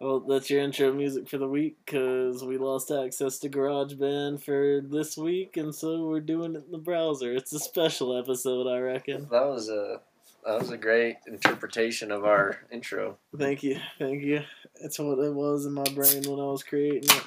Well, 0.00 0.20
that's 0.20 0.50
your 0.50 0.60
intro 0.60 0.92
music 0.92 1.26
for 1.28 1.38
the 1.38 1.48
week 1.48 1.78
because 1.84 2.44
we 2.44 2.58
lost 2.58 2.90
access 2.90 3.38
to 3.38 3.48
GarageBand 3.48 4.42
for 4.42 4.82
this 4.82 5.16
week, 5.16 5.56
and 5.56 5.74
so 5.74 6.06
we're 6.06 6.20
doing 6.20 6.54
it 6.54 6.64
in 6.66 6.72
the 6.72 6.78
browser. 6.78 7.32
It's 7.32 7.52
a 7.54 7.58
special 7.58 8.18
episode, 8.18 8.68
I 8.68 8.78
reckon. 8.78 9.26
That 9.30 9.46
was 9.46 9.70
a 9.70 10.00
that 10.44 10.58
was 10.60 10.70
a 10.70 10.76
great 10.76 11.16
interpretation 11.26 12.12
of 12.12 12.24
our 12.24 12.58
intro. 12.70 13.16
Thank 13.36 13.62
you, 13.62 13.80
thank 13.98 14.22
you. 14.22 14.42
It's 14.82 14.98
what 14.98 15.18
it 15.18 15.32
was 15.32 15.64
in 15.64 15.72
my 15.72 15.84
brain 15.94 16.22
when 16.24 16.40
I 16.40 16.50
was 16.50 16.62
creating 16.62 17.04
it, 17.10 17.24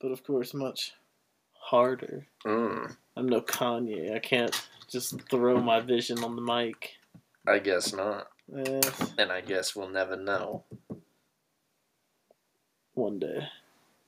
but 0.00 0.10
of 0.10 0.24
course, 0.24 0.54
much 0.54 0.92
harder. 1.60 2.26
Mm, 2.44 2.96
I'm 3.18 3.28
no 3.28 3.40
Kanye. 3.40 4.14
I 4.14 4.20
can't 4.20 4.54
just 4.88 5.20
throw 5.28 5.60
my 5.60 5.80
vision 5.80 6.22
on 6.22 6.36
the 6.36 6.40
mic. 6.42 6.92
I 7.48 7.58
guess 7.58 7.92
not, 7.92 8.28
Eh, 8.56 8.80
and 9.18 9.32
I 9.32 9.40
guess 9.40 9.74
we'll 9.74 9.88
never 9.88 10.14
know. 10.16 10.62
one 12.94 13.18
day. 13.18 13.48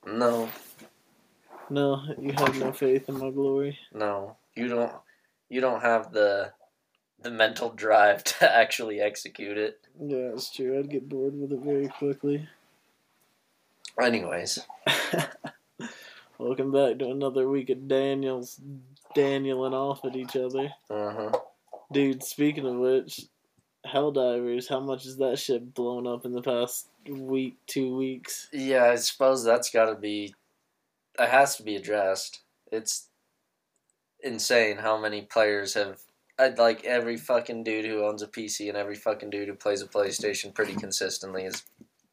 No, 0.07 0.49
No, 1.69 2.01
you 2.19 2.31
have 2.31 2.57
no 2.57 2.71
faith 2.71 3.09
in 3.09 3.17
my 3.17 3.31
glory. 3.31 3.77
no, 3.93 4.37
you 4.55 4.69
don't. 4.69 4.93
You 5.49 5.59
don't 5.59 5.81
have 5.81 6.13
the 6.13 6.53
the 7.21 7.31
mental 7.31 7.69
drive 7.71 8.23
to 8.39 8.49
actually 8.49 9.01
execute 9.01 9.57
it. 9.57 9.81
Yeah, 9.99 10.31
it's 10.35 10.49
true. 10.49 10.79
I'd 10.79 10.89
get 10.89 11.09
bored 11.09 11.37
with 11.37 11.51
it 11.51 11.59
very 11.59 11.89
quickly. 11.89 12.47
Anyways, 14.01 14.59
Welcome 16.37 16.71
back 16.71 16.97
to 16.99 17.09
another 17.11 17.47
week 17.49 17.69
of 17.69 17.89
Daniels 17.89 18.59
Danieling 19.15 19.73
off 19.73 20.05
at 20.05 20.15
each 20.15 20.35
other. 20.35 20.71
uh 20.89 21.11
huh. 21.13 21.31
Dude, 21.91 22.23
speaking 22.23 22.65
of 22.65 22.75
which, 22.75 23.25
Helldivers, 23.85 24.69
how 24.69 24.79
much 24.79 25.03
has 25.03 25.17
that 25.17 25.39
shit 25.39 25.73
blown 25.73 26.07
up 26.07 26.25
in 26.25 26.31
the 26.31 26.41
past 26.41 26.87
week, 27.09 27.57
two 27.67 27.95
weeks? 27.95 28.47
Yeah, 28.53 28.85
I 28.85 28.95
suppose 28.95 29.43
that's 29.43 29.69
got 29.69 29.85
to 29.87 29.95
be. 29.95 30.33
It 31.19 31.29
has 31.29 31.57
to 31.57 31.63
be 31.63 31.75
addressed. 31.75 32.41
It's 32.71 33.09
insane 34.23 34.77
how 34.77 34.97
many 34.97 35.23
players 35.23 35.73
have. 35.73 35.99
I'd 36.39 36.57
like 36.57 36.85
every 36.85 37.17
fucking 37.17 37.63
dude 37.65 37.85
who 37.85 38.05
owns 38.05 38.21
a 38.21 38.27
PC 38.27 38.69
and 38.69 38.77
every 38.77 38.95
fucking 38.95 39.29
dude 39.29 39.49
who 39.49 39.55
plays 39.55 39.81
a 39.81 39.87
PlayStation 39.87 40.53
pretty 40.53 40.73
consistently 40.73 41.43
has 41.43 41.63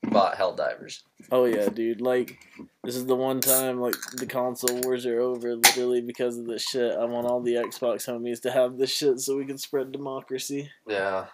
bought 0.09 0.37
Helldivers. 0.37 1.03
Oh 1.31 1.45
yeah, 1.45 1.69
dude. 1.69 2.01
Like, 2.01 2.39
this 2.85 2.97
is 2.97 3.07
the 3.07 3.17
one 3.17 3.41
time 3.41 3.81
like 3.81 3.97
the 4.17 4.27
console 4.27 4.81
wars 4.81 5.07
are 5.07 5.21
over, 5.21 5.55
literally 5.55 6.01
because 6.01 6.39
of 6.39 6.47
this 6.47 6.63
shit. 6.63 6.97
I 6.97 7.05
want 7.05 7.27
all 7.27 7.41
the 7.41 7.55
Xbox 7.55 8.07
homies 8.07 8.41
to 8.43 8.51
have 8.51 8.79
this 8.79 8.95
shit 8.95 9.21
so 9.21 9.37
we 9.37 9.47
can 9.47 9.59
spread 9.59 9.93
democracy. 9.93 10.71
Yeah. 10.87 11.27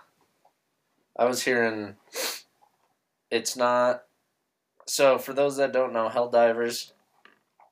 I 1.17 1.27
was 1.27 1.43
hearing 1.43 1.97
it's 3.31 3.57
not 3.57 4.05
so 4.87 5.19
for 5.19 5.33
those 5.33 5.57
that 5.57 5.73
don't 5.73 5.93
know, 5.93 6.09
Helldivers 6.09 6.93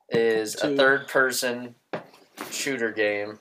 is 0.09 0.55
a 0.55 0.75
third 0.75 1.07
person 1.07 1.75
shooter 2.51 2.91
game 2.91 3.39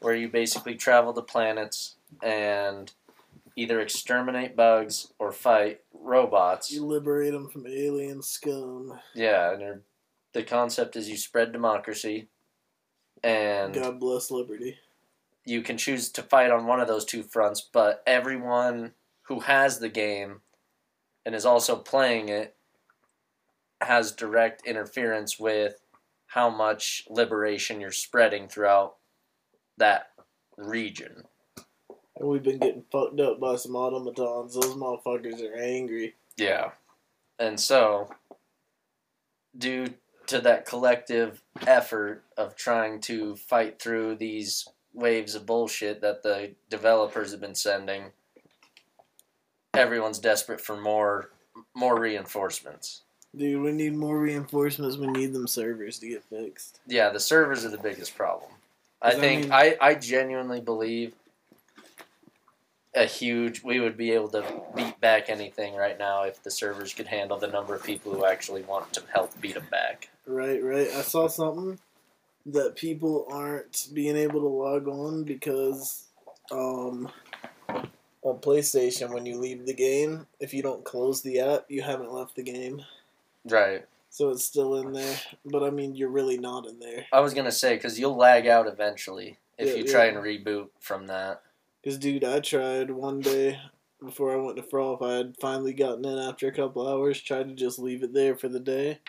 where 0.00 0.14
you 0.14 0.28
basically 0.28 0.74
travel 0.74 1.12
the 1.12 1.22
planets 1.22 1.96
and 2.22 2.92
either 3.56 3.80
exterminate 3.80 4.56
bugs 4.56 5.12
or 5.18 5.32
fight 5.32 5.80
robots. 5.92 6.70
You 6.70 6.86
liberate 6.86 7.32
them 7.32 7.48
from 7.48 7.66
alien 7.66 8.22
scum. 8.22 8.98
Yeah, 9.14 9.52
and 9.52 9.82
the 10.32 10.42
concept 10.42 10.96
is 10.96 11.08
you 11.08 11.16
spread 11.16 11.52
democracy 11.52 12.28
and 13.22 13.74
God 13.74 14.00
bless 14.00 14.30
liberty. 14.30 14.78
you 15.44 15.62
can 15.62 15.76
choose 15.76 16.08
to 16.10 16.22
fight 16.22 16.50
on 16.50 16.66
one 16.66 16.80
of 16.80 16.88
those 16.88 17.04
two 17.04 17.22
fronts, 17.22 17.60
but 17.72 18.02
everyone 18.06 18.92
who 19.22 19.40
has 19.40 19.78
the 19.78 19.88
game 19.88 20.40
and 21.24 21.34
is 21.34 21.46
also 21.46 21.76
playing 21.76 22.28
it 22.28 22.56
has 23.80 24.12
direct 24.12 24.66
interference 24.66 25.38
with 25.38 25.76
how 26.28 26.48
much 26.48 27.04
liberation 27.10 27.80
you're 27.80 27.92
spreading 27.92 28.48
throughout 28.48 28.96
that 29.76 30.08
region. 30.56 31.24
And 32.16 32.28
we've 32.28 32.42
been 32.42 32.58
getting 32.58 32.84
fucked 32.92 33.20
up 33.20 33.40
by 33.40 33.56
some 33.56 33.76
automatons. 33.76 34.54
Those 34.54 34.74
motherfuckers 34.74 35.42
are 35.42 35.56
angry. 35.56 36.14
Yeah. 36.36 36.72
And 37.38 37.58
so, 37.58 38.10
due 39.56 39.94
to 40.26 40.40
that 40.40 40.66
collective 40.66 41.42
effort 41.66 42.22
of 42.36 42.54
trying 42.54 43.00
to 43.00 43.36
fight 43.36 43.80
through 43.80 44.16
these 44.16 44.68
waves 44.94 45.34
of 45.34 45.46
bullshit 45.46 46.00
that 46.02 46.22
the 46.22 46.54
developers 46.70 47.32
have 47.32 47.40
been 47.40 47.54
sending, 47.54 48.04
everyone's 49.74 50.18
desperate 50.18 50.60
for 50.60 50.80
more 50.80 51.30
more 51.74 51.98
reinforcements. 51.98 53.02
Dude, 53.36 53.62
we 53.62 53.72
need 53.72 53.94
more 53.94 54.18
reinforcements. 54.18 54.96
We 54.96 55.06
need 55.06 55.32
them 55.32 55.46
servers 55.46 55.98
to 56.00 56.08
get 56.08 56.24
fixed. 56.24 56.80
Yeah, 56.86 57.10
the 57.10 57.20
servers 57.20 57.64
are 57.64 57.70
the 57.70 57.78
biggest 57.78 58.14
problem. 58.14 58.50
I 59.00 59.14
think 59.14 59.44
mean- 59.44 59.52
I, 59.52 59.76
I 59.80 59.94
genuinely 59.94 60.60
believe 60.60 61.14
a 62.94 63.04
huge 63.06 63.62
we 63.62 63.80
would 63.80 63.96
be 63.96 64.10
able 64.12 64.28
to 64.28 64.44
beat 64.74 65.00
back 65.00 65.30
anything 65.30 65.74
right 65.74 65.98
now 65.98 66.24
if 66.24 66.42
the 66.42 66.50
servers 66.50 66.92
could 66.92 67.06
handle 67.06 67.38
the 67.38 67.46
number 67.46 67.74
of 67.74 67.82
people 67.82 68.12
who 68.12 68.24
actually 68.26 68.62
want 68.62 68.92
to 68.92 69.02
help 69.12 69.38
beat 69.40 69.54
them 69.54 69.66
back. 69.70 70.10
Right, 70.26 70.62
right. 70.62 70.88
I 70.88 71.02
saw 71.02 71.26
something 71.28 71.78
that 72.46 72.76
people 72.76 73.26
aren't 73.30 73.88
being 73.92 74.16
able 74.16 74.40
to 74.40 74.48
log 74.48 74.88
on 74.88 75.24
because 75.24 76.04
um, 76.50 77.10
on 78.22 78.38
PlayStation, 78.38 79.12
when 79.12 79.26
you 79.26 79.36
leave 79.38 79.64
the 79.64 79.74
game, 79.74 80.26
if 80.38 80.52
you 80.52 80.62
don't 80.62 80.84
close 80.84 81.22
the 81.22 81.40
app, 81.40 81.64
you 81.68 81.82
haven't 81.82 82.12
left 82.12 82.36
the 82.36 82.42
game. 82.42 82.82
Right. 83.48 83.84
So 84.10 84.30
it's 84.30 84.44
still 84.44 84.76
in 84.76 84.92
there. 84.92 85.16
But 85.46 85.62
I 85.62 85.70
mean, 85.70 85.94
you're 85.96 86.10
really 86.10 86.36
not 86.36 86.66
in 86.66 86.78
there. 86.78 87.06
I 87.12 87.20
was 87.20 87.32
gonna 87.32 87.50
say 87.52 87.76
because 87.76 87.98
you'll 87.98 88.16
lag 88.16 88.46
out 88.46 88.66
eventually 88.66 89.38
if 89.56 89.68
Yeah, 89.68 89.74
you 89.76 89.84
yeah. 89.84 89.92
try 89.92 90.04
and 90.06 90.18
reboot 90.18 90.68
from 90.80 91.06
that. 91.06 91.42
Because, 91.82 91.98
dude, 91.98 92.24
I 92.24 92.40
tried 92.40 92.90
one 92.90 93.20
day 93.20 93.58
before 94.04 94.32
I 94.32 94.36
went 94.36 94.56
to 94.56 94.62
Froth. 94.62 95.02
I 95.02 95.14
had 95.14 95.36
finally 95.40 95.72
gotten 95.72 96.04
in 96.04 96.18
after 96.18 96.46
a 96.48 96.52
couple 96.52 96.86
hours, 96.88 97.20
tried 97.20 97.48
to 97.48 97.54
just 97.54 97.78
leave 97.78 98.02
it 98.02 98.12
there 98.14 98.36
for 98.36 98.48
the 98.48 98.60
day, 98.60 99.00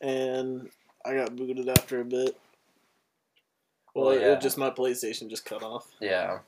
and 0.00 0.70
I 1.04 1.14
got 1.14 1.36
booted 1.36 1.68
after 1.68 2.00
a 2.00 2.04
bit. 2.04 2.36
Well, 3.94 4.06
Well, 4.06 4.14
it- 4.16 4.20
yeah. 4.22 4.32
it 4.32 4.40
just 4.40 4.56
my 4.56 4.70
PlayStation 4.70 5.28
just 5.28 5.44
cut 5.44 5.62
off. 5.62 5.88
Yeah. 6.00 6.38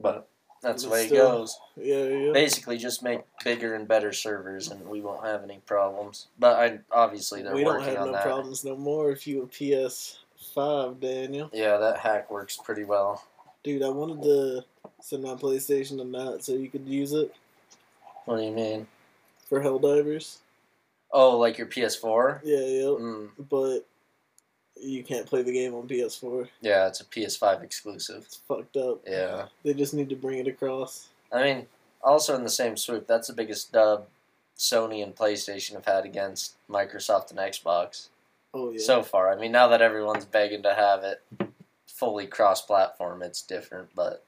But 0.00 0.26
that's 0.62 0.84
the 0.84 0.88
way 0.88 1.06
still- 1.06 1.26
it 1.26 1.30
goes. 1.38 1.58
Yeah, 1.76 2.04
yeah. 2.04 2.32
Basically, 2.32 2.78
just 2.78 3.02
make 3.02 3.20
bigger 3.44 3.74
and 3.74 3.86
better 3.86 4.12
servers, 4.12 4.70
and 4.70 4.88
we 4.88 5.00
won't 5.02 5.24
have 5.26 5.42
any 5.42 5.58
problems. 5.66 6.28
But 6.38 6.56
I 6.58 6.78
obviously 6.92 7.42
they're 7.42 7.54
we 7.54 7.64
don't 7.64 7.82
have 7.82 8.06
no 8.06 8.12
that. 8.12 8.22
problems 8.24 8.64
no 8.64 8.76
more 8.76 9.10
if 9.10 9.26
you 9.26 9.42
a 9.42 9.46
PS5, 9.46 10.98
Daniel. 11.00 11.50
Yeah, 11.52 11.76
that 11.78 11.98
hack 11.98 12.30
works 12.30 12.56
pretty 12.56 12.84
well. 12.84 13.24
Dude, 13.62 13.82
I 13.82 13.88
wanted 13.90 14.22
to 14.22 14.64
send 15.02 15.22
my 15.22 15.34
PlayStation 15.34 15.98
to 15.98 16.04
Matt 16.04 16.44
so 16.44 16.52
you 16.54 16.68
could 16.68 16.86
use 16.86 17.12
it 17.12 17.34
What 18.24 18.36
do 18.38 18.42
you 18.42 18.52
mean? 18.52 18.86
for 19.48 19.60
Helldivers. 19.60 20.38
Oh, 21.12 21.36
like 21.36 21.58
your 21.58 21.66
PS4? 21.66 22.40
Yeah, 22.44 22.58
yeah. 22.58 22.84
Mm, 22.84 23.28
But 23.50 23.80
you 24.80 25.02
can't 25.02 25.26
play 25.26 25.42
the 25.42 25.52
game 25.52 25.74
on 25.74 25.88
PS4. 25.88 26.48
yeah, 26.60 26.86
it's 26.86 27.00
a 27.00 27.04
PS5 27.04 27.62
exclusive. 27.64 28.22
It's 28.24 28.36
fucked 28.36 28.76
up. 28.76 29.00
Yeah. 29.06 29.46
They 29.64 29.74
just 29.74 29.92
need 29.92 30.08
to 30.10 30.16
bring 30.16 30.38
it 30.38 30.46
across. 30.46 31.08
I 31.32 31.42
mean, 31.42 31.66
also 32.02 32.34
in 32.36 32.44
the 32.44 32.48
same 32.50 32.76
swoop, 32.76 33.06
that's 33.08 33.26
the 33.28 33.34
biggest 33.34 33.72
dub 33.72 34.06
Sony 34.56 35.02
and 35.02 35.14
PlayStation 35.16 35.72
have 35.74 35.84
had 35.86 36.04
against 36.04 36.54
Microsoft 36.70 37.30
and 37.30 37.38
Xbox 37.40 38.08
Oh, 38.54 38.70
yeah. 38.70 38.78
so 38.80 39.02
far. 39.02 39.32
I 39.32 39.36
mean, 39.36 39.52
now 39.52 39.68
that 39.68 39.82
everyone's 39.82 40.24
begging 40.24 40.62
to 40.62 40.74
have 40.74 41.02
it 41.04 41.22
fully 42.00 42.26
cross-platform, 42.26 43.22
it's 43.22 43.42
different. 43.42 43.90
But 43.94 44.24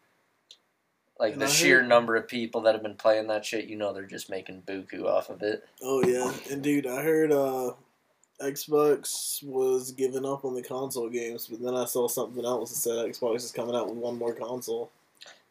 like 1.19 1.33
And 1.33 1.43
the 1.43 1.47
I 1.47 1.49
sheer 1.49 1.81
heard- 1.81 1.89
number 1.89 2.15
of 2.15 2.29
people 2.29 2.61
that 2.61 2.75
have 2.75 2.83
been 2.83 2.95
playing 2.97 3.27
that 3.29 3.45
shit, 3.45 3.65
you 3.65 3.77
know, 3.77 3.93
they're 3.93 4.05
just 4.07 4.31
making 4.31 4.63
buku 4.63 5.05
off 5.07 5.31
of 5.31 5.43
it. 5.43 5.65
Oh, 5.83 6.05
yeah. 6.07 6.33
And, 6.51 6.63
dude, 6.63 6.87
I 6.87 7.03
heard 7.03 7.33
uh, 7.33 7.73
Xbox 8.41 9.43
was 9.43 9.93
giving 9.93 10.25
up 10.27 10.45
on 10.45 10.55
the 10.55 10.63
console 10.63 11.09
games, 11.09 11.47
but 11.49 11.61
then 11.63 11.75
I 11.75 11.85
saw 11.87 12.09
something 12.09 12.45
else 12.45 12.71
that 12.71 12.77
said 12.77 13.07
Xbox 13.11 13.37
is 13.37 13.53
coming 13.53 13.75
out 13.75 13.89
with 13.89 13.97
one 13.99 14.19
more 14.19 14.35
console. 14.35 14.91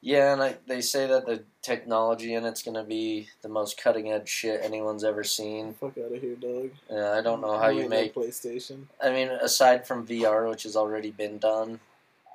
Yeah, 0.04 0.34
and 0.34 0.42
I, 0.42 0.56
they 0.66 0.82
say 0.82 1.06
that 1.06 1.28
the 1.28 1.44
technology 1.62 2.34
in 2.34 2.44
it's 2.44 2.64
gonna 2.64 2.84
be 2.84 3.30
the 3.44 3.50
most 3.50 3.80
cutting 3.80 4.12
edge 4.12 4.28
shit 4.28 4.60
anyone's 4.64 5.04
ever 5.04 5.24
seen. 5.24 5.76
Fuck 5.76 5.96
out 6.00 6.12
of 6.12 6.20
here, 6.20 6.36
dog. 6.36 6.72
Uh, 6.90 7.12
I 7.12 7.22
don't 7.22 7.40
know 7.40 7.56
how 7.60 7.70
you 7.70 7.88
make 7.88 8.16
PlayStation. 8.16 8.86
I 9.02 9.12
mean, 9.12 9.28
aside 9.30 9.86
from 9.86 10.08
VR, 10.08 10.50
which 10.50 10.64
has 10.64 10.76
already 10.76 11.12
been 11.12 11.38
done 11.38 11.80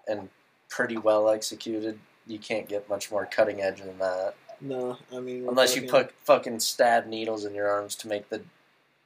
and 0.06 0.29
pretty 0.69 0.97
well 0.97 1.29
executed, 1.29 1.99
you 2.26 2.38
can't 2.38 2.69
get 2.69 2.88
much 2.88 3.11
more 3.11 3.26
cutting 3.26 3.61
edge 3.61 3.81
than 3.81 3.99
that. 3.99 4.35
No, 4.61 4.97
I 5.14 5.20
mean 5.20 5.47
Unless 5.49 5.76
you 5.76 5.82
put 5.82 6.12
fucking 6.25 6.61
stab 6.61 7.06
needles 7.06 7.44
in 7.44 7.55
your 7.55 7.69
arms 7.69 7.94
to 7.97 8.08
make 8.08 8.29
the 8.29 8.43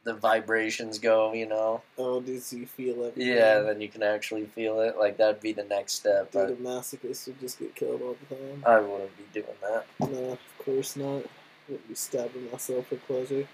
the 0.02 0.14
vibrations 0.14 0.98
go, 0.98 1.32
you 1.34 1.46
know. 1.46 1.82
Oh, 1.98 2.22
so 2.24 2.56
you 2.56 2.66
feel 2.66 3.04
everything. 3.04 3.26
Yeah, 3.36 3.60
then 3.60 3.80
you 3.82 3.88
can 3.88 4.02
actually 4.02 4.46
feel 4.46 4.80
it. 4.80 4.96
Like 4.96 5.18
that'd 5.18 5.40
be 5.40 5.52
the 5.52 5.64
next 5.64 5.92
step. 5.94 6.32
Dude, 6.32 6.40
But 6.40 6.50
a 6.52 6.56
masochist 6.56 7.26
would 7.26 7.40
just 7.40 7.58
get 7.58 7.74
killed 7.74 8.00
all 8.00 8.16
the 8.28 8.34
time. 8.34 8.62
I 8.64 8.80
wouldn't 8.80 9.16
be 9.18 9.24
doing 9.40 9.56
that. 9.62 9.84
No, 10.00 10.32
of 10.32 10.64
course 10.64 10.96
not. 10.96 11.24
Wouldn't 11.68 11.88
be 11.88 11.94
stabbing 11.94 12.50
myself 12.50 12.86
for 12.86 12.96
pleasure. 12.96 13.46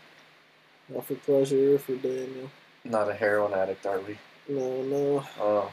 Not 0.88 1.04
for 1.04 1.16
pleasure 1.16 1.74
or 1.74 1.78
for 1.78 1.96
Daniel. 1.96 2.48
Not 2.84 3.10
a 3.10 3.14
heroin 3.14 3.52
addict, 3.52 3.84
are 3.84 3.98
we? 4.00 4.16
No, 4.48 4.82
no. 4.82 5.24
Oh, 5.40 5.72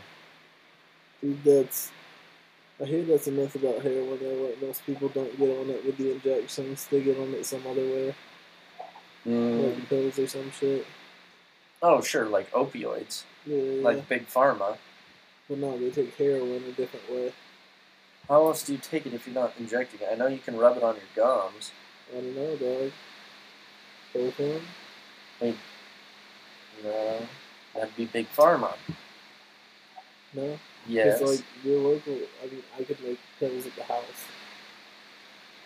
that's. 1.44 1.92
I 2.82 2.86
hear 2.86 3.04
that's 3.06 3.28
a 3.28 3.32
myth 3.32 3.56
about 3.56 3.82
heroin 3.82 4.18
though. 4.22 4.46
Like 4.48 4.62
most 4.62 4.86
people 4.86 5.08
don't 5.10 5.38
get 5.38 5.58
on 5.58 5.70
it 5.70 5.86
with 5.86 5.98
the 5.98 6.12
injections; 6.12 6.88
they 6.90 7.02
get 7.02 7.18
on 7.18 7.34
it 7.34 7.46
some 7.46 7.66
other 7.68 7.82
way, 7.86 8.16
Mm. 9.28 9.64
like 9.78 9.90
pills 9.90 10.20
or 10.20 10.28
some 10.28 10.52
shit. 10.52 10.86
oh, 11.82 12.02
sure, 12.02 12.26
like 12.26 12.52
opioids, 12.52 13.24
Yeah, 13.46 13.82
like 13.84 14.08
big 14.10 14.28
pharma. 14.28 14.78
but 15.48 15.58
no, 15.60 15.78
they 15.78 15.92
take 15.92 16.16
heroin 16.18 16.64
a 16.68 16.72
different 16.72 17.10
way. 17.12 17.32
How 18.28 18.46
else 18.48 18.64
do 18.64 18.74
you 18.74 18.80
take 18.80 19.06
it 19.06 19.14
if 19.14 19.28
you're 19.28 19.36
not 19.36 19.54
injecting 19.60 20.00
it? 20.02 20.10
I 20.12 20.16
know 20.16 20.28
you 20.28 20.40
can 20.40 20.58
rub 20.58 20.78
it 20.78 20.84
on 20.84 20.96
your 20.96 21.04
gums. 21.16 21.72
I 22.12 22.16
don't 22.22 22.36
know, 22.36 22.56
dog. 22.56 22.92
Cocaine? 24.14 24.62
No, 26.84 27.28
that'd 27.74 27.96
be 27.96 28.06
big 28.06 28.28
pharma. 28.36 28.74
No. 30.34 30.58
Yes. 30.88 31.22
It's 31.22 31.32
like 31.32 31.46
your 31.64 31.80
local. 31.80 32.14
I 32.44 32.48
mean, 32.48 32.64
I 32.80 32.84
could 32.84 33.02
make 33.04 33.20
pills 33.40 33.66
at 33.66 33.76
the 33.76 33.84
house. 33.84 34.04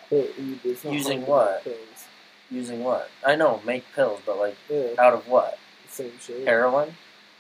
But 0.10 0.30
it's 0.64 0.84
not 0.86 0.94
Using 0.94 1.26
what? 1.26 1.64
Pills. 1.64 2.06
Using 2.50 2.84
what? 2.84 3.10
I 3.26 3.36
know, 3.36 3.62
make 3.66 3.84
pills, 3.94 4.22
but 4.26 4.38
like 4.38 4.56
Yeah, 4.70 4.88
out 5.00 5.14
of 5.14 5.28
what? 5.28 5.58
same 5.90 6.14
shit. 6.20 6.46
Heroin? 6.48 6.96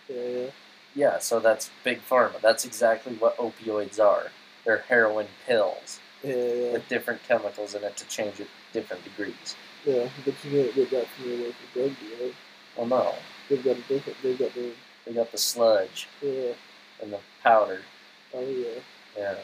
Yeah, 0.09 0.21
yeah. 0.21 0.47
Yeah, 0.95 1.19
so 1.19 1.39
that's 1.39 1.69
big 1.83 2.01
pharma. 2.09 2.41
That's 2.41 2.65
exactly 2.65 3.13
what 3.15 3.37
opioids 3.37 3.99
are. 3.99 4.31
They're 4.65 4.79
heroin 4.89 5.27
pills 5.45 5.99
Yeah, 6.23 6.33
yeah, 6.35 6.71
with 6.73 6.87
different 6.89 7.21
chemicals 7.27 7.75
in 7.75 7.83
it 7.83 7.95
to 7.97 8.05
change 8.07 8.39
it 8.39 8.47
different 8.73 9.03
degrees. 9.03 9.55
yeah. 9.85 10.09
But 10.25 10.33
you 10.43 10.51
can't 10.63 10.75
get 10.75 10.89
that 10.91 11.07
from 11.07 11.25
your 11.29 11.37
local 11.37 11.53
drug 11.73 11.91
dealer. 11.99 12.31
Well, 12.75 12.87
no, 12.87 13.15
They've 13.49 13.63
got 13.63 13.77
a 13.77 13.81
different. 13.81 14.17
They've 14.23 14.37
got 14.39 14.53
their. 14.55 14.71
they 15.05 15.13
got 15.13 15.31
the 15.31 15.37
sludge 15.37 16.07
Yeah. 16.21 16.51
And 17.01 17.13
the 17.13 17.19
powder. 17.43 17.81
Oh 18.33 18.41
yeah. 18.41 18.79
Yeah. 19.17 19.35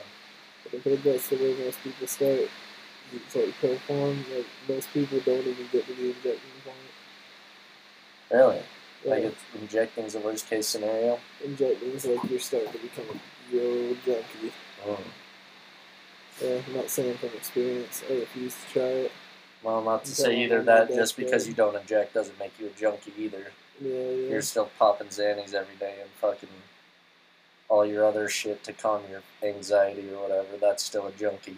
But 0.64 0.76
I 0.76 0.80
think 0.82 1.04
that's 1.04 1.28
the 1.30 1.36
way 1.38 1.56
most 1.64 1.82
people 1.84 2.08
start. 2.08 2.50
It's 3.14 3.36
like 3.36 3.54
pill 3.60 3.78
form. 3.80 4.26
Like 4.36 4.46
most 4.68 4.92
people 4.94 5.20
don't 5.20 5.46
even 5.46 5.68
get 5.72 5.86
to 5.88 5.94
the 5.94 6.08
injection 6.08 6.52
point. 6.64 6.78
Really? 8.32 8.62
Yeah. 9.04 9.10
Like 9.12 9.24
it's 9.24 9.44
injecting's 9.60 10.14
the 10.14 10.20
worst 10.20 10.50
case 10.50 10.68
scenario? 10.68 11.20
injecting 11.44 11.90
is 11.90 12.06
like 12.06 12.24
you're 12.30 12.40
starting 12.40 12.72
to 12.72 12.80
become 12.80 13.06
a 13.10 13.56
real 13.56 13.96
junkie. 14.06 14.54
Oh. 14.86 15.00
Yeah, 16.42 16.60
I'm 16.68 16.76
not 16.76 16.90
saying 16.90 17.18
from 17.18 17.30
experience. 17.30 18.04
I 18.10 18.14
refuse 18.14 18.56
to 18.56 18.74
try 18.74 18.84
it. 18.84 19.12
Well, 19.62 19.82
not 19.82 20.04
to 20.06 20.12
say 20.12 20.44
either 20.44 20.62
that 20.64 20.90
just 20.90 21.16
because 21.16 21.48
you 21.48 21.54
don't 21.54 21.76
inject 21.76 22.14
doesn't 22.14 22.38
make 22.38 22.52
you 22.60 22.68
a 22.68 22.70
junkie 22.72 23.14
either. 23.18 23.46
Yeah, 23.80 23.92
yeah. 23.92 24.30
You're 24.30 24.42
still 24.42 24.70
popping 24.78 25.08
Xannies 25.08 25.54
every 25.54 25.76
day 25.76 25.96
and 26.02 26.10
fucking 26.20 26.50
all 27.74 27.84
your 27.84 28.06
other 28.06 28.30
shit 28.30 28.64
to 28.64 28.72
calm 28.72 29.02
your 29.10 29.24
anxiety 29.42 30.08
or 30.12 30.22
whatever. 30.22 30.58
That's 30.62 30.84
still 30.84 31.08
a 31.08 31.12
junkie, 31.12 31.58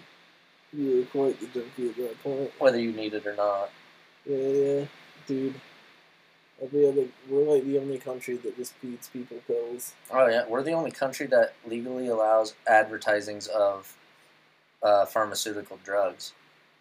You 0.72 1.00
were 1.00 1.06
quite 1.08 1.38
the 1.42 1.48
junkie 1.48 1.90
at 1.90 1.96
that 1.98 2.24
point. 2.24 2.52
whether 2.58 2.80
you 2.80 2.94
need 2.94 3.14
it 3.14 3.28
or 3.28 3.36
not. 3.36 3.70
Yeah, 4.26 4.38
yeah. 4.38 4.86
Dude. 5.28 5.56
Every 6.64 6.88
other, 6.88 7.04
we're 7.30 7.44
like 7.54 7.66
the 7.66 7.78
only 7.80 7.98
country 7.98 8.38
that 8.38 8.56
just 8.56 8.74
feeds 8.76 9.10
people 9.10 9.36
pills. 9.46 9.94
Oh 10.10 10.26
yeah, 10.28 10.46
we're 10.48 10.64
the 10.64 10.72
only 10.72 10.92
country 10.92 11.28
that 11.28 11.54
legally 11.68 12.08
allows 12.08 12.54
advertisings 12.66 13.48
of 13.48 13.94
uh, 14.82 15.06
pharmaceutical 15.06 15.78
drugs. 15.84 16.32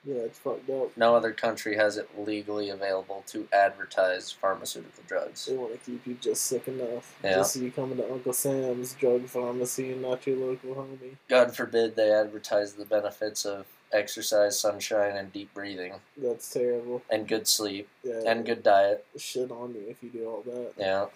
Yeah, 0.07 0.17
it's 0.17 0.39
fucked 0.39 0.69
up. 0.69 0.95
No 0.97 1.17
other 1.17 1.33
country 1.33 1.77
has 1.77 1.97
it 1.97 2.09
legally 2.19 2.69
available 2.69 3.25
to 3.29 3.49
advertise 3.53 4.31
pharmaceutical 4.31 5.03
drugs. 5.09 5.47
They 5.47 5.57
want 5.57 5.73
to 5.73 5.79
keep 5.91 6.07
you 6.07 6.15
just 6.21 6.45
sick 6.45 6.69
enough. 6.69 7.17
Yeah. 7.25 7.37
Just 7.37 7.55
so 7.55 7.61
you 7.61 7.71
come 7.71 7.97
to 7.97 8.13
Uncle 8.13 8.33
Sam's 8.35 8.93
drug 8.95 9.27
pharmacy 9.27 9.93
and 9.93 10.03
not 10.03 10.27
your 10.27 10.37
local 10.37 10.75
homie. 10.75 11.17
God 11.29 11.57
forbid 11.57 11.97
they 11.97 12.13
advertise 12.13 12.75
the 12.75 12.85
benefits 12.85 13.47
of 13.47 13.65
exercise, 13.93 14.59
sunshine, 14.59 15.17
and 15.17 15.33
deep 15.33 15.55
breathing, 15.55 15.95
That's 16.19 16.51
terrible. 16.53 17.01
and 17.11 17.27
good 17.29 17.47
sleep, 17.47 17.89
Yeah. 18.03 18.23
and 18.27 18.45
good 18.45 18.63
diet. 18.63 19.07
Shit 19.17 19.51
on 19.53 19.73
you 19.75 19.85
if 19.89 20.03
you 20.03 20.11
do 20.11 20.27
all 20.29 20.43
that. 20.47 20.73
Yeah, 20.77 21.07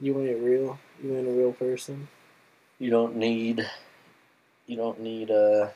You 0.00 0.20
ain't 0.20 0.40
real. 0.42 0.78
You 1.02 1.16
ain't 1.16 1.28
a 1.28 1.32
real 1.32 1.52
person. 1.52 2.08
you 2.78 2.90
don't 2.90 3.16
need, 3.16 3.66
you 4.66 4.76
don't 4.76 5.00
need 5.00 5.30
uh, 5.30 5.68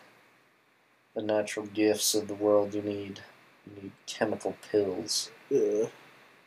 the 1.19 1.25
natural 1.25 1.67
gifts 1.67 2.15
of 2.15 2.29
the 2.29 2.35
world. 2.35 2.75
You 2.75 2.83
need, 2.83 3.21
you 3.67 3.83
need 3.83 3.93
chemical 4.07 4.57
pills. 4.71 5.31
Yeah. 5.51 5.87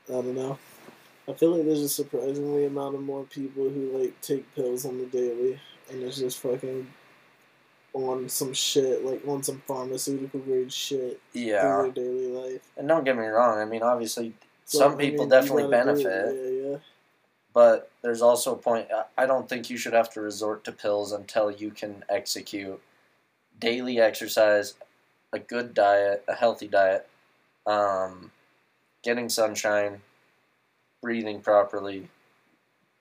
I 0.10 0.14
don't 0.14 0.34
know. 0.36 0.58
I 1.28 1.34
feel 1.34 1.56
like 1.56 1.66
there's 1.66 1.82
a 1.82 1.90
surprisingly 1.90 2.66
amount 2.66 2.96
of 2.96 3.02
more 3.02 3.24
people 3.26 3.70
who 3.70 3.98
like 3.98 4.20
take 4.22 4.54
pills 4.56 4.86
on 4.86 4.98
the 4.98 5.06
daily 5.06 5.60
and 5.90 6.02
it's 6.04 6.18
just 6.18 6.40
fucking 6.40 6.88
on 7.94 8.30
some 8.30 8.54
shit, 8.54 9.04
like 9.04 9.22
on 9.28 9.44
some 9.44 9.62
pharmaceutical 9.68 10.40
grade 10.40 10.72
shit 10.72 11.20
Yeah, 11.34 11.62
through 11.82 11.92
their 11.92 12.04
daily 12.06 12.28
life. 12.28 12.62
and 12.78 12.88
don't 12.88 13.04
get 13.04 13.18
me 13.18 13.26
wrong. 13.26 13.60
I 13.60 13.66
mean, 13.66 13.84
obviously, 13.84 14.34
So, 14.66 14.80
some 14.80 14.94
I 14.94 14.96
people 14.96 15.26
mean, 15.26 15.34
you 15.34 15.42
definitely 15.42 15.70
benefit. 15.70 16.06
it. 16.06 16.64
Yeah, 16.64 16.70
yeah. 16.72 16.78
But 17.54 17.92
there's 18.02 18.22
also 18.22 18.54
a 18.54 18.58
point. 18.58 18.88
I 19.18 19.26
don't 19.26 19.50
think 19.50 19.70
you 19.70 19.76
should 19.76 19.92
have 19.94 20.10
to 20.14 20.22
resort 20.22 20.64
to 20.64 20.72
pills 20.72 21.12
until 21.12 21.52
you 21.52 21.72
can 21.72 22.04
execute 22.08 22.82
daily 23.62 24.02
exercise, 24.02 24.74
a 25.32 25.40
good 25.40 25.74
diet, 25.74 26.26
a 26.28 26.36
healthy 26.36 26.68
diet, 26.68 27.08
um, 27.66 28.32
getting 29.04 29.30
sunshine, 29.30 30.02
breathing 31.02 31.40
properly, 31.40 32.10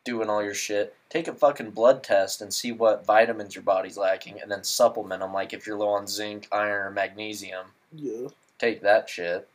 doing 0.04 0.30
all 0.30 0.44
your 0.44 0.54
shit. 0.54 0.94
Take 1.08 1.26
a 1.26 1.34
fucking 1.34 1.70
blood 1.72 2.04
test 2.04 2.40
and 2.40 2.54
see 2.54 2.70
what 2.70 3.04
vitamins 3.04 3.56
your 3.56 3.64
body's 3.64 3.96
lacking, 3.96 4.40
and 4.40 4.50
then 4.50 4.62
supplement 4.62 5.20
them. 5.20 5.32
Like 5.32 5.52
if 5.52 5.66
you're 5.66 5.78
low 5.78 5.88
on 5.88 6.06
zinc, 6.06 6.46
iron, 6.52 6.86
or 6.86 6.90
magnesium, 6.90 7.66
Yeah. 7.92 8.28
take 8.58 8.82
that 8.82 9.08
shit. 9.08 9.48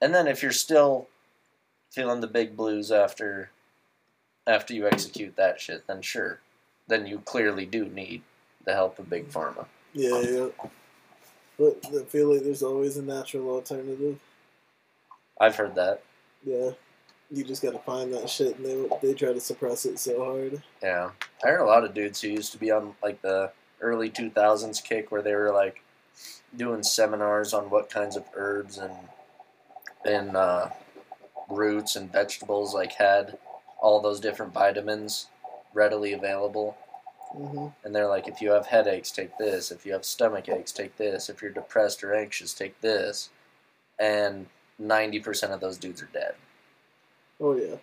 And 0.00 0.14
then 0.14 0.26
if 0.26 0.42
you're 0.42 0.52
still 0.52 1.08
feeling 1.90 2.20
the 2.20 2.26
big 2.26 2.56
blues 2.56 2.90
after 2.90 3.50
after 4.46 4.72
you 4.72 4.86
execute 4.86 5.34
that 5.36 5.60
shit, 5.60 5.84
then 5.88 6.00
sure. 6.00 6.40
Then 6.86 7.04
you 7.06 7.18
clearly 7.20 7.66
do 7.66 7.86
need 7.86 8.22
the 8.66 8.74
help 8.74 8.98
of 8.98 9.08
big 9.08 9.30
pharma. 9.30 9.64
Yeah, 9.94 10.20
yeah. 10.20 10.48
But 11.58 11.78
I 11.86 12.04
feel 12.04 12.32
like 12.32 12.42
there's 12.42 12.62
always 12.62 12.98
a 12.98 13.02
natural 13.02 13.48
alternative. 13.48 14.20
I've 15.40 15.56
heard 15.56 15.74
that. 15.76 16.02
Yeah. 16.44 16.70
You 17.30 17.44
just 17.44 17.62
gotta 17.62 17.78
find 17.78 18.12
that 18.12 18.28
shit 18.28 18.58
and 18.58 18.66
they 18.66 19.08
they 19.08 19.14
try 19.14 19.32
to 19.32 19.40
suppress 19.40 19.86
it 19.86 19.98
so 19.98 20.24
hard. 20.24 20.62
Yeah. 20.82 21.10
I 21.42 21.48
heard 21.48 21.60
a 21.60 21.64
lot 21.64 21.84
of 21.84 21.94
dudes 21.94 22.20
who 22.20 22.28
used 22.28 22.52
to 22.52 22.58
be 22.58 22.70
on 22.70 22.94
like 23.02 23.22
the 23.22 23.52
early 23.80 24.10
2000s 24.10 24.82
kick 24.82 25.10
where 25.10 25.22
they 25.22 25.34
were 25.34 25.52
like 25.52 25.82
doing 26.56 26.82
seminars 26.82 27.52
on 27.52 27.70
what 27.70 27.90
kinds 27.90 28.16
of 28.16 28.24
herbs 28.34 28.78
and 28.78 28.94
and 30.04 30.36
uh, 30.36 30.68
roots 31.48 31.96
and 31.96 32.12
vegetables 32.12 32.74
like 32.74 32.92
had 32.92 33.38
all 33.80 34.00
those 34.00 34.20
different 34.20 34.52
vitamins 34.52 35.26
readily 35.74 36.12
available 36.12 36.76
hmm 37.34 37.66
and 37.84 37.94
they're 37.94 38.08
like 38.08 38.28
if 38.28 38.40
you 38.40 38.50
have 38.50 38.66
headaches 38.66 39.10
take 39.10 39.36
this 39.38 39.70
if 39.70 39.84
you 39.84 39.92
have 39.92 40.04
stomach 40.04 40.48
aches 40.48 40.72
take 40.72 40.96
this 40.96 41.28
if 41.28 41.42
you're 41.42 41.50
depressed 41.50 42.02
or 42.04 42.14
anxious 42.14 42.54
take 42.54 42.80
this 42.80 43.30
and 43.98 44.46
90% 44.80 45.50
of 45.52 45.60
those 45.60 45.78
dudes 45.78 46.02
are 46.02 46.08
dead 46.12 46.34
Oh 47.40 47.54
yeah. 47.56 47.76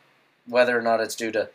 whether 0.47 0.77
or 0.77 0.81
not 0.81 1.01
it's 1.01 1.15
due 1.15 1.31
to 1.31 1.49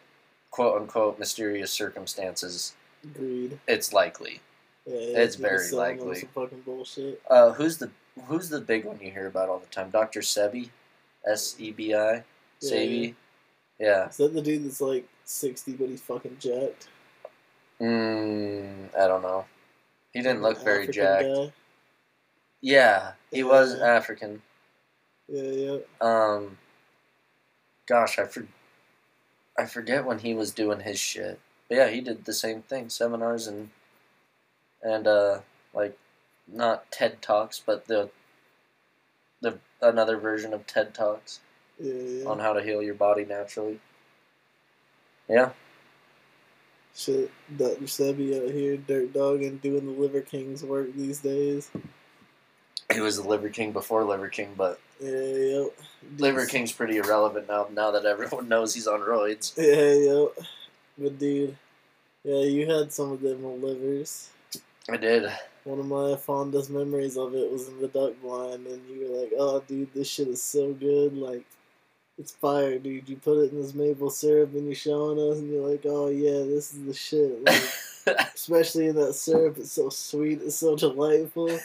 quote 0.50 0.80
unquote 0.80 1.18
mysterious 1.18 1.70
circumstances 1.70 2.74
Greed. 3.14 3.58
it's 3.68 3.92
likely 3.92 4.40
Yeah. 4.86 5.22
It's 5.22 5.36
very 5.36 5.70
likely. 5.70 6.20
Some 6.20 6.28
fucking 6.34 6.62
bullshit. 6.62 7.20
uh, 7.30 7.52
who's 7.52 7.78
the 7.78 7.90
who's 8.26 8.48
the 8.48 8.60
big 8.60 8.84
one 8.84 8.98
you 9.00 9.10
hear 9.10 9.26
about 9.28 9.48
all 9.48 9.58
the 9.60 9.66
time 9.66 9.90
dr 9.90 10.20
sebi 10.20 10.70
s-e-b-i 11.26 11.96
Yeah, 11.96 12.22
sebi 12.60 13.14
yeah 13.78 14.08
Is 14.08 14.16
that 14.16 14.34
the 14.34 14.42
dude 14.42 14.64
that's 14.64 14.80
like 14.80 15.06
sixty 15.24 15.72
but 15.72 15.88
he's 15.88 16.00
fucking 16.00 16.36
jacked? 16.40 16.88
Mm, 17.80 18.96
i 18.98 19.06
don't 19.06 19.22
know 19.22 19.44
he 20.12 20.22
didn't 20.22 20.42
look 20.42 20.62
very 20.64 20.84
African 20.84 20.92
jacked 20.92 21.34
guy? 21.34 21.52
yeah 22.60 23.12
he 23.30 23.42
was 23.42 23.74
african 23.80 24.42
Yeah, 25.28 25.42
yeah. 25.42 25.78
Um, 26.00 26.58
gosh, 27.86 28.18
I 28.18 28.24
for, 28.24 28.46
I 29.58 29.66
forget 29.66 30.04
when 30.04 30.20
he 30.20 30.34
was 30.34 30.52
doing 30.52 30.80
his 30.80 30.98
shit. 30.98 31.38
But 31.68 31.76
yeah, 31.76 31.88
he 31.88 32.00
did 32.00 32.24
the 32.24 32.32
same 32.32 32.62
thing, 32.62 32.88
seminars 32.88 33.46
and 33.46 33.70
and 34.82 35.06
uh, 35.06 35.40
like 35.74 35.98
not 36.46 36.90
TED 36.90 37.20
talks, 37.20 37.60
but 37.64 37.86
the 37.86 38.10
the 39.40 39.58
another 39.82 40.16
version 40.16 40.54
of 40.54 40.66
TED 40.66 40.94
talks. 40.94 41.40
Yeah, 41.80 41.94
yeah. 41.94 42.24
on 42.28 42.40
how 42.40 42.54
to 42.54 42.62
heal 42.62 42.82
your 42.82 42.94
body 42.94 43.24
naturally. 43.24 43.78
Yeah, 45.28 45.50
Shit, 46.98 47.30
Dr. 47.56 47.84
Sebi 47.84 48.44
out 48.44 48.52
here, 48.52 48.76
dirt 48.76 49.12
dog, 49.12 49.40
and 49.42 49.62
doing 49.62 49.86
the 49.86 49.92
Liver 50.00 50.20
King's 50.20 50.64
work 50.64 50.92
these 50.96 51.20
days. 51.20 51.70
he 52.92 52.98
was 52.98 53.22
the 53.22 53.28
Liver 53.28 53.50
King 53.50 53.70
before 53.70 54.02
Liver 54.02 54.28
King, 54.28 54.48
but 54.56 54.80
Yeah, 54.98 55.10
yep. 55.12 55.78
Liver 56.18 56.46
King's 56.46 56.72
pretty 56.72 56.96
irrelevant 56.96 57.46
now. 57.46 57.68
Now 57.72 57.92
that 57.92 58.04
everyone 58.04 58.48
knows 58.48 58.74
he's 58.74 58.88
on 58.88 58.98
roids. 58.98 59.56
Yeah, 59.56 60.12
yep. 60.12 60.48
But 60.98 61.18
dude, 61.20 61.56
yeah, 62.24 62.40
you 62.40 62.68
had 62.68 62.92
some 62.92 63.12
of 63.12 63.20
them 63.20 63.44
livers. 63.62 64.30
I 64.90 64.96
did. 64.96 65.30
One 65.62 65.78
of 65.78 65.86
my 65.86 66.16
fondest 66.16 66.68
memories 66.68 67.16
of 67.16 67.32
it 67.36 67.52
was 67.52 67.68
in 67.68 67.80
the 67.80 67.86
duck 67.86 68.14
blind, 68.20 68.66
and 68.66 68.82
you 68.88 69.06
were 69.08 69.20
like, 69.20 69.32
"Oh, 69.38 69.60
dude, 69.68 69.94
this 69.94 70.08
shit 70.08 70.26
is 70.26 70.42
so 70.42 70.72
good! 70.72 71.16
Like, 71.16 71.44
it's 72.18 72.32
fire, 72.32 72.78
dude. 72.78 73.08
You 73.08 73.16
put 73.16 73.38
it 73.38 73.52
in 73.52 73.60
this 73.60 73.74
maple 73.74 74.10
syrup, 74.10 74.52
and 74.54 74.66
you're 74.66 74.74
showing 74.74 75.18
us, 75.18 75.38
and 75.38 75.50
you're 75.50 75.66
like, 75.66 75.82
"Oh 75.84 76.08
yeah, 76.08 76.44
this 76.44 76.74
is 76.74 76.84
the 76.84 76.94
shit." 76.94 77.42
Like, 78.06 78.34
especially 78.34 78.86
in 78.86 78.96
that 78.96 79.12
syrup, 79.12 79.58
it's 79.58 79.72
so 79.72 79.90
sweet, 79.90 80.40
it's 80.42 80.56
so 80.56 80.74
delightful, 80.74 81.58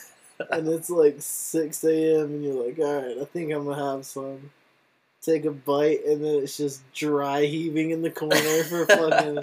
and 0.51 0.67
it's 0.67 0.89
like 0.89 1.15
six 1.19 1.81
a.m. 1.85 2.25
and 2.25 2.43
you're 2.43 2.65
like, 2.65 2.77
"All 2.79 3.01
right, 3.01 3.17
I 3.17 3.23
think 3.23 3.53
I'm 3.53 3.63
gonna 3.65 3.95
have 3.95 4.05
some." 4.05 4.51
Take 5.21 5.45
a 5.45 5.51
bite, 5.51 6.03
and 6.03 6.21
then 6.21 6.43
it's 6.43 6.57
just 6.57 6.81
dry 6.93 7.45
heaving 7.45 7.91
in 7.91 8.01
the 8.01 8.11
corner 8.11 8.63
for 8.65 8.85
fucking 8.87 9.39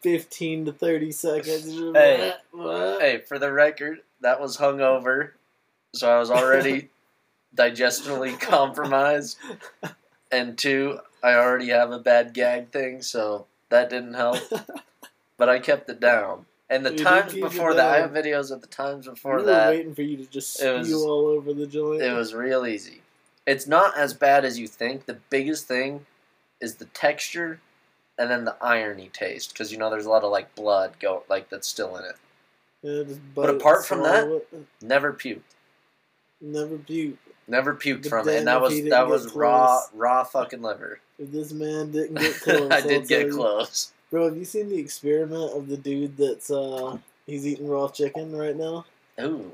fifteen 0.00 0.64
to 0.64 0.72
thirty 0.72 1.12
seconds. 1.12 1.66
Hey. 1.94 2.32
hey, 2.54 3.22
for 3.28 3.38
the 3.38 3.52
record, 3.52 3.98
that 4.22 4.40
was 4.40 4.56
hungover, 4.56 5.32
so 5.94 6.10
I 6.10 6.18
was 6.18 6.30
already 6.30 6.88
digestionally 7.54 8.40
compromised, 8.40 9.36
and 10.36 10.56
two, 10.58 10.98
I 11.22 11.34
already 11.34 11.68
have 11.68 11.90
a 11.92 11.98
bad 11.98 12.32
gag 12.34 12.70
thing, 12.70 13.02
so 13.02 13.46
that 13.70 13.90
didn't 13.90 14.14
help. 14.14 14.38
But 15.38 15.50
I 15.50 15.58
kept 15.58 15.90
it 15.90 16.00
down. 16.00 16.46
And 16.70 16.84
the 16.86 16.92
You 16.92 17.04
times 17.04 17.34
before 17.34 17.74
that, 17.74 17.94
I 17.94 17.98
have 17.98 18.12
videos 18.12 18.50
of 18.50 18.62
the 18.62 18.66
times 18.66 19.06
before 19.06 19.36
we 19.36 19.44
that. 19.44 19.68
waiting 19.68 19.94
for 19.94 20.00
you 20.00 20.16
to 20.16 20.24
just 20.24 20.54
spew 20.54 20.72
was- 20.78 20.92
all 20.94 21.26
over 21.26 21.52
the 21.52 21.66
joint. 21.66 22.00
It 22.00 22.12
was 22.14 22.32
real 22.32 22.64
easy. 22.66 23.02
It's 23.46 23.66
not 23.66 23.96
as 23.98 24.14
bad 24.14 24.46
as 24.46 24.58
you 24.58 24.66
think. 24.66 25.04
The 25.04 25.18
biggest 25.28 25.68
thing 25.68 26.06
is 26.62 26.76
the 26.76 26.86
texture 26.86 27.60
and 28.18 28.30
then 28.30 28.46
the 28.46 28.56
irony 28.62 29.10
taste 29.12 29.52
because 29.52 29.70
you 29.70 29.76
know 29.76 29.90
there's 29.90 30.06
a 30.06 30.10
lot 30.10 30.24
of 30.24 30.30
like 30.32 30.54
blood 30.54 30.94
go 31.00 31.22
like 31.28 31.50
that's 31.50 31.68
still 31.68 31.96
in 31.98 32.04
it. 32.06 32.16
Yeah, 32.82 33.02
just 33.04 33.20
But 33.34 33.50
apart 33.50 33.84
from 33.84 34.02
that- 34.04 34.26
it, 34.26 34.48
Never 34.80 35.12
puked. 35.12 35.42
never 36.40 36.78
puke. 36.78 37.18
Never 37.48 37.74
puked 37.74 38.08
from 38.08 38.28
it. 38.28 38.36
And 38.38 38.46
that 38.48 38.60
was 38.60 38.82
that 38.84 39.06
was 39.08 39.32
raw 39.34 39.78
close- 39.78 39.90
raw 39.94 40.24
fucking 40.24 40.62
liver. 40.62 41.00
If 41.18 41.30
this 41.32 41.52
man 41.52 41.92
didn't 41.92 42.16
get 42.18 42.34
close, 42.40 42.70
I 42.70 42.80
did 42.80 43.06
get 43.08 43.30
close. 43.30 43.92
Bro, 44.10 44.26
have 44.28 44.36
you 44.36 44.44
seen 44.44 44.68
the 44.68 44.78
experiment 44.78 45.52
of 45.56 45.68
the 45.68 45.76
dude 45.76 46.16
that's 46.16 46.50
uh 46.50 46.98
he's 47.26 47.46
eating 47.46 47.68
raw 47.68 47.88
chicken 47.88 48.34
right 48.36 48.56
now? 48.56 48.84
Ooh. 49.20 49.50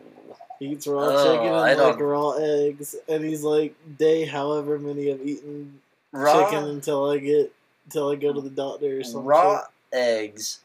He 0.59 0.67
eats 0.69 0.87
raw 0.87 1.01
Oh, 1.09 1.25
chicken 1.33 1.53
I 1.53 1.71
and 1.73 1.81
like 1.81 1.99
don't- 1.99 2.03
raw 2.07 2.31
eggs, 2.33 2.95
and 3.09 3.25
he's 3.25 3.43
like 3.43 3.75
day 3.99 4.25
however 4.25 4.79
many 4.79 5.13
I've 5.13 5.27
eaten 5.27 5.81
Raw 6.13 6.51
chicken 6.51 6.65
until 6.69 7.11
I 7.11 7.19
get 7.19 7.53
until 7.87 8.11
I 8.11 8.17
go 8.17 8.33
to 8.33 8.41
the 8.41 8.51
doctor 8.51 9.01
or 9.01 9.03
something. 9.05 9.25
raw 9.25 9.63
eggs 9.93 10.61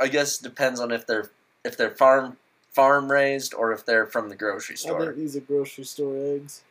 I 0.00 0.08
guess 0.08 0.38
depends 0.38 0.80
on 0.80 0.90
if 0.92 1.06
they're 1.06 1.30
if 1.64 1.76
they're 1.76 1.90
farm 1.90 2.36
farm 2.70 3.10
raised 3.10 3.54
or 3.54 3.72
if 3.72 3.84
they're 3.84 4.06
from 4.06 4.28
the 4.28 4.36
grocery 4.36 4.74
I 4.74 4.76
store. 4.76 5.04
think 5.06 5.16
these 5.16 5.36
are 5.36 5.40
grocery 5.40 5.84
store 5.84 6.16
eggs. 6.34 6.62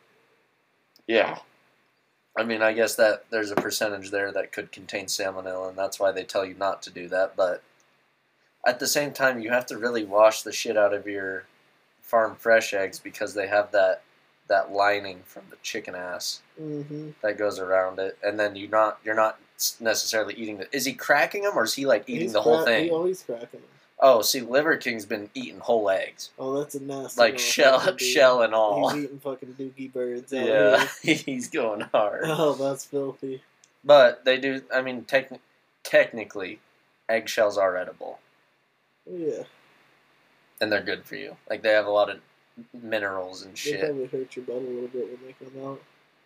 Yeah. 1.06 1.38
I 2.36 2.44
mean, 2.44 2.62
I 2.62 2.72
guess 2.72 2.94
that 2.96 3.24
there's 3.30 3.50
a 3.50 3.56
percentage 3.56 4.10
there 4.10 4.30
that 4.32 4.52
could 4.52 4.70
contain 4.70 5.06
salmonella, 5.06 5.70
and 5.70 5.78
that's 5.78 5.98
why 5.98 6.12
they 6.12 6.22
tell 6.24 6.44
you 6.44 6.54
not 6.54 6.82
to 6.82 6.90
do 6.90 7.08
that. 7.08 7.34
But 7.36 7.62
at 8.66 8.78
the 8.78 8.86
same 8.86 9.12
time, 9.12 9.40
you 9.40 9.50
have 9.50 9.66
to 9.66 9.76
really 9.78 10.04
wash 10.04 10.42
the 10.42 10.52
shit 10.52 10.76
out 10.76 10.94
of 10.94 11.06
your 11.06 11.44
farm 12.02 12.36
fresh 12.36 12.72
eggs 12.74 12.98
because 13.00 13.34
they 13.34 13.48
have 13.48 13.72
that 13.72 14.02
that 14.48 14.72
lining 14.72 15.20
from 15.26 15.42
the 15.50 15.56
chicken 15.62 15.94
ass 15.94 16.40
Mm-hmm. 16.60 17.10
that 17.22 17.36
goes 17.38 17.58
around 17.58 17.98
it, 17.98 18.16
and 18.22 18.38
then 18.38 18.54
you're 18.56 18.70
not 18.70 18.98
you're 19.04 19.14
not 19.14 19.38
necessarily 19.80 20.34
eating 20.34 20.58
the. 20.58 20.74
Is 20.74 20.84
he 20.84 20.92
cracking 20.92 21.42
them 21.42 21.56
or 21.58 21.64
is 21.64 21.74
he 21.74 21.86
like 21.86 22.04
eating 22.08 22.22
He's 22.22 22.32
the 22.34 22.42
whole 22.42 22.62
crack- 22.62 22.78
He 22.82 22.84
thing? 22.88 22.92
always 22.94 23.22
cracking 23.22 23.60
them. 23.60 23.68
Oh, 24.00 24.22
see, 24.22 24.40
Liver 24.40 24.76
King's 24.76 25.04
been 25.06 25.28
eating 25.34 25.58
whole 25.58 25.90
eggs, 25.90 26.30
Oh, 26.38 26.58
that's 26.58 26.74
a 26.76 26.82
nasty. 26.82 27.20
like 27.20 27.38
shell 27.38 27.84
dude. 27.84 28.00
shell 28.00 28.42
and 28.42 28.54
all. 28.54 28.90
He's 28.90 29.04
eating 29.04 29.18
fucking 29.18 29.54
dookie 29.58 29.92
birds. 29.92 30.32
Out 30.32 30.46
Yeah, 30.46 30.86
Here. 31.02 31.14
he's 31.26 31.48
going 31.48 31.80
hard. 31.80 32.22
Oh, 32.26 32.54
that's 32.54 32.84
filthy. 32.84 33.42
But 33.84 34.24
they 34.24 34.38
do. 34.38 34.62
I 34.72 34.82
mean, 34.82 35.02
techni- 35.04 35.40
technically, 35.82 36.60
eggshells 37.08 37.58
are 37.58 37.76
edible, 37.76 38.18
Yeah, 39.10 39.42
and 40.60 40.70
they're 40.70 40.82
good 40.82 41.04
for 41.04 41.16
you. 41.16 41.36
Like 41.50 41.62
they 41.62 41.70
have 41.70 41.86
a 41.86 41.90
lot 41.90 42.10
of 42.10 42.20
minerals 42.72 43.42
and 43.42 43.52
they 43.54 43.56
shit. 43.58 43.80
probably 43.80 44.06
hurt 44.06 44.34
your 44.36 44.44
butt 44.44 44.56
a 44.56 44.60
little 44.60 44.88
bit 44.88 45.06
when 45.08 45.18
they 45.26 45.44
come 45.44 45.64
out. 45.66 45.80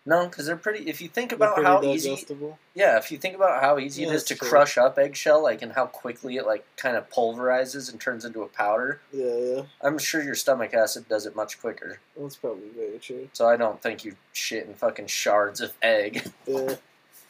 No, 0.04 0.26
because 0.26 0.46
they're 0.46 0.56
pretty. 0.56 0.88
If 0.88 1.00
you 1.00 1.08
think 1.08 1.30
about 1.30 1.62
how 1.62 1.80
easy, 1.84 2.26
yeah, 2.74 2.98
if 2.98 3.12
you 3.12 3.18
think 3.18 3.36
about 3.36 3.62
how 3.62 3.78
easy 3.78 4.02
Yeah, 4.02 4.08
it 4.08 4.14
is 4.14 4.24
to 4.24 4.34
true. 4.34 4.48
crush 4.48 4.76
up 4.76 4.98
eggshell, 4.98 5.40
like 5.42 5.62
and 5.62 5.72
how 5.72 5.86
quickly 5.86 6.36
it 6.38 6.44
like 6.46 6.64
kind 6.76 6.96
of 6.96 7.08
pulverizes 7.08 7.88
and 7.88 8.00
turns 8.00 8.24
into 8.24 8.42
a 8.42 8.48
powder, 8.48 9.00
Yeah, 9.12 9.36
yeah, 9.36 9.62
I'm 9.80 9.98
sure 9.98 10.20
your 10.20 10.34
stomach 10.34 10.74
acid 10.74 11.08
does 11.08 11.24
it 11.24 11.36
much 11.36 11.60
quicker. 11.60 12.00
that's 12.16 12.34
probably 12.34 12.68
very 12.70 12.98
true. 12.98 13.28
So 13.32 13.46
I 13.48 13.56
don't 13.56 13.80
think 13.80 14.04
you 14.04 14.16
shit 14.32 14.66
in 14.66 14.74
fucking 14.74 15.06
shards 15.06 15.60
of 15.60 15.72
egg. 15.82 16.24
Yeah, 16.48 16.74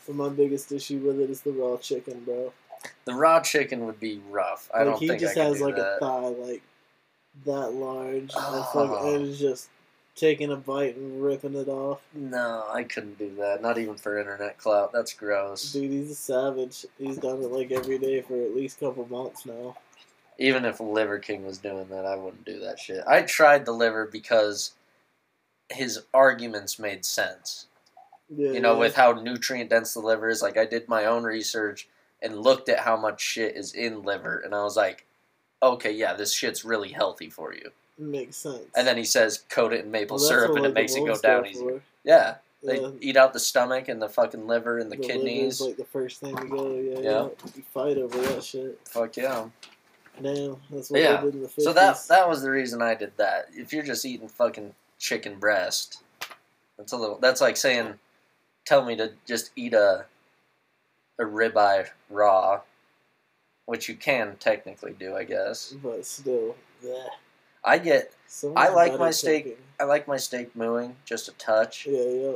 but 0.06 0.16
my 0.16 0.30
biggest 0.30 0.72
issue 0.72 0.98
with 0.98 1.20
it 1.20 1.28
is 1.28 1.42
the 1.42 1.52
raw 1.52 1.76
chicken, 1.76 2.24
bro. 2.24 2.52
The 3.04 3.14
raw 3.14 3.40
chicken 3.40 3.84
would 3.86 4.00
be 4.00 4.20
rough. 4.30 4.70
I 4.74 4.78
like 4.78 4.86
don't 4.86 4.98
he 4.98 5.08
think 5.08 5.20
just 5.20 5.36
has 5.36 5.60
like 5.60 5.76
that. 5.76 5.98
a 5.98 6.00
thigh 6.00 6.28
like 6.28 6.62
that 7.44 7.72
large, 7.74 8.16
and, 8.16 8.30
Oh. 8.34 8.70
fucking, 8.72 9.14
and 9.14 9.26
it's 9.28 9.38
just 9.38 9.68
taking 10.14 10.52
a 10.52 10.56
bite 10.56 10.96
and 10.96 11.22
ripping 11.22 11.54
it 11.54 11.68
off. 11.68 12.00
No, 12.14 12.64
I 12.72 12.82
couldn't 12.84 13.18
do 13.18 13.34
that. 13.36 13.62
Not 13.62 13.78
even 13.78 13.96
for 13.96 14.18
internet 14.18 14.58
clout. 14.58 14.92
That's 14.92 15.12
gross. 15.14 15.72
Dude, 15.72 15.90
he's 15.90 16.10
a 16.10 16.14
savage. 16.14 16.84
He's 16.98 17.16
done 17.16 17.42
it 17.42 17.50
like 17.50 17.72
every 17.72 17.98
day 17.98 18.20
for 18.22 18.40
at 18.42 18.54
least 18.54 18.76
a 18.82 18.86
couple 18.86 19.06
months 19.08 19.46
now. 19.46 19.76
Even 20.38 20.64
if 20.64 20.80
Liver 20.80 21.18
King 21.18 21.44
was 21.44 21.58
doing 21.58 21.86
that, 21.88 22.04
I 22.06 22.16
wouldn't 22.16 22.44
do 22.44 22.60
that 22.60 22.78
shit. 22.78 23.04
I 23.06 23.22
tried 23.22 23.64
the 23.64 23.72
liver 23.72 24.08
because 24.10 24.72
his 25.70 26.02
arguments 26.12 26.78
made 26.78 27.04
sense. 27.04 27.66
Yeah, 28.34 28.52
You 28.52 28.60
know, 28.60 28.72
yeah. 28.72 28.78
with 28.80 28.94
how 28.94 29.12
nutrient 29.12 29.70
dense 29.70 29.94
the 29.94 30.00
liver 30.00 30.28
is. 30.28 30.42
Like, 30.42 30.56
I 30.56 30.64
did 30.64 30.88
my 30.88 31.04
own 31.04 31.22
research 31.22 31.88
and 32.22 32.40
looked 32.40 32.68
at 32.68 32.80
how 32.80 32.96
much 32.96 33.20
shit 33.20 33.56
is 33.56 33.74
in 33.74 34.02
liver, 34.02 34.38
and 34.44 34.54
I 34.54 34.62
was 34.62 34.76
like, 34.76 35.06
okay, 35.62 35.92
yeah, 35.92 36.14
this 36.14 36.32
shit's 36.32 36.64
really 36.64 36.90
healthy 36.92 37.28
for 37.30 37.54
you. 37.54 37.70
Makes 38.02 38.36
sense. 38.36 38.64
And 38.76 38.86
then 38.86 38.96
he 38.96 39.04
says, 39.04 39.44
coat 39.48 39.72
it 39.72 39.84
in 39.84 39.90
maple 39.90 40.16
Well, 40.18 40.26
syrup, 40.26 40.50
and 40.56 40.58
it 40.58 40.62
like, 40.62 40.74
the 40.74 40.80
makes 40.80 40.94
it 40.94 41.06
go 41.06 41.18
down 41.18 41.46
easier. 41.46 41.70
for. 41.78 41.82
Yeah, 42.04 42.34
they 42.62 42.80
Yeah, 42.80 42.90
eat 43.00 43.16
out 43.16 43.32
the 43.32 43.40
stomach 43.40 43.88
and 43.88 44.00
the 44.00 44.08
fucking 44.08 44.46
liver 44.46 44.78
and 44.78 44.90
the, 44.90 44.96
liver's, 44.96 45.06
kidneys. 45.06 45.60
like 45.60 45.76
the 45.76 45.84
first 45.84 46.20
thing 46.20 46.36
to 46.36 46.44
go. 46.46 46.74
Yeah, 46.76 46.98
Yeah. 47.00 47.28
You 47.54 47.62
fight 47.72 47.98
over 47.98 48.20
that 48.20 48.42
shit. 48.44 48.78
Fuck 48.88 49.16
yeah. 49.16 49.48
Damn, 50.20 50.56
that's 50.70 50.90
what 50.90 51.00
Yeah. 51.00 51.20
did 51.22 51.34
in 51.34 51.42
the 51.42 51.48
50s. 51.48 51.62
So 51.64 51.72
that 51.72 51.98
that 52.08 52.28
was 52.28 52.42
the 52.42 52.50
reason 52.50 52.82
I 52.82 52.94
did 52.94 53.16
that. 53.16 53.48
If 53.54 53.72
you're 53.72 53.82
just 53.82 54.04
eating 54.04 54.28
fucking 54.28 54.74
chicken 54.98 55.38
breast, 55.38 56.02
that's 56.76 56.92
a 56.92 56.96
little. 56.96 57.16
That's 57.18 57.40
like 57.40 57.56
saying, 57.56 57.94
tell 58.66 58.84
me 58.84 58.94
to 58.96 59.12
just 59.26 59.50
eat 59.56 59.72
a 59.72 60.04
a 61.18 61.24
ribeye 61.24 61.88
raw, 62.10 62.60
which 63.66 63.88
you 63.88 63.94
can 63.94 64.36
technically 64.38 64.92
do, 64.92 65.16
I 65.16 65.24
guess. 65.24 65.72
But 65.82 66.04
still, 66.04 66.56
yeah. 66.82 67.06
I 67.64 67.78
get. 67.78 68.12
So 68.26 68.52
I 68.54 68.68
like 68.68 68.98
my 68.98 69.10
steak- 69.10 69.44
cooking. 69.44 69.58
I 69.80 69.84
like 69.84 70.06
my 70.06 70.16
steak 70.16 70.54
mooing 70.54 70.94
just 71.04 71.28
a 71.28 71.32
touch, 71.32 71.86
Yeah, 71.86 72.04
yeah. 72.04 72.32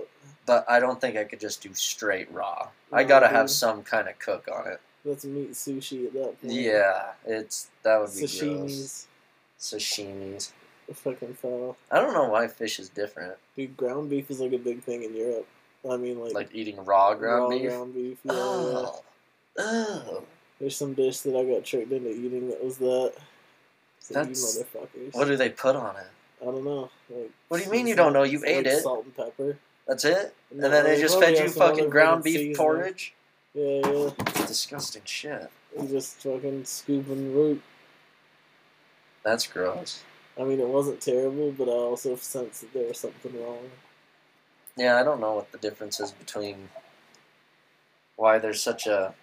but 0.46 0.64
I 0.68 0.80
don't 0.80 1.00
think 1.00 1.16
I 1.16 1.24
could 1.24 1.38
just 1.38 1.62
do 1.62 1.72
straight 1.74 2.30
raw. 2.32 2.68
I 2.92 3.00
mm-hmm. 3.00 3.08
gotta 3.08 3.28
have 3.28 3.50
some 3.50 3.82
kind 3.82 4.08
of 4.08 4.18
cook 4.18 4.48
on 4.52 4.66
it. 4.66 4.80
That's 5.04 5.24
meat 5.24 5.52
sushi 5.52 6.06
at 6.06 6.12
that 6.14 6.40
point. 6.42 6.52
Yeah, 6.52 7.12
it's 7.24 7.68
that 7.84 8.00
would 8.00 8.12
be 8.12 8.20
gross. 8.20 8.32
Sashimis. 8.32 9.06
Sashimis. 9.60 10.52
Fucking 10.92 11.34
foul. 11.34 11.76
I 11.90 12.00
don't 12.00 12.14
know 12.14 12.28
why 12.28 12.46
fish 12.48 12.78
is 12.78 12.88
different. 12.88 13.34
Dude, 13.56 13.76
ground 13.76 14.10
beef 14.10 14.30
is 14.30 14.40
like 14.40 14.52
a 14.52 14.58
big 14.58 14.82
thing 14.82 15.02
in 15.02 15.16
Europe. 15.16 15.46
I 15.88 15.96
mean, 15.96 16.20
like, 16.20 16.34
Like 16.34 16.50
eating 16.52 16.84
raw 16.84 17.14
ground 17.14 17.42
raw 17.42 17.48
beef. 17.48 17.68
ground 17.68 17.94
beef. 17.94 18.18
Yeah, 18.24 18.32
yeah. 18.32 18.38
Oh. 18.38 19.02
Oh. 19.58 20.22
There's 20.60 20.76
some 20.76 20.94
dish 20.94 21.20
that 21.20 21.36
I 21.36 21.44
got 21.44 21.64
tricked 21.64 21.92
into 21.92 22.10
eating 22.10 22.48
that 22.48 22.64
was 22.64 22.78
that. 22.78 23.12
That's- 24.14 24.58
motherfuckers. 24.58 25.14
What 25.14 25.26
do 25.28 25.36
they 25.36 25.48
put 25.50 25.76
on 25.76 25.96
it? 25.96 26.06
I 26.42 26.44
don't 26.46 26.64
know. 26.64 26.90
Like, 27.10 27.30
What 27.48 27.58
do 27.58 27.64
you 27.64 27.70
mean 27.70 27.86
you 27.86 27.96
don't 27.96 28.12
know? 28.12 28.22
You 28.22 28.38
like 28.40 28.48
ate 28.48 28.66
it. 28.66 28.82
Salt 28.82 29.04
and 29.04 29.16
pepper. 29.16 29.58
That's 29.86 30.04
it? 30.04 30.34
No, 30.52 30.64
And 30.64 30.74
then 30.74 30.84
they 30.84 30.96
they 30.96 31.00
just 31.00 31.18
fed 31.18 31.38
you 31.38 31.48
fucking 31.48 31.88
ground 31.90 32.24
beef 32.24 32.34
seasoning. 32.36 32.56
porridge? 32.56 33.14
Yeah, 33.54 33.80
yeah. 33.86 34.10
Disgusting 34.46 35.02
shit. 35.04 35.50
You 35.80 35.88
just 35.88 36.16
fucking 36.22 36.64
scooping 36.66 37.34
root. 37.34 37.62
That's 39.22 39.46
gross. 39.46 40.02
I 40.38 40.44
mean, 40.44 40.60
it 40.60 40.68
wasn't 40.68 41.00
terrible, 41.00 41.52
but 41.52 41.68
I 41.68 41.72
also 41.72 42.16
sensed 42.16 42.60
that 42.60 42.72
there 42.74 42.88
was 42.88 42.98
something 42.98 43.42
wrong. 43.42 43.70
Yeah, 44.76 45.00
I 45.00 45.02
don't 45.02 45.20
know 45.20 45.32
what 45.34 45.50
the 45.52 45.58
difference 45.58 45.98
is 46.00 46.12
between 46.12 46.68
why 48.16 48.38
there's 48.38 48.62
such 48.62 48.86
a 48.86 49.14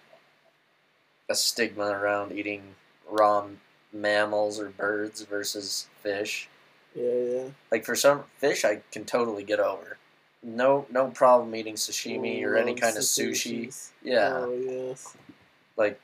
a 1.30 1.34
stigma 1.34 1.86
around 1.86 2.32
eating 2.32 2.74
raw 3.08 3.46
mammals 3.94 4.58
or 4.60 4.68
birds 4.70 5.22
versus 5.22 5.86
fish. 6.02 6.48
Yeah, 6.94 7.12
yeah. 7.12 7.44
Like 7.70 7.84
for 7.84 7.94
some 7.96 8.24
fish, 8.38 8.64
I 8.64 8.82
can 8.92 9.04
totally 9.04 9.44
get 9.44 9.60
over. 9.60 9.96
No, 10.42 10.86
no 10.90 11.08
problem 11.08 11.54
eating 11.56 11.74
sashimi 11.76 12.44
or 12.44 12.56
any 12.56 12.74
kind 12.74 12.94
the 12.94 12.98
of 12.98 13.04
sushi. 13.04 13.90
Yeah, 14.02 14.32
Oh 14.44 14.52
yes. 14.52 15.16
like 15.76 15.98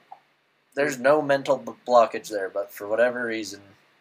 there's 0.75 0.99
no 0.99 1.21
mental 1.21 1.59
b- 1.59 1.73
blockage 1.87 2.29
there. 2.31 2.49
But 2.49 2.73
for 2.73 2.87
whatever 2.89 3.25
reason, 3.27 3.61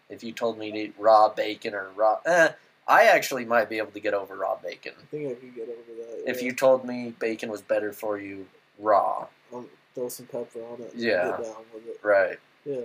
if 0.09 0.23
you 0.23 0.31
told 0.31 0.57
me 0.57 0.71
to 0.71 0.77
eat 0.77 0.93
raw 0.97 1.27
bacon 1.29 1.73
or 1.75 1.89
raw, 1.95 2.19
eh, 2.25 2.49
I 2.87 3.03
actually 3.05 3.43
might 3.45 3.69
be 3.69 3.77
able 3.79 3.91
to 3.91 3.99
get 3.99 4.13
over 4.13 4.35
raw 4.35 4.55
bacon. 4.55 4.93
I 4.97 5.05
think 5.07 5.29
I 5.29 5.33
could 5.35 5.53
get 5.55 5.63
over 5.67 6.01
that. 6.01 6.23
If 6.29 6.41
you 6.41 6.53
told 6.53 6.85
me 6.85 7.13
bacon 7.19 7.49
was 7.51 7.61
better 7.61 7.91
for 7.91 8.17
you 8.17 8.47
raw, 8.79 9.27
um, 9.53 9.67
throw 9.93 10.07
some 10.09 10.27
pepper 10.27 10.59
on 10.63 10.81
it. 10.81 10.93
and 10.93 11.01
Yeah. 11.01 11.27
Get 11.37 11.43
down 11.43 11.55
with 11.73 11.85
it. 11.87 11.99
right? 12.01 12.39
Yeah. 12.65 12.81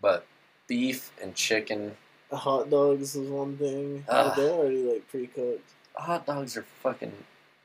But 0.00 0.26
beef 0.66 1.10
and 1.22 1.34
chicken, 1.34 1.96
Uh, 2.30 2.36
Hot 2.36 2.70
dogs 2.70 3.16
is 3.16 3.28
one 3.28 3.56
thing. 3.56 4.04
But 4.06 4.34
they're 4.36 4.50
already 4.50 4.82
like 4.82 5.08
pre-cooked. 5.08 5.70
hot 5.96 6.26
dogs 6.26 6.56
are 6.56 6.64
fucking. 6.82 7.12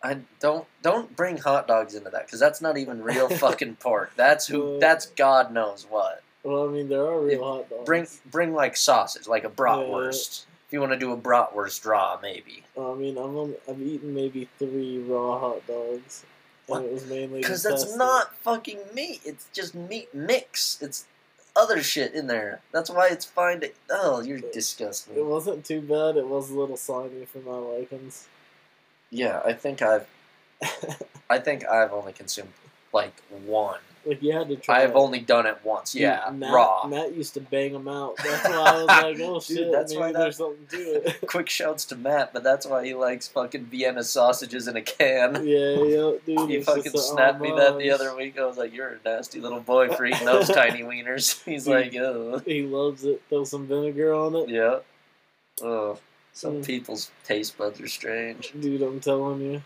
I 0.02 0.18
don't 0.40 0.66
don't 0.82 1.16
bring 1.16 1.38
hot 1.38 1.68
dogs 1.68 1.96
into 1.96 2.10
that 2.10 2.26
because 2.26 2.40
that's 2.40 2.62
not 2.62 2.78
even 2.78 3.02
real 3.04 3.30
fucking 3.44 3.76
pork. 3.78 4.12
That's 4.16 4.48
who. 4.48 4.76
Uh, 4.76 4.80
That's 4.80 5.06
God 5.08 5.54
knows 5.54 5.86
what. 5.90 6.22
Well, 6.44 6.68
I 6.68 6.72
mean, 6.72 6.90
there 6.90 7.02
are 7.06 7.22
real 7.22 7.40
Yeah, 7.40 7.46
hot 7.46 7.70
dogs. 7.70 7.86
Bring 7.86 8.08
bring 8.30 8.54
like 8.54 8.76
sausage, 8.76 9.28
like 9.28 9.44
a 9.46 9.50
bratwurst. 9.50 10.46
If 10.68 10.74
you 10.74 10.80
want 10.82 10.92
to 10.94 11.00
do 11.00 11.12
a 11.12 11.18
bratwurst 11.18 11.86
raw, 11.86 12.18
maybe. 12.22 12.64
I 12.78 12.94
mean, 12.96 13.18
I'm 13.18 13.38
only, 13.38 13.56
I've 13.70 13.82
eaten 13.82 14.14
maybe 14.16 14.50
three 14.58 15.00
raw 15.08 15.40
hot 15.40 15.68
dogs, 15.68 16.26
What? 16.68 16.84
it 16.84 16.92
was 16.92 17.06
mainly 17.08 17.40
Because 17.42 17.62
that's 17.64 17.96
not 17.96 18.34
fucking 18.38 18.80
meat. 18.94 19.22
It's 19.24 19.48
just 19.54 19.76
meat 19.76 20.14
mix. 20.16 20.82
It's 20.82 21.06
other 21.56 21.82
shit 21.82 22.14
in 22.14 22.28
there. 22.28 22.62
That's 22.72 22.90
why 22.90 23.10
it's 23.10 23.26
fine 23.26 23.62
to. 23.62 23.72
Oh, 23.90 24.22
you're 24.22 24.40
disgusting. 24.40 25.16
It 25.16 25.26
wasn't 25.26 25.66
too 25.66 25.82
bad. 25.82 26.18
It 26.18 26.28
was 26.28 26.50
a 26.50 26.58
little 26.58 26.78
slimy 26.78 27.26
for 27.26 27.40
my 27.40 27.58
likings. 27.58 28.28
Yeah, 29.10 29.42
I 29.46 29.54
think 29.54 29.82
I've. 29.82 30.08
I 31.30 31.40
think 31.40 31.68
I've 31.68 31.92
only 31.92 32.14
consumed 32.14 32.54
like 32.94 33.14
one. 33.46 33.80
like 34.06 34.22
you 34.22 34.32
had 34.34 34.48
to 34.50 34.56
try. 34.56 34.84
I've 34.84 34.92
it. 34.92 34.96
only 34.96 35.20
done 35.20 35.46
it 35.46 35.58
once. 35.64 35.94
Dude, 35.94 36.02
Yeah, 36.04 36.30
Matt, 36.34 36.54
raw. 36.54 36.86
Matt 36.88 37.16
used 37.16 37.34
to 37.36 37.40
bang 37.42 37.74
them 37.74 37.88
out. 37.88 38.16
That's 38.24 38.44
why 38.48 38.54
I 38.56 38.76
was 38.76 38.86
like, 38.88 39.20
oh 39.22 39.34
Dude, 39.40 39.44
shit, 39.44 39.72
that's 39.72 39.96
why 39.96 40.12
that- 40.12 40.20
there's 40.20 40.38
something 40.38 40.68
to 40.68 40.78
it. 41.08 41.22
Quick 41.28 41.50
shouts 41.50 41.86
to 41.86 41.96
Matt, 41.96 42.34
but 42.34 42.44
that's 42.44 42.66
why 42.66 42.86
he 42.86 42.94
likes 42.94 43.28
fucking 43.28 43.66
Vienna 43.66 44.04
sausages 44.04 44.68
in 44.68 44.76
a 44.76 44.82
can. 44.82 45.36
yeah, 45.48 45.76
yeah, 45.84 46.12
dude. 46.26 46.50
He 46.50 46.62
fucking 46.62 46.92
snapped 46.98 47.42
me 47.42 47.52
that 47.56 47.78
the 47.78 47.90
other 47.92 48.16
week. 48.16 48.38
I 48.38 48.46
was 48.46 48.58
like, 48.58 48.74
"You're 48.74 48.90
a 48.90 48.98
nasty 49.06 49.40
little 49.40 49.62
boy 49.62 49.90
for 49.90 50.06
eating 50.06 50.26
those 50.26 50.48
tiny 50.50 50.84
wieners." 50.84 51.44
He's 51.46 51.66
Dude. 51.66 51.74
like, 51.74 51.96
"Oh, 51.96 52.40
He 52.46 52.64
loves 52.64 53.06
it. 53.06 53.22
Throw 53.30 53.44
some 53.46 53.68
vinegar 53.68 54.14
on 54.14 54.36
it. 54.36 54.50
yeah." 54.50 54.80
Oh, 55.62 55.98
some 56.34 56.56
Mm. 56.62 56.66
people's 56.66 57.12
taste 57.26 57.58
buds 57.58 57.80
are 57.80 57.88
strange. 57.88 58.52
Dude, 58.60 58.82
I'm 58.82 59.00
telling 59.00 59.40
you. 59.42 59.62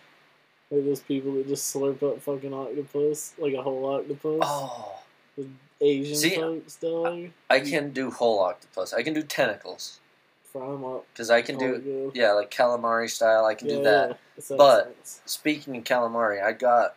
Like 0.70 0.84
those 0.86 1.00
people 1.00 1.34
that 1.34 1.48
just 1.48 1.74
slurp 1.74 2.04
up 2.04 2.22
fucking 2.22 2.54
octopus, 2.54 3.34
like 3.38 3.54
a 3.54 3.62
whole 3.62 3.86
octopus. 3.86 4.40
Oh, 4.44 5.00
The 5.38 5.48
Asian 5.80 6.16
See, 6.16 6.36
folks, 6.36 6.76
dog. 6.76 7.30
I 7.50 7.60
can 7.62 7.92
do 7.92 8.12
whole 8.12 8.40
octopus. 8.40 8.94
I 8.94 9.04
can 9.04 9.14
do 9.14 9.22
tentacles 9.24 10.00
Fry 10.44 10.66
them 10.68 10.84
up. 10.84 11.06
because 11.14 11.30
I 11.30 11.42
can 11.42 11.58
do 11.58 11.78
good. 11.78 12.12
yeah, 12.16 12.34
like 12.34 12.52
calamari 12.52 13.10
style. 13.10 13.46
I 13.46 13.54
can 13.56 13.70
Yeah, 13.70 13.76
do 13.76 13.84
that. 13.84 14.10
yeah. 14.50 14.56
But- 14.58 14.96
sense. 14.96 15.22
Speaking 15.26 15.78
of 15.78 15.84
calamari, 15.86 16.44
I 16.44 16.52
got 16.52 16.96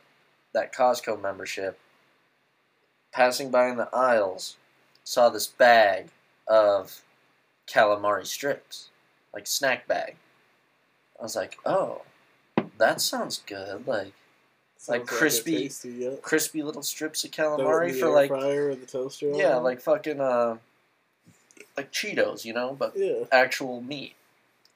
that 0.53 0.75
Costco 0.75 1.21
membership. 1.21 1.79
Passing 3.13 3.51
by 3.51 3.69
in 3.69 3.77
the 3.77 3.89
aisles, 3.93 4.57
saw 5.05 5.29
this 5.29 5.47
bag 5.47 6.09
of 6.49 7.03
calamari 7.69 8.27
strips, 8.27 8.89
like 9.35 9.47
snack 9.47 9.87
bag. 9.87 10.17
I 11.19 11.23
was 11.23 11.35
like, 11.37 11.59
"Oh, 11.67 12.03
that 12.81 13.01
sounds 13.01 13.43
good!" 13.47 13.87
Like 13.87 14.13
like 14.89 15.07
crispy- 15.07 15.59
tasty, 15.69 15.91
yeah. 15.91 16.11
crispy 16.23 16.63
little 16.63 16.83
strips 16.83 17.23
of 17.25 17.31
Throw 17.33 17.55
it 17.55 17.61
in 17.61 17.67
calamari 17.95 18.01
for 18.01 18.09
like 18.11 18.29
fryer 18.29 18.69
or 18.71 18.75
the 18.75 18.87
toaster. 18.87 19.31
yeah, 19.33 19.57
like 19.57 19.81
fucking 19.81 20.21
uh, 20.21 20.57
like 21.77 21.93
Cheetos, 21.93 22.45
you 22.45 22.53
know, 22.53 22.75
but 22.79 22.93
yeah. 22.97 23.25
actual 23.33 23.81
meat. 23.83 24.15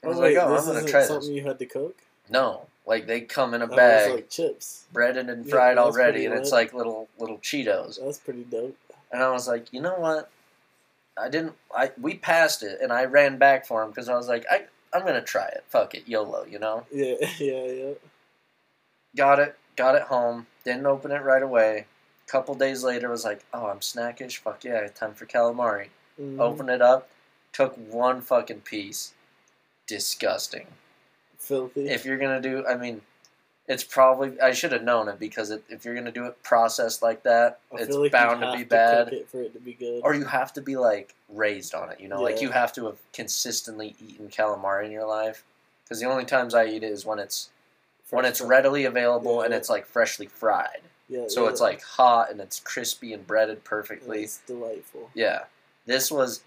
I 0.02 0.08
was 0.08 0.18
Oh, 0.18 0.20
like, 0.20 0.34
wait, 0.34 0.38
"Oh, 0.38 0.56
I'm 0.56 0.64
gonna 0.66 0.86
try 0.86 1.02
something 1.04 1.28
this." 1.34 1.36
you 1.42 1.46
had 1.46 1.58
to 1.58 1.66
cook. 1.66 1.96
No, 2.30 2.66
like 2.86 3.06
they 3.06 3.22
come 3.22 3.54
in 3.54 3.62
a 3.62 3.64
Oh, 3.64 3.68
it's 3.68 3.76
bag. 3.76 4.12
like 4.12 4.30
chips. 4.30 4.84
breaded 4.92 5.28
and 5.28 5.48
fried 5.48 5.76
that's 5.78 5.86
already, 5.86 6.26
and 6.26 6.34
it's 6.34 6.52
like 6.52 6.72
little 6.74 7.08
little 7.18 7.38
Cheetos. 7.38 7.98
That's 8.02 8.18
pretty 8.18 8.44
dope. 8.44 8.76
And 9.10 9.22
I 9.22 9.30
was 9.30 9.46
like, 9.48 9.72
you 9.72 9.80
know 9.80 9.94
what? 9.96 10.30
I 11.16 11.28
didn't. 11.28 11.54
I 11.74 11.92
we 12.00 12.14
passed 12.16 12.62
it, 12.62 12.78
and 12.82 12.92
I 12.92 13.04
ran 13.06 13.38
back 13.38 13.64
for 13.66 13.82
him 13.82 13.88
because 13.90 14.08
I 14.08 14.14
was 14.16 14.28
like, 14.28 14.44
I 14.50 14.64
I'm 14.94 15.04
gonna 15.04 15.20
try 15.22 15.46
it. 15.46 15.64
Fuck 15.68 15.94
it, 15.94 16.06
YOLO, 16.08 16.44
you 16.44 16.58
know. 16.58 16.86
Yeah, 16.92 17.16
yeah, 17.38 17.66
yeah. 17.66 17.92
Got 19.16 19.38
it, 19.40 19.56
got 19.76 19.94
it 19.96 20.02
home. 20.02 20.46
Didn't 20.64 20.86
open 20.86 21.10
it 21.10 21.22
right 21.22 21.42
away. 21.42 21.86
Couple 22.26 22.54
days 22.54 22.82
later, 22.82 23.10
was 23.10 23.24
like, 23.24 23.44
oh, 23.52 23.66
I'm 23.66 23.80
snackish. 23.80 24.38
Fuck 24.38 24.64
yeah, 24.64 24.86
time 24.88 25.12
for 25.14 25.26
calamari. 25.26 25.88
Mhm. 26.20 26.40
Open 26.40 26.68
it 26.70 26.80
up. 26.80 27.08
Took 27.52 27.74
one 27.76 28.20
fucking 28.22 28.62
piece. 28.62 29.12
Disgusting. 29.86 30.66
Filthy. 31.38 31.88
If 31.88 32.04
you're 32.04 32.18
gonna 32.18 32.40
do, 32.40 32.64
I 32.66 32.76
mean. 32.76 33.02
It's 33.66 33.82
probably 33.84 34.38
I 34.40 34.52
should 34.52 34.72
have 34.72 34.82
known 34.82 35.08
it 35.08 35.18
because 35.18 35.50
it, 35.50 35.64
if 35.70 35.84
you're 35.84 35.94
gonna 35.94 36.12
do 36.12 36.26
it 36.26 36.42
processed 36.42 37.02
like 37.02 37.22
that, 37.22 37.60
I 37.72 37.80
it's 37.82 37.96
like 37.96 38.12
bound 38.12 38.42
to 38.42 38.52
be 38.52 38.58
to 38.58 38.64
bad. 38.68 39.08
it 39.12 39.28
for 39.30 39.40
it 39.42 39.54
to 39.54 39.60
be 39.60 39.72
good. 39.72 40.00
or 40.04 40.14
you 40.14 40.26
have 40.26 40.52
to 40.54 40.60
be 40.60 40.76
like 40.76 41.14
raised 41.30 41.74
on 41.74 41.90
it 41.90 41.98
you 41.98 42.06
know 42.08 42.20
like 42.22 42.40
you 42.42 42.50
have 42.50 42.72
to 42.74 42.84
have 42.86 42.98
consistently 43.14 43.96
eaten 44.06 44.28
calamari 44.28 44.84
in 44.84 44.92
your 44.92 45.06
life 45.06 45.42
because 45.82 45.98
the 45.98 46.06
only 46.06 46.24
times 46.24 46.54
i 46.54 46.64
eat 46.66 46.82
it 46.82 46.92
is 46.92 47.04
when 47.06 47.18
it's 47.18 47.48
when 48.10 48.24
it's 48.26 48.38
fry. 48.38 48.48
readily 48.48 48.84
available 48.84 49.40
and 49.40 49.50
Yeah. 49.50 49.56
it's 49.56 49.68
like 49.70 49.86
freshly 49.86 50.26
fried 50.26 50.82
Yeah, 51.08 51.24
so 51.28 51.44
yeah. 51.44 51.50
it's 51.50 51.60
like 51.60 51.82
hot 51.82 52.30
and 52.30 52.40
it's 52.40 52.60
crispy 52.60 53.12
and 53.14 53.26
breaded 53.26 53.56
And 53.56 53.64
perfectly 53.64 54.24
It's 54.24 54.38
delightful. 54.46 55.10
yeah 55.14 55.44
this 55.86 56.10
was 56.12 56.42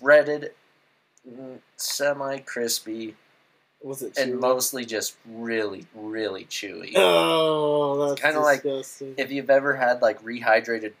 breaded 0.00 0.52
mm, 1.28 1.58
semi 1.76 2.38
crispy 2.38 3.14
Was 3.82 4.02
it 4.02 4.16
and 4.16 4.40
mostly 4.40 4.84
just 4.84 5.16
really 5.26 5.86
really 5.94 6.44
chewy 6.46 6.92
Oh, 6.96 8.08
that's 8.08 8.20
Kinda 8.20 8.40
like- 8.40 8.64
if 8.64 9.30
you've 9.30 9.50
ever 9.50 9.76
had 9.76 10.02
like 10.02 10.22
rehydrated 10.22 10.92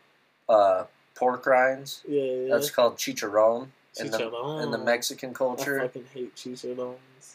uh, 0.48 0.84
pork 1.14 1.44
rinds 1.46 2.02
yeah, 2.06 2.22
yeah. 2.22 2.48
that's 2.52 2.70
called 2.70 2.96
chicharron 2.96 3.68
in 3.98 4.10
the, 4.10 4.60
in 4.62 4.70
the 4.70 4.78
mexican 4.78 5.32
culture 5.34 5.80
I 5.80 5.86
fucking 5.88 6.04
hate 6.12 6.34
chicharrones. 6.36 7.34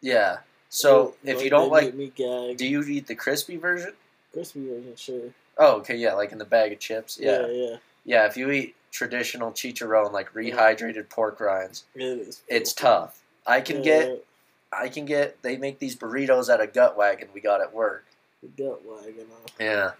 Yeah. 0.00 0.38
So 0.68 1.14
if 1.24 1.42
you 1.42 1.50
don't 1.50 1.70
like, 1.70 1.94
me 1.94 2.12
gag. 2.14 2.56
do 2.56 2.66
you 2.66 2.82
eat 2.82 3.06
the 3.06 3.14
crispy 3.14 3.56
version? 3.56 3.92
crispy 4.32 4.66
version, 4.68 4.96
sure. 4.96 5.30
Oh, 5.58 5.76
okay, 5.78 5.96
yeah, 5.96 6.14
like 6.14 6.32
in 6.32 6.38
the 6.38 6.44
bag 6.46 6.72
of 6.72 6.78
chips. 6.80 7.18
Yeah, 7.20 7.46
yeah, 7.46 7.52
yeah. 7.52 7.76
yeah. 8.04 8.26
if 8.26 8.36
you 8.36 8.50
eat 8.50 8.74
traditional 8.90 9.52
chicharron, 9.52 10.12
like 10.12 10.32
rehydrated 10.32 11.08
pork 11.10 11.40
rinds, 11.40 11.84
It 11.94 12.02
is. 12.02 12.42
it's 12.48 12.72
tough. 12.72 13.22
I 13.46 13.60
can 13.60 13.78
Yeah, 13.78 13.82
get, 13.82 14.08
yeah. 14.08 14.14
I 14.72 14.88
can 14.88 15.04
get. 15.04 15.42
They 15.42 15.56
make 15.56 15.78
these 15.78 15.96
burritos 15.96 16.52
at 16.52 16.60
a 16.60 16.66
gut 16.66 16.96
wagon 16.96 17.28
we 17.34 17.40
got 17.40 17.60
at 17.60 17.74
work. 17.74 18.06
the 18.42 18.48
gut 18.48 18.82
wagon. 18.84 19.26
Huh? 19.30 19.48
Yeah. 19.60 19.90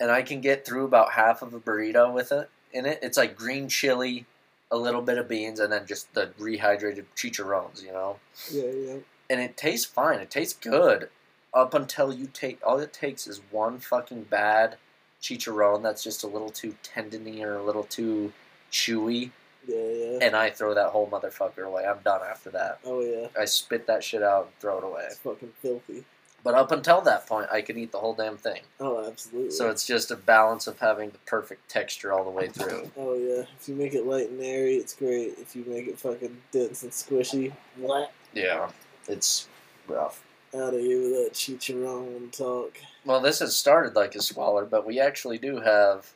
And 0.00 0.10
I 0.10 0.22
can 0.22 0.40
get 0.40 0.66
through 0.66 0.84
about 0.84 1.12
half 1.12 1.42
of 1.42 1.54
a 1.54 1.60
burrito 1.60 2.12
with 2.12 2.32
it 2.32 2.50
in 2.72 2.84
it. 2.84 2.98
It's 3.00 3.16
like 3.16 3.36
green 3.36 3.68
chili, 3.68 4.26
a 4.70 4.76
little 4.76 5.00
bit 5.00 5.16
of 5.16 5.28
beans, 5.28 5.60
and 5.60 5.72
then 5.72 5.86
just 5.86 6.12
the 6.14 6.26
rehydrated 6.38 7.04
chicharrones. 7.16 7.82
You 7.82 7.92
know. 7.92 8.16
Yeah, 8.50 8.64
yeah. 8.64 8.96
and 9.30 9.40
it 9.40 9.56
tastes 9.56 9.86
fine. 9.86 10.18
It 10.18 10.30
tastes 10.30 10.58
good 10.58 11.08
up 11.54 11.72
until 11.72 12.12
you 12.12 12.28
take. 12.32 12.58
All 12.66 12.78
it 12.78 12.92
takes 12.92 13.26
is 13.26 13.40
one 13.50 13.78
fucking 13.78 14.24
bad 14.24 14.76
chicharron 15.22 15.82
that's 15.82 16.04
just 16.04 16.22
a 16.22 16.26
little 16.26 16.50
too 16.50 16.74
tendony 16.82 17.42
or 17.42 17.56
a 17.56 17.64
little 17.64 17.84
too 17.84 18.32
chewy, 18.70 19.30
Yeah, 19.66 19.76
yeah. 19.76 20.18
and 20.22 20.36
I 20.36 20.50
throw 20.50 20.74
that 20.74 20.90
whole 20.90 21.08
motherfucker 21.08 21.64
away. 21.66 21.84
I'm 21.84 22.00
done 22.04 22.20
after 22.28 22.50
that. 22.50 22.80
Oh 22.84 23.00
yeah. 23.00 23.28
I 23.38 23.44
spit 23.44 23.86
that 23.86 24.04
shit 24.04 24.22
out 24.22 24.46
and 24.46 24.54
throw 24.60 24.78
it 24.78 24.84
away. 24.84 25.04
It's 25.06 25.18
fucking 25.18 25.52
filthy. 25.60 26.04
But 26.44 26.54
up 26.54 26.72
until 26.72 27.00
that 27.00 27.26
point, 27.26 27.48
I 27.50 27.62
can 27.62 27.78
eat 27.78 27.90
the 27.90 27.98
whole 27.98 28.12
damn 28.14 28.36
thing. 28.36 28.60
Oh, 28.78 29.06
absolutely. 29.08 29.50
So 29.50 29.70
it's 29.70 29.86
just 29.86 30.10
a 30.10 30.16
balance 30.16 30.66
of 30.66 30.78
having 30.78 31.08
the 31.08 31.18
perfect 31.26 31.70
texture 31.70 32.12
all 32.12 32.22
the 32.22 32.30
way 32.30 32.48
through. 32.48 32.90
Oh 32.98 33.14
yeah. 33.14 33.44
If 33.58 33.66
you 33.66 33.74
make 33.74 33.94
it 33.94 34.06
light 34.06 34.28
and 34.28 34.40
airy, 34.42 34.74
it's 34.74 34.94
great. 34.94 35.38
If 35.38 35.56
you 35.56 35.64
make 35.66 35.88
it 35.88 35.98
fucking 35.98 36.36
dense 36.52 36.82
and 36.82 36.92
squishy, 36.92 37.52
what? 37.78 38.12
Yeah, 38.34 38.68
it's 39.08 39.48
rough. 39.88 40.22
Out 40.54 40.74
of 40.74 40.80
here 40.80 41.00
with 41.00 41.12
that 41.12 41.32
chicharron 41.32 42.30
talk. 42.30 42.76
Well, 43.06 43.20
this 43.20 43.38
has 43.40 43.56
started 43.56 43.96
like 43.96 44.14
a 44.14 44.22
squalor, 44.22 44.66
but 44.66 44.86
we 44.86 45.00
actually 45.00 45.38
do 45.38 45.60
have. 45.60 46.12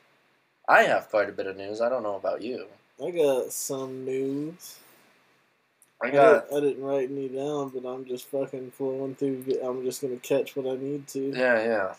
I 0.67 0.83
have 0.83 1.09
quite 1.09 1.29
a 1.29 1.33
bit 1.33 1.47
of 1.47 1.57
news. 1.57 1.81
I 1.81 1.89
don't 1.89 2.03
know 2.03 2.15
about 2.15 2.43
you. 2.43 2.67
I 3.05 3.11
got 3.11 3.51
some 3.51 4.05
news. 4.05 4.77
I 6.01 6.07
I, 6.07 6.11
got 6.11 6.49
didn't, 6.49 6.57
I 6.57 6.67
didn't 6.67 6.83
write 6.83 7.09
any 7.09 7.27
down, 7.29 7.69
but 7.69 7.87
I'm 7.87 8.05
just 8.05 8.27
fucking 8.27 8.71
flowing 8.71 9.15
through. 9.15 9.43
I'm 9.63 9.83
just 9.83 10.01
gonna 10.01 10.17
catch 10.17 10.55
what 10.55 10.65
I 10.67 10.75
need 10.81 11.07
to. 11.09 11.31
yeah, 11.35 11.63
yeah. 11.63 11.93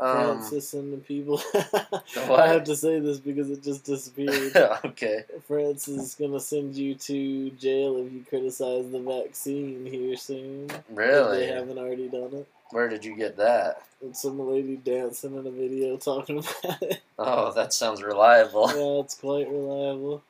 Um, 0.00 0.12
Francis 0.40 0.74
and 0.74 0.92
the 0.92 0.96
people. 0.98 1.40
I 1.54 2.48
have 2.48 2.64
to 2.64 2.74
say 2.74 2.98
this 2.98 3.18
because 3.20 3.48
it 3.50 3.62
just 3.62 3.84
disappeared. 3.84 4.54
okay. 4.84 5.24
France 5.46 5.86
is 5.86 6.16
gonna 6.16 6.40
send 6.40 6.74
you 6.74 6.96
to 6.96 7.50
jail 7.50 7.98
if 8.04 8.12
you 8.12 8.24
criticize 8.28 8.90
the 8.90 9.00
vaccine 9.00 9.86
here 9.86 10.16
soon. 10.16 10.68
If 10.70 10.82
Really? 10.90 11.38
they 11.38 11.46
haven't 11.46 11.78
already 11.78 12.08
done 12.08 12.30
it. 12.34 12.48
Where 12.74 12.88
did 12.88 13.04
you 13.04 13.14
get 13.14 13.36
that? 13.36 13.82
And 14.02 14.16
some 14.16 14.36
lady 14.50 14.74
dancing 14.74 15.36
in 15.36 15.46
a 15.46 15.50
video 15.52 15.96
talking 15.96 16.38
about 16.38 16.82
it. 16.82 17.02
Oh, 17.16 17.52
that 17.52 17.72
sounds 17.72 18.02
reliable. 18.02 18.66
yeah, 18.70 19.00
it's 19.04 19.14
quite 19.14 19.48
reliable. 19.48 20.24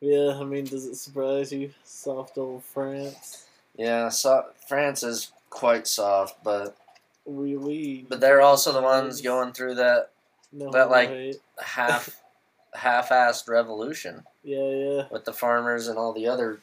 Yeah, 0.00 0.38
I 0.40 0.44
mean, 0.44 0.64
does 0.64 0.86
it 0.86 0.94
surprise 0.96 1.52
you? 1.52 1.70
Soft 1.84 2.38
old 2.38 2.64
France. 2.64 3.44
Yeah, 3.76 4.08
so 4.08 4.46
France 4.66 5.02
is 5.02 5.30
quite 5.50 5.86
soft, 5.86 6.42
but 6.42 6.74
Really? 7.26 8.06
but 8.08 8.20
they're 8.20 8.40
also 8.40 8.72
the 8.72 8.80
ones 8.80 9.20
going 9.20 9.52
through 9.52 9.74
that 9.74 10.08
No, 10.52 10.70
that, 10.70 10.88
like- 10.88 11.10
right. 11.10 11.36
half 11.62 12.18
half-assed 12.72 13.46
revolution 13.50 14.24
Yeah, 14.42 14.70
yeah. 14.70 15.02
with 15.10 15.26
the 15.26 15.34
farmers 15.34 15.86
and 15.86 15.98
all 15.98 16.14
the 16.14 16.26
other 16.28 16.60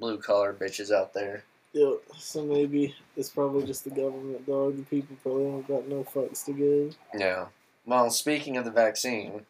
blue 0.00 0.18
collar 0.18 0.52
bitches 0.52 0.90
out 0.92 1.14
there. 1.14 1.44
Yeah, 1.72 1.92
so 2.16 2.44
maybe 2.44 2.94
it's 3.16 3.28
probably 3.28 3.66
just 3.66 3.84
the 3.84 3.90
government, 3.90 4.46
dog. 4.46 4.76
The 4.76 4.82
people 4.84 5.16
probably 5.22 5.44
don't 5.44 5.68
got 5.68 5.88
no 5.88 6.04
fucks 6.04 6.44
to 6.46 6.52
give. 6.52 6.96
Yeah. 7.16 7.46
Well, 7.84 8.10
speaking 8.10 8.56
of 8.56 8.64
the 8.64 8.70
vaccine, 8.70 9.46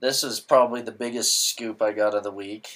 this 0.00 0.24
is 0.24 0.40
probably 0.40 0.82
the 0.82 0.92
biggest 0.92 1.48
scoop 1.48 1.80
I 1.80 1.92
got 1.92 2.14
of 2.14 2.24
the 2.24 2.30
week. 2.30 2.68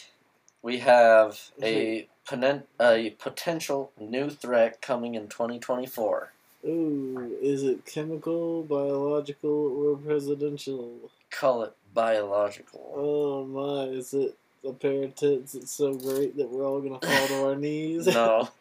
We 0.62 0.78
have 0.78 1.40
a 1.62 2.08
ponen- 2.26 2.64
a 2.80 3.10
potential 3.10 3.92
new 4.00 4.30
threat 4.30 4.80
coming 4.80 5.14
in 5.14 5.28
2024. 5.28 6.32
Ooh, 6.66 7.36
is 7.42 7.62
it 7.62 7.84
chemical, 7.84 8.62
biological, 8.62 9.50
or 9.50 9.96
presidential? 9.96 11.10
Call 11.30 11.62
it 11.64 11.74
biological. 11.92 12.92
Oh 12.96 13.44
my, 13.44 13.92
is 13.92 14.14
it 14.14 14.38
a 14.66 14.72
pair 14.72 15.04
of 15.04 15.14
tits 15.14 15.52
that's 15.52 15.70
so 15.72 15.94
great 15.94 16.36
that 16.36 16.48
we're 16.48 16.66
all 16.66 16.80
gonna 16.80 17.00
fall 17.00 17.28
to 17.28 17.48
our 17.48 17.56
knees? 17.56 18.06
no. 18.06 18.48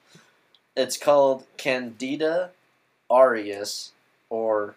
It's 0.76 0.98
called 0.98 1.46
Candida 1.56 2.50
auris 3.10 3.92
or 4.30 4.74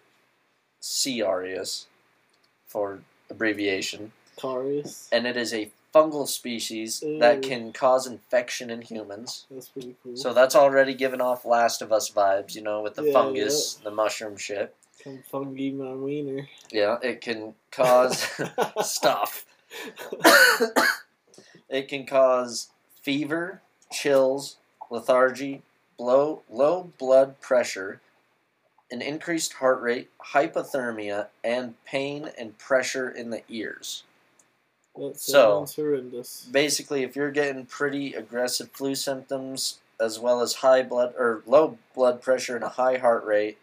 C. 0.79 1.21
auris 1.21 1.87
for 2.67 3.01
abbreviation. 3.31 4.13
Carius. 4.37 5.09
And 5.11 5.27
it 5.27 5.39
is 5.39 5.55
a 5.55 5.71
fungal 5.95 6.29
species 6.29 7.03
that 7.19 7.41
can 7.43 7.73
cause 7.73 8.07
infection 8.07 8.69
in 8.69 8.83
humans. 8.83 9.47
That's 9.51 9.69
pretty 9.71 9.97
cool. 10.03 10.17
So 10.17 10.35
that's 10.35 10.55
already 10.55 10.93
giving 10.93 11.23
off 11.23 11.47
Last 11.47 11.81
of 11.81 11.93
Us 11.93 12.11
vibes, 12.11 12.55
you 12.55 12.61
know, 12.61 12.83
with 12.83 12.97
the 12.97 13.05
Yeah, 13.05 13.13
fungus, 13.13 13.75
the 13.83 13.91
mushroom 13.91 14.37
shit. 14.37 14.75
Come 15.03 15.23
fungi 15.31 15.71
my 15.71 15.95
wiener. 15.95 16.47
Yeah, 16.71 16.99
it 17.03 17.23
can 17.23 17.55
cause 17.71 18.27
stuff. 18.83 19.47
It 21.69 21.89
can 21.89 22.07
cause 22.07 22.69
fever, 23.03 23.61
chills, 23.93 24.57
lethargy, 24.91 25.63
low 25.99 26.43
low 26.51 26.93
blood 26.99 27.41
pressure, 27.41 28.01
an 28.91 29.03
increased 29.03 29.55
heart 29.55 29.81
rate, 29.81 30.11
hypothermia, 30.33 31.27
and 31.43 31.75
pain 31.85 32.31
and 32.39 32.57
pressure 32.59 33.09
in 33.11 33.31
the 33.31 33.43
ears. 33.49 34.05
That 34.97 35.19
So- 35.19 35.67
horrendous. 35.77 36.47
Basically, 36.51 37.03
if 37.03 37.17
you're 37.17 37.31
getting 37.31 37.67
pretty 37.67 38.15
aggressive 38.15 38.71
flu 38.73 38.95
symptoms 38.95 39.79
as 40.01 40.19
well 40.19 40.41
as 40.41 40.55
high 40.57 40.83
blood 40.83 41.15
or 41.19 41.43
low 41.47 41.79
blood 41.95 42.23
pressure 42.23 42.55
and 42.55 42.65
a 42.65 42.69
high 42.71 42.97
heart 42.99 43.25
rate, 43.25 43.59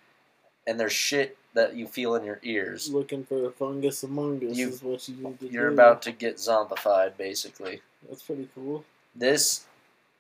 and 0.68 0.80
there's 0.80 0.94
shit 0.94 1.38
that 1.54 1.76
you 1.76 1.88
feel 1.88 2.16
in 2.16 2.24
your 2.24 2.40
ears, 2.44 2.90
Looking 2.92 3.24
for 3.26 3.46
a 3.46 3.52
fungus 3.52 4.02
among 4.04 4.44
us 4.50 4.58
You- 4.58 4.70
is 4.70 4.82
what 4.84 5.08
you 5.08 5.16
need 5.16 5.40
to 5.40 5.48
you're 5.48 5.68
do. 5.70 5.74
about 5.74 6.02
to 6.04 6.12
get 6.12 6.38
zombified, 6.38 7.16
basically. 7.18 7.82
That's 8.08 8.22
pretty 8.24 8.50
cool. 8.56 8.84
This, 9.16 9.66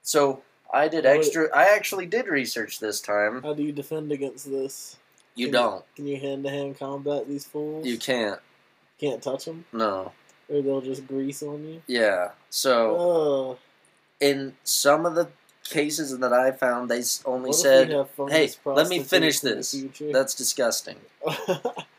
so 0.01 0.41
I 0.73 0.87
did 0.87 1.05
extra. 1.05 1.49
I 1.55 1.75
actually 1.75 2.05
did 2.05 2.27
research 2.27 2.79
this 2.79 3.01
time. 3.01 3.41
How 3.43 3.53
do 3.53 3.63
you 3.63 3.71
defend 3.71 4.11
against 4.11 4.49
this? 4.49 4.97
You 5.35 5.47
Can 5.47 5.53
don't. 5.53 5.95
Can 5.95 6.07
you 6.07 6.19
hand 6.19 6.43
to 6.43 6.49
hand 6.49 6.77
combat 6.77 7.27
these 7.27 7.45
fools? 7.45 7.85
You 7.85 7.97
can't. 7.97 8.39
Can't 8.99 9.21
touch 9.21 9.45
them, 9.45 9.65
No. 9.73 10.11
or 10.47 10.61
they'll 10.61 10.81
just 10.81 11.07
grease 11.07 11.41
on 11.43 11.63
you. 11.67 11.81
Yeah. 11.87 12.31
So 12.49 12.95
Oh, 12.97 13.57
in 14.19 14.55
some 14.63 15.05
of 15.05 15.15
the 15.15 15.29
cases 15.63 16.17
that 16.19 16.31
I 16.33 16.51
found, 16.51 16.89
they 16.89 17.01
only 17.25 17.49
what 17.49 17.55
said, 17.57 17.87
we 17.89 17.95
have 17.95 18.09
fungus 18.11 18.35
"Hey, 18.35 18.71
let 18.71 18.87
me 18.89 19.01
finish 19.03 19.39
this." 19.39 19.75
"That's 20.11 20.35
disgusting." 20.35 20.97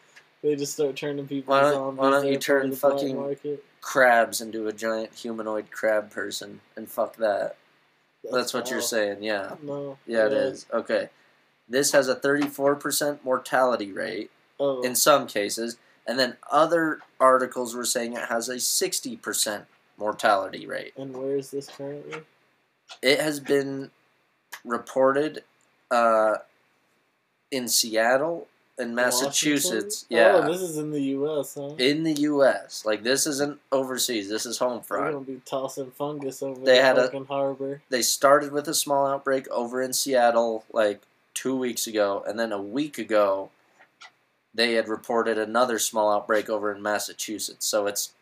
they 0.44 0.54
just 0.57 0.74
start 0.74 0.94
turning 0.94 1.26
people 1.26 1.54
Why 1.54 1.62
don't- 1.62 1.72
zombies. 1.72 1.98
why 1.98 2.11
don't 2.11 2.26
you 2.28 2.38
turn 2.38 2.66
of 2.66 2.80
the 2.80 2.88
black 2.88 3.38
fucking- 3.38 3.59
Crabs 3.80 4.40
into 4.40 4.66
a 4.68 4.72
giant 4.72 5.14
humanoid 5.14 5.70
crab 5.70 6.11
person, 6.11 6.61
and 6.76 6.88
fuck 6.90 7.16
that. 7.16 7.57
That's 8.30 8.54
what 8.54 8.70
you're 8.70 8.80
saying. 8.80 9.22
Yeah. 9.22 9.57
No. 9.62 9.98
Yeah, 10.07 10.26
it 10.26 10.33
is. 10.33 10.64
Okay. 10.72 11.11
This 11.68 11.92
has 11.92 12.09
a 12.09 12.14
34% 12.14 13.22
mortality 13.24 13.92
rate. 13.92 14.30
Oh, 14.61 14.83
in 14.83 14.94
some 14.94 15.26
cases, 15.26 15.76
and 16.07 16.18
then 16.18 16.37
other 16.50 17.00
articles 17.18 17.74
were 17.74 17.85
saying 17.85 18.12
it 18.14 18.28
has 18.28 18.48
a 18.48 18.54
60% 18.61 19.66
mortality 19.98 20.66
rate. 20.66 20.92
and 20.96 21.14
where 21.16 21.37
is 21.37 21.50
this 21.50 21.66
currently? 21.68 22.22
It 23.02 23.18
has 23.20 23.40
been 23.40 23.90
reported 24.64 25.42
uh, 25.90 26.37
in 27.50 27.68
Seattle 27.68 28.46
and 28.78 28.94
Massachusetts. 28.94 30.06
Washington? 30.10 30.40
Yeah. 30.40 30.46
Oh, 30.48 30.52
this 30.52 30.60
is 30.62 30.78
in 30.78 30.90
the 30.90 31.00
U.S., 31.00 31.54
huh? 31.54 31.74
in 31.78 32.02
the 32.02 32.12
U.S. 32.22 32.84
Like, 32.84 33.02
this 33.02 33.26
isn't 33.26 33.60
overseas. 33.70 34.28
This 34.28 34.46
is 34.46 34.58
home 34.58 34.82
front. 34.82 35.04
We're 35.06 35.12
gonna 35.12 35.24
be 35.24 35.42
tossing 35.44 35.90
fungus 35.92 36.42
over 36.42 36.60
They 36.60 36.76
the 36.76 36.82
had 36.82 36.98
a- 36.98 37.24
harbor. 37.24 37.82
They 37.88 38.02
started 38.02 38.52
with 38.52 38.66
a 38.68 38.74
small 38.74 39.06
outbreak 39.06 39.48
over 39.50 39.80
in 39.80 39.92
Seattle, 39.92 40.64
like, 40.72 41.02
two 41.34 41.56
weeks 41.56 41.87
ago, 41.87 42.24
and 42.26 42.38
then 42.38 42.52
a 42.52 42.60
week 42.60 42.98
ago, 42.98 43.50
they 44.54 44.74
had 44.74 44.88
reported 44.88 45.37
another 45.37 45.78
small 45.78 46.12
outbreak 46.12 46.48
over 46.48 46.72
in 46.72 46.80
Massachusetts. 46.80 47.66
So 47.66 47.87
it's 47.87 48.12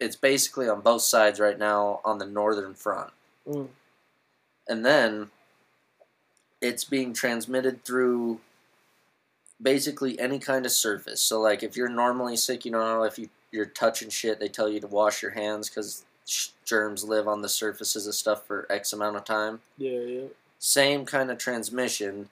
it's 0.00 0.16
basically 0.16 0.68
on 0.68 0.80
both 0.80 1.02
sides 1.02 1.38
right 1.40 1.58
now 1.58 2.00
on 2.04 2.18
the 2.18 2.26
northern 2.26 2.74
front. 2.74 3.10
Mm. 3.48 3.68
And 4.68 4.84
then 4.84 5.30
it's 6.60 6.84
being 6.84 7.12
transmitted 7.14 7.84
through 7.84 8.40
basically 9.62 10.18
any 10.18 10.38
kind 10.38 10.66
of 10.66 10.72
surface. 10.72 11.22
So 11.22 11.40
like 11.40 11.62
if 11.62 11.76
you're 11.76 11.88
normally 11.88 12.36
sick, 12.36 12.64
you 12.64 12.70
know, 12.72 13.02
if 13.04 13.18
you 13.18 13.28
you're 13.52 13.66
touching 13.66 14.10
shit, 14.10 14.40
they 14.40 14.48
tell 14.48 14.68
you 14.68 14.80
to 14.80 14.86
wash 14.86 15.22
your 15.22 15.30
hands 15.32 15.68
cuz 15.70 16.04
germs 16.64 17.04
live 17.04 17.28
on 17.28 17.42
the 17.42 17.48
surfaces 17.48 18.06
of 18.06 18.14
stuff 18.14 18.46
for 18.46 18.66
X 18.70 18.92
amount 18.94 19.14
of 19.16 19.24
time 19.24 19.60
Yeah, 19.76 19.98
yeah. 20.00 20.26
same 20.58 21.04
kind 21.04 21.30
of 21.30 21.38
transmission. 21.38 22.30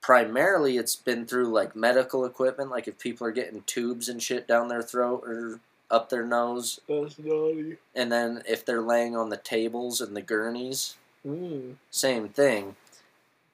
Primarily, 0.00 0.76
it's 0.76 0.96
been 0.96 1.24
through 1.26 1.46
like 1.48 1.74
medical 1.74 2.24
equipment, 2.26 2.70
like 2.70 2.86
if 2.88 2.98
people 2.98 3.26
are 3.26 3.30
getting 3.32 3.62
tubes 3.62 4.08
and 4.08 4.22
shit 4.22 4.46
down 4.46 4.68
their 4.68 4.82
throat 4.82 5.22
or 5.26 5.60
up 5.90 6.08
their 6.10 6.24
nose, 6.26 6.80
That's 6.88 7.18
naughty. 7.18 7.78
and 7.94 8.10
then 8.12 8.42
if 8.48 8.64
they're 8.66 8.82
laying 8.82 9.16
on 9.16 9.28
the 9.30 9.36
tables 9.38 10.00
and 10.00 10.14
the 10.16 10.22
gurneys, 10.22 10.96
Mm. 11.26 11.76
same 11.90 12.28
thing. 12.28 12.76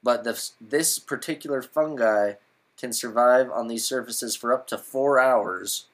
But 0.03 0.25
the, 0.25 0.49
this 0.59 0.99
particular 0.99 1.61
fungi 1.61 2.33
can 2.81 2.91
survive 2.91 3.49
on 3.51 3.67
these 3.67 3.85
surfaces 3.85 4.35
for 4.35 4.51
up 4.51 4.67
to 4.67 4.77
four 4.77 5.19
hours, 5.19 5.85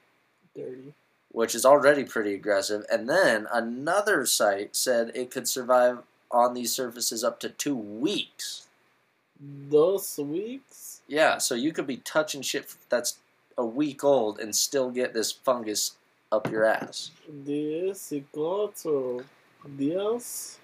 Dirty. 0.56 0.94
which 1.30 1.54
is 1.54 1.66
already 1.66 2.02
pretty 2.02 2.34
aggressive. 2.34 2.84
And 2.90 3.08
then 3.08 3.46
another 3.52 4.24
site 4.24 4.74
said 4.74 5.12
it 5.14 5.30
could 5.30 5.46
survive 5.46 5.98
on 6.30 6.54
these 6.54 6.72
surfaces 6.72 7.22
up 7.22 7.38
to 7.40 7.50
two 7.50 7.76
weeks. 7.76 8.66
Those 9.38 10.18
weeks? 10.18 11.02
Yeah, 11.06 11.38
so 11.38 11.54
you 11.54 11.72
could 11.72 11.86
be 11.86 11.98
touching 11.98 12.42
shit 12.42 12.74
that's 12.88 13.18
a 13.56 13.64
week 13.64 14.02
old 14.02 14.40
and 14.40 14.56
still 14.56 14.90
get 14.90 15.12
this 15.12 15.30
fungus 15.30 15.96
up 16.32 16.50
your 16.50 16.64
ass. 16.64 17.10
Diez 17.44 18.12
y 18.12 18.24
cuatro 18.32 19.24
días? 19.76 20.56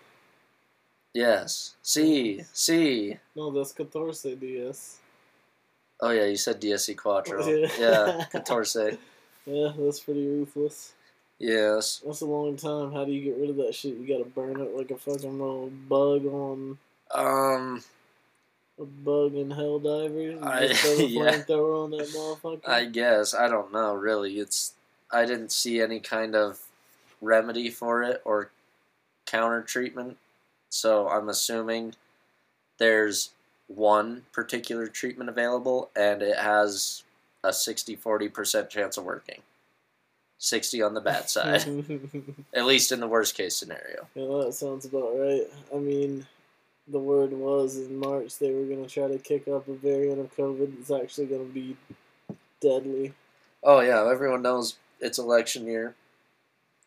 Yes. 1.12 1.76
See, 1.82 2.42
see. 2.52 3.18
No, 3.36 3.50
that's 3.50 3.72
catorce 3.72 4.34
días. 4.36 4.96
Oh 6.04 6.10
yeah, 6.10 6.26
you 6.26 6.36
said 6.36 6.60
DSC 6.60 6.96
Quattro. 6.96 7.44
Yeah. 7.48 7.68
Yeah, 7.78 8.24
Catorce. 8.32 8.98
Yeah, 9.46 9.72
that's 9.78 10.00
pretty 10.00 10.26
ruthless. 10.26 10.92
Yes. 11.38 12.02
That's 12.04 12.20
a 12.20 12.26
long 12.26 12.56
time. 12.56 12.92
How 12.92 13.04
do 13.04 13.12
you 13.12 13.22
get 13.24 13.38
rid 13.40 13.50
of 13.50 13.56
that 13.56 13.74
shit? 13.74 13.94
You 13.96 14.06
gotta 14.06 14.28
burn 14.28 14.60
it 14.60 14.76
like 14.76 14.90
a 14.90 14.96
fucking 14.96 15.38
little 15.38 15.70
bug 15.88 16.26
on 16.26 16.78
Um, 17.10 17.82
a 18.78 18.84
bug 18.84 19.34
in 19.34 19.48
Helldivers. 19.50 20.32
You 20.34 20.40
I- 20.42 20.60
yeah. 21.06 21.30
flamethrower 21.32 21.84
on 21.84 21.90
that 21.92 22.08
motherfucker. 22.08 22.68
I 22.68 22.84
guess 22.86 23.34
I 23.34 23.48
don't 23.48 23.72
know. 23.72 23.94
Really, 23.94 24.38
it's 24.38 24.74
I 25.10 25.24
didn't 25.26 25.52
see 25.52 25.80
any 25.80 26.00
kind 26.00 26.34
of 26.34 26.60
remedy 27.20 27.70
for 27.70 28.02
it 28.02 28.20
or 28.24 28.50
counter 29.26 29.62
treatment. 29.62 30.16
So 30.70 31.08
I'm 31.08 31.28
assuming 31.28 31.94
there's 32.78 33.30
one 33.68 34.22
particular 34.32 34.86
treatment 34.86 35.30
available 35.30 35.90
and 35.96 36.22
it 36.22 36.38
has 36.38 37.02
a 37.42 37.52
60 37.52 37.96
40% 37.96 38.68
chance 38.68 38.96
of 38.96 39.04
working. 39.04 39.42
60 40.38 40.82
on 40.82 40.94
the 40.94 41.00
bad 41.00 41.30
side, 41.30 41.64
at 42.54 42.66
least 42.66 42.92
in 42.92 43.00
the 43.00 43.08
worst 43.08 43.34
case 43.34 43.56
scenario. 43.56 44.06
Yeah, 44.14 44.44
that 44.44 44.52
sounds 44.52 44.84
about 44.84 45.16
right. 45.16 45.46
I 45.74 45.78
mean, 45.78 46.26
the 46.88 46.98
word 46.98 47.32
was 47.32 47.78
in 47.78 47.96
March 47.96 48.38
they 48.38 48.52
were 48.52 48.64
going 48.64 48.84
to 48.84 48.90
try 48.90 49.08
to 49.08 49.18
kick 49.18 49.48
up 49.48 49.68
a 49.68 49.74
variant 49.74 50.20
of 50.20 50.36
COVID 50.36 50.76
that's 50.76 50.90
actually 50.90 51.26
going 51.26 51.46
to 51.46 51.52
be 51.52 51.76
deadly. 52.60 53.14
Oh, 53.62 53.80
yeah, 53.80 54.06
everyone 54.10 54.42
knows 54.42 54.76
it's 55.00 55.18
election 55.18 55.66
year, 55.66 55.94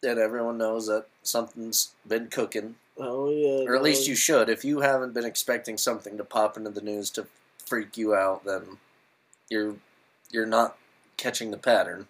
and 0.03 0.19
everyone 0.19 0.57
knows 0.57 0.87
that 0.87 1.05
something's 1.23 1.93
been 2.07 2.27
cooking. 2.27 2.75
Oh, 2.99 3.29
yeah. 3.29 3.67
Or 3.67 3.75
at 3.75 3.83
least 3.83 4.07
you 4.07 4.15
should. 4.15 4.49
If 4.49 4.65
you 4.65 4.81
haven't 4.81 5.13
been 5.13 5.25
expecting 5.25 5.77
something 5.77 6.17
to 6.17 6.23
pop 6.23 6.57
into 6.57 6.69
the 6.69 6.81
news 6.81 7.09
to 7.11 7.27
freak 7.65 7.97
you 7.97 8.15
out, 8.15 8.45
then 8.45 8.77
you're 9.49 9.75
you're 10.31 10.45
not 10.45 10.77
catching 11.17 11.51
the 11.51 11.57
pattern. 11.57 12.07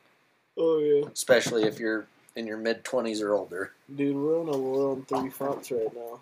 Oh, 0.58 0.80
yeah. 0.80 1.10
Especially 1.12 1.63
if 1.63 1.80
you're 1.80 2.08
in 2.36 2.47
your 2.47 2.58
mid 2.58 2.84
twenties 2.84 3.21
or 3.21 3.34
older. 3.34 3.71
Dude, 3.93 4.15
we're 4.15 4.39
on 4.39 4.50
a 4.50 4.58
war 4.58 4.91
on 4.91 5.04
three 5.04 5.30
fronts 5.30 5.71
right 5.71 5.93
now. 5.93 6.19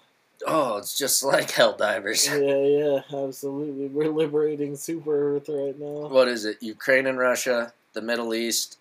Oh, 0.47 0.77
it's 0.77 0.97
just 0.97 1.23
like 1.23 1.49
Helldivers. 1.49 2.27
Yeah, 2.27 3.03
yeah, 3.13 3.25
absolutely. 3.25 3.87
We're 3.87 4.11
liberating 4.11 4.75
Super 4.75 5.35
Earth 5.35 5.47
right 5.47 5.79
now. 5.79 6.07
What 6.07 6.27
is 6.27 6.45
it? 6.45 6.61
Ukraine 6.61 7.07
and 7.07 7.17
Russia, 7.17 7.71
the 7.93 8.01
Middle 8.01 8.33
East, 8.33 8.77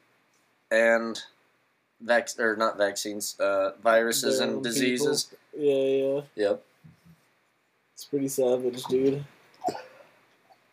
and 0.70 1.22
vac 2.04 2.28
or 2.38 2.56
not 2.56 2.76
vaccines, 2.76 3.38
uh, 3.40 3.72
viruses 3.82 4.40
and 4.40 4.62
diseases. 4.62 5.32
Yeah, 5.56 5.74
yeah. 5.74 6.20
Yep. 6.34 6.62
It's 7.94 8.04
pretty 8.04 8.28
savage, 8.28 8.84
dude. 8.84 9.24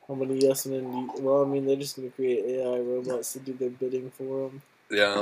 How 0.07 0.15
many 0.15 0.39
yes 0.39 0.65
men? 0.65 0.91
Do 0.91 0.97
you, 0.97 1.11
well, 1.21 1.43
I 1.43 1.47
mean, 1.47 1.65
they're 1.65 1.75
just 1.75 1.95
gonna 1.95 2.09
create 2.09 2.43
AI 2.45 2.79
robots 2.79 3.33
to 3.33 3.39
do 3.39 3.53
their 3.53 3.69
bidding 3.69 4.11
for 4.11 4.49
them. 4.49 4.61
Yeah. 4.89 5.21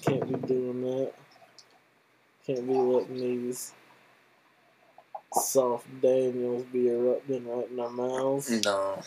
Can't 0.00 0.26
be 0.26 0.46
doing 0.46 0.82
that. 0.82 1.12
Can't 2.46 2.66
be 2.66 2.74
letting 2.74 3.16
these 3.16 3.72
soft 5.32 5.86
Daniels 6.00 6.64
be 6.72 6.88
erupting 6.88 7.46
right 7.46 7.70
in 7.70 7.78
our 7.78 7.90
mouths. 7.90 8.50
No. 8.64 9.00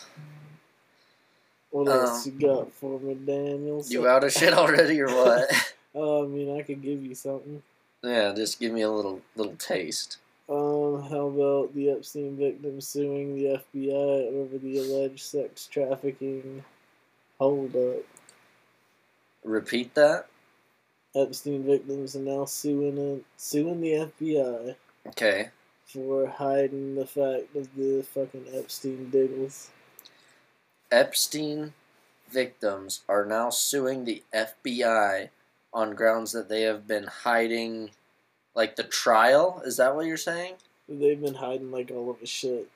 What 1.76 1.90
else 1.90 2.26
Um, 2.26 2.34
you 2.40 2.48
got 2.48 2.72
for 2.72 3.00
me, 3.02 3.16
Daniels? 3.16 3.92
You 3.92 4.08
out 4.08 4.24
of 4.24 4.32
shit 4.32 4.54
already 4.54 5.02
or 5.02 5.08
what? 5.08 5.52
Uh, 5.94 6.24
I 6.24 6.28
mean, 6.28 6.58
I 6.58 6.62
could 6.62 6.82
give 6.82 7.04
you 7.04 7.14
something. 7.14 7.62
yeah, 8.02 8.32
just 8.34 8.62
give 8.62 8.72
me 8.72 8.82
a 8.82 8.90
little 8.90 9.22
little 9.36 9.58
taste. 9.58 10.18
Um, 10.48 11.02
how 11.10 11.28
about 11.28 11.76
the 11.76 11.90
Epstein 11.90 12.38
victim 12.38 12.80
suing 12.80 13.36
the 13.36 13.60
FBI 13.74 14.32
over 14.34 14.58
the 14.58 14.78
alleged 14.78 15.20
sex 15.20 15.68
trafficking 15.68 16.64
holdup? 17.40 18.06
Repeat 19.44 19.96
that. 19.96 20.28
Epstein 21.14 21.64
victims 21.66 22.16
are 22.16 22.20
now 22.20 22.46
suing 22.46 22.98
it, 22.98 23.26
suing 23.36 23.82
the 23.82 24.10
FBI 24.20 24.76
Okay. 25.08 25.50
for 25.86 26.26
hiding 26.28 26.96
the 26.96 27.06
fact 27.06 27.54
of 27.56 27.68
the 27.76 28.02
fucking 28.14 28.46
Epstein 28.54 29.10
diggles. 29.10 29.72
Epstein 30.96 31.74
victims 32.30 33.02
are 33.10 33.26
now 33.26 33.50
suing 33.50 34.06
the 34.06 34.24
FBI 34.34 35.28
on 35.74 35.94
grounds 35.94 36.32
that 36.32 36.48
they 36.48 36.62
have 36.62 36.88
been 36.88 37.04
hiding, 37.04 37.92
like 38.56 38.78
the 38.78 38.84
trial. 38.84 39.62
Is 39.66 39.76
that 39.76 39.94
what 39.94 40.06
you're 40.06 40.16
saying? 40.16 40.54
They've 40.88 41.22
been 41.22 41.36
hiding 41.36 41.70
like 41.70 41.92
all 41.92 42.10
of 42.10 42.22
his 42.22 42.30
shit, 42.30 42.70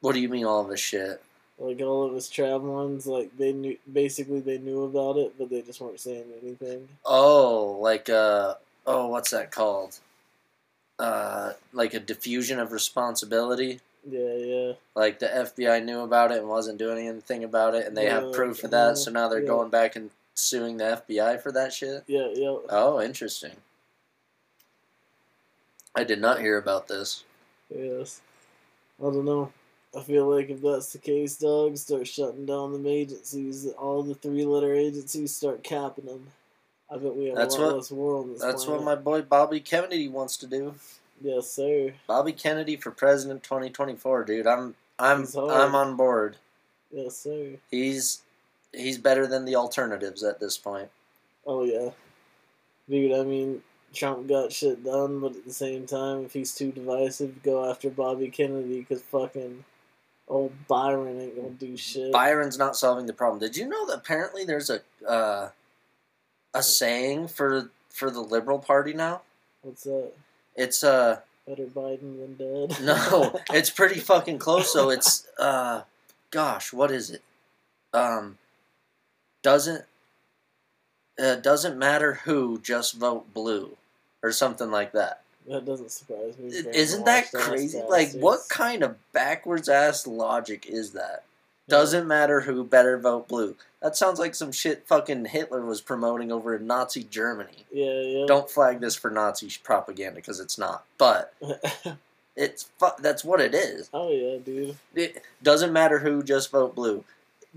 What 0.00 0.12
do 0.12 0.20
you 0.20 0.28
mean 0.28 0.44
all 0.44 0.62
of 0.62 0.68
this 0.68 0.78
shit? 0.80 1.20
like 1.58 1.80
all 1.80 2.04
of 2.06 2.14
his 2.14 2.28
travelings. 2.28 3.08
Like 3.08 3.36
they 3.36 3.52
knew, 3.52 3.76
basically 3.92 4.38
they 4.38 4.58
knew 4.58 4.84
about 4.84 5.16
it, 5.16 5.34
but 5.36 5.50
they 5.50 5.62
just 5.62 5.80
weren't 5.80 5.98
saying 5.98 6.26
anything. 6.40 6.88
Oh, 7.04 7.76
like 7.80 8.08
uh 8.08 8.54
oh, 8.86 9.08
what's 9.08 9.30
that 9.30 9.50
called? 9.50 9.98
Uh, 10.96 11.54
like 11.72 11.92
a 11.94 12.00
diffusion 12.00 12.60
of 12.60 12.70
responsibility. 12.70 13.80
Yeah, 14.10 14.34
yeah. 14.34 14.72
Like 14.94 15.18
the 15.18 15.26
FBI 15.26 15.84
knew 15.84 16.00
about 16.00 16.32
it 16.32 16.38
and 16.38 16.48
wasn't 16.48 16.78
doing 16.78 17.06
anything 17.06 17.44
about 17.44 17.74
it, 17.74 17.86
and 17.86 17.96
they 17.96 18.06
have 18.06 18.32
proof 18.32 18.64
of 18.64 18.72
uh, 18.72 18.88
that. 18.88 18.98
So 18.98 19.10
now 19.10 19.28
they're 19.28 19.42
yeah. 19.42 19.48
going 19.48 19.70
back 19.70 19.96
and 19.96 20.10
suing 20.34 20.76
the 20.76 21.02
FBI 21.08 21.42
for 21.42 21.52
that 21.52 21.72
shit. 21.72 22.04
Yeah, 22.06 22.28
yeah. 22.34 22.56
Oh, 22.70 23.00
interesting. 23.00 23.52
I 25.94 26.04
did 26.04 26.20
not 26.20 26.40
hear 26.40 26.58
about 26.58 26.88
this. 26.88 27.24
Yes. 27.74 28.20
I 29.00 29.04
don't 29.04 29.24
know. 29.24 29.52
I 29.96 30.02
feel 30.02 30.32
like 30.32 30.50
if 30.50 30.60
that's 30.60 30.92
the 30.92 30.98
case, 30.98 31.36
dog, 31.36 31.76
start 31.76 32.06
shutting 32.06 32.46
down 32.46 32.72
them 32.72 32.86
agencies. 32.86 33.66
All 33.78 34.02
the 34.02 34.14
three-letter 34.14 34.74
agencies 34.74 35.34
start 35.34 35.64
capping 35.64 36.06
them. 36.06 36.26
I 36.90 36.96
bet 36.96 37.14
we 37.14 37.26
have 37.26 37.36
That's 37.36 37.56
a 37.56 37.60
lot 37.60 37.66
what- 37.68 37.76
less 37.76 37.90
war 37.90 38.16
on 38.18 38.32
this 38.32 38.40
That's 38.40 38.66
what 38.66 38.82
my 38.82 38.94
boy 38.94 39.22
Bobby 39.22 39.60
Kennedy 39.60 40.08
wants 40.08 40.36
to 40.38 40.46
do. 40.46 40.74
Yes, 41.20 41.50
sir. 41.50 41.92
Bobby 42.06 42.32
Kennedy 42.32 42.76
for 42.76 42.90
president 42.90 43.42
2024, 43.42 44.24
dude. 44.24 44.46
I'm 44.46 44.74
I'm 44.98 45.26
I'm 45.36 45.74
on 45.74 45.96
board. 45.96 46.36
Yes, 46.90 47.16
sir. 47.16 47.56
He's 47.70 48.22
he's 48.72 48.98
better 48.98 49.26
than 49.26 49.44
the 49.44 49.56
alternatives 49.56 50.22
at 50.22 50.40
this 50.40 50.56
point. 50.56 50.90
Oh 51.46 51.64
yeah, 51.64 51.90
dude. 52.88 53.12
I 53.12 53.24
mean, 53.24 53.62
Trump 53.92 54.28
got 54.28 54.52
shit 54.52 54.84
done, 54.84 55.20
but 55.20 55.36
at 55.36 55.44
the 55.44 55.52
same 55.52 55.86
time, 55.86 56.24
if 56.24 56.32
he's 56.32 56.54
too 56.54 56.72
divisive, 56.72 57.42
go 57.42 57.68
after 57.68 57.90
Bobby 57.90 58.28
Kennedy 58.28 58.80
because 58.80 59.02
fucking 59.02 59.64
old 60.28 60.52
Byron 60.68 61.20
ain't 61.20 61.36
gonna 61.36 61.50
do 61.50 61.76
shit. 61.76 62.12
Byron's 62.12 62.58
not 62.58 62.76
solving 62.76 63.06
the 63.06 63.12
problem. 63.12 63.40
Did 63.40 63.56
you 63.56 63.68
know 63.68 63.86
that 63.86 63.98
apparently 63.98 64.44
there's 64.44 64.70
a 64.70 64.80
uh, 65.08 65.50
a 66.54 66.62
saying 66.62 67.28
for 67.28 67.70
for 67.88 68.10
the 68.10 68.20
Liberal 68.20 68.58
Party 68.58 68.92
now? 68.92 69.22
What's 69.62 69.84
that? 69.84 70.12
It's 70.58 70.82
uh 70.84 71.20
Better 71.46 71.64
Biden 71.64 72.18
than 72.18 72.34
dead. 72.34 72.82
no, 72.82 73.40
it's 73.54 73.70
pretty 73.70 74.00
fucking 74.00 74.38
close. 74.38 74.70
So 74.70 74.90
it's 74.90 75.26
uh, 75.38 75.82
gosh, 76.30 76.74
what 76.74 76.90
is 76.90 77.10
it? 77.10 77.22
Um, 77.94 78.36
doesn't 79.42 79.84
uh, 81.18 81.36
doesn't 81.36 81.78
matter 81.78 82.14
who, 82.24 82.60
just 82.60 82.94
vote 82.94 83.32
blue, 83.32 83.76
or 84.22 84.30
something 84.30 84.70
like 84.70 84.92
that. 84.92 85.22
That 85.48 85.64
doesn't 85.64 85.90
surprise 85.90 86.36
me. 86.38 86.48
Isn't 86.48 87.06
that 87.06 87.32
crazy? 87.32 87.80
Like, 87.88 88.12
what 88.12 88.40
kind 88.50 88.82
of 88.82 88.96
backwards 89.12 89.70
ass 89.70 90.06
logic 90.06 90.66
is 90.66 90.92
that? 90.92 91.22
Doesn't 91.68 92.08
matter 92.08 92.40
who, 92.40 92.64
better 92.64 92.98
vote 92.98 93.28
blue. 93.28 93.54
That 93.82 93.96
sounds 93.96 94.18
like 94.18 94.34
some 94.34 94.52
shit 94.52 94.86
fucking 94.86 95.26
Hitler 95.26 95.64
was 95.64 95.80
promoting 95.80 96.32
over 96.32 96.56
in 96.56 96.66
Nazi 96.66 97.04
Germany. 97.04 97.64
Yeah, 97.70 98.00
yeah. 98.00 98.24
Don't 98.26 98.50
flag 98.50 98.80
this 98.80 98.96
for 98.96 99.10
Nazi 99.10 99.50
propaganda 99.62 100.16
because 100.16 100.40
it's 100.40 100.58
not. 100.58 100.84
But 100.96 101.34
it's 102.36 102.70
fu- 102.78 103.00
that's 103.00 103.22
what 103.24 103.40
it 103.40 103.54
is. 103.54 103.90
oh 103.92 104.10
yeah, 104.10 104.38
dude. 104.38 104.76
It 104.94 105.22
doesn't 105.42 105.72
matter 105.72 105.98
who, 106.00 106.22
just 106.22 106.50
vote 106.50 106.74
blue. 106.74 107.04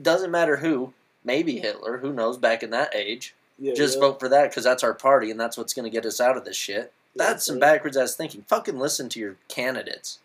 Doesn't 0.01 0.31
matter 0.31 0.57
who, 0.57 0.93
maybe 1.23 1.59
Hitler, 1.59 1.97
who 1.97 2.13
knows, 2.13 2.37
back 2.37 2.63
in 2.63 2.69
that 2.71 2.93
age. 2.95 3.33
Yeah, 3.57 3.73
Just 3.75 3.95
yeah. 3.95 4.01
vote 4.01 4.19
for 4.19 4.27
that 4.29 4.49
because 4.49 4.63
that's 4.63 4.83
our 4.83 4.93
party 4.93 5.29
and 5.29 5.39
that's 5.39 5.55
what's 5.57 5.73
going 5.73 5.83
to 5.83 5.95
get 5.95 6.05
us 6.05 6.19
out 6.19 6.35
of 6.35 6.45
this 6.45 6.55
shit. 6.57 6.91
Yeah, 7.15 7.25
That's 7.25 7.45
some 7.45 7.59
backwards 7.59 7.95
ass 7.95 8.15
thinking. 8.15 8.43
Fucking 8.47 8.79
listen 8.79 9.07
to 9.09 9.19
your 9.19 9.35
candidates. 9.49 10.17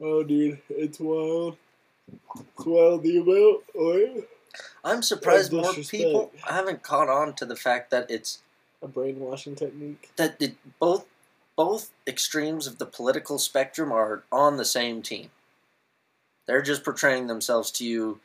Oh, 0.00 0.22
dude, 0.22 0.58
it's 0.68 1.00
wild. 1.00 1.56
Wild 2.64 3.02
the 3.02 3.18
amount. 3.18 4.24
I'm 4.84 5.02
surprised 5.02 5.52
more 5.52 5.72
people 5.74 6.32
haven't 6.44 6.82
caught 6.82 7.08
on 7.08 7.34
to 7.34 7.46
the 7.46 7.56
fact 7.56 7.90
that 7.90 8.10
it's 8.10 8.38
a 8.82 8.88
brainwashing 8.88 9.54
technique. 9.56 10.10
that 10.16 10.36
it, 10.40 10.54
both 10.78 11.06
both 11.56 11.90
extremes 12.06 12.66
of 12.66 12.78
the 12.78 12.86
political 12.86 13.38
spectrum 13.38 13.90
are 13.90 14.22
on 14.30 14.56
the 14.56 14.64
same 14.64 15.02
team. 15.02 15.30
They're 16.46 16.62
just 16.62 16.84
portraying 16.84 17.26
themselves 17.26 17.70
to 17.72 17.84
you 17.86 18.20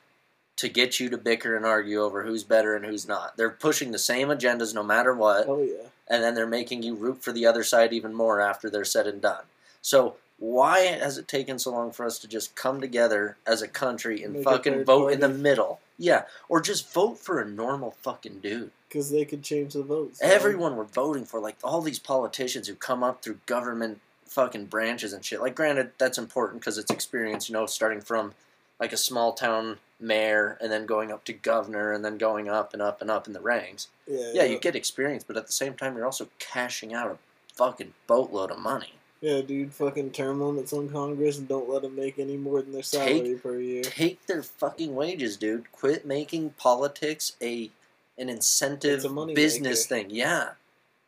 to 0.57 0.69
get 0.69 0.99
you 0.99 1.09
to 1.09 1.17
bicker 1.17 1.55
and 1.55 1.65
argue 1.65 1.99
over 2.01 2.23
who's 2.23 2.43
better 2.43 2.75
and 2.75 2.85
who's 2.85 3.07
not. 3.07 3.35
They're 3.37 3.49
pushing 3.49 3.91
the 3.91 3.97
same 3.99 4.27
agendas 4.27 4.73
no 4.75 4.83
matter 4.83 5.13
what, 5.15 5.47
Oh 5.47 5.63
yeah. 5.63 5.87
and 6.07 6.23
then 6.23 6.35
they're 6.35 6.45
making 6.45 6.83
you 6.83 6.93
root 6.93 7.23
for 7.23 7.31
the 7.31 7.45
other 7.47 7.63
side 7.63 7.91
even 7.91 8.13
more 8.13 8.39
after 8.39 8.69
they're 8.69 8.85
said 8.85 9.07
and 9.07 9.19
done. 9.21 9.43
So 9.81 10.15
why 10.39 10.79
has 10.79 11.17
it 11.17 11.27
taken 11.27 11.59
so 11.59 11.71
long 11.71 11.91
for 11.91 12.05
us 12.05 12.19
to 12.19 12.27
just 12.27 12.55
come 12.55 12.81
together 12.81 13.37
as 13.47 13.61
a 13.61 13.67
country 13.67 14.23
and 14.23 14.33
Make 14.33 14.43
fucking 14.43 14.85
vote 14.85 15.13
in 15.13 15.19
the 15.19 15.29
middle? 15.29 15.79
Yeah, 15.97 16.23
or 16.49 16.59
just 16.61 16.91
vote 16.93 17.19
for 17.19 17.39
a 17.39 17.45
normal 17.45 17.91
fucking 18.01 18.39
dude. 18.39 18.71
Because 18.89 19.09
they 19.09 19.25
could 19.25 19.43
change 19.43 19.73
the 19.73 19.83
votes. 19.83 20.19
Everyone 20.21 20.75
we're 20.75 20.83
voting 20.83 21.25
for, 21.25 21.39
like 21.39 21.55
all 21.63 21.81
these 21.81 21.99
politicians 21.99 22.67
who 22.67 22.75
come 22.75 23.03
up 23.03 23.21
through 23.21 23.39
government 23.45 24.01
fucking 24.25 24.65
branches 24.65 25.13
and 25.13 25.23
shit. 25.23 25.39
Like, 25.41 25.55
granted, 25.55 25.91
that's 25.97 26.17
important 26.17 26.61
because 26.61 26.77
it's 26.77 26.91
experience, 26.91 27.47
you 27.47 27.53
know, 27.53 27.65
starting 27.65 28.01
from 28.01 28.33
like 28.79 28.91
a 28.91 28.97
small 28.97 29.33
town 29.33 29.77
mayor 29.99 30.57
and 30.59 30.71
then 30.71 30.85
going 30.85 31.11
up 31.11 31.23
to 31.25 31.33
governor 31.33 31.93
and 31.93 32.03
then 32.03 32.17
going 32.17 32.49
up 32.49 32.73
and 32.73 32.81
up 32.81 33.01
and 33.01 33.09
up 33.09 33.27
in 33.27 33.33
the 33.33 33.39
ranks. 33.39 33.87
Yeah, 34.07 34.31
Yeah, 34.33 34.43
you 34.43 34.59
get 34.59 34.75
experience, 34.75 35.23
but 35.23 35.37
at 35.37 35.47
the 35.47 35.53
same 35.53 35.75
time, 35.75 35.95
you're 35.95 36.05
also 36.05 36.27
cashing 36.39 36.93
out 36.93 37.11
a 37.11 37.17
fucking 37.55 37.93
boatload 38.07 38.51
of 38.51 38.59
money. 38.59 38.93
Yeah, 39.23 39.39
dude, 39.39 39.71
fucking 39.73 40.11
term 40.11 40.41
limits 40.41 40.73
on 40.73 40.89
Congress 40.89 41.37
and 41.37 41.47
don't 41.47 41.69
let 41.69 41.83
them 41.83 41.95
make 41.95 42.19
any 42.19 42.35
more 42.35 42.61
than 42.61 42.73
their 42.73 42.83
salary 42.83 43.39
per 43.41 43.57
year. 43.57 43.81
Take 43.81 44.25
their 44.25 44.43
fucking 44.43 44.93
wages, 44.93 45.37
dude. 45.37 45.71
Quit 45.71 46.05
making 46.05 46.49
politics 46.57 47.37
a 47.41 47.71
an 48.17 48.27
incentive 48.27 49.05
a 49.05 49.25
business 49.27 49.89
maker. 49.89 50.03
thing. 50.03 50.13
Yeah. 50.13 50.49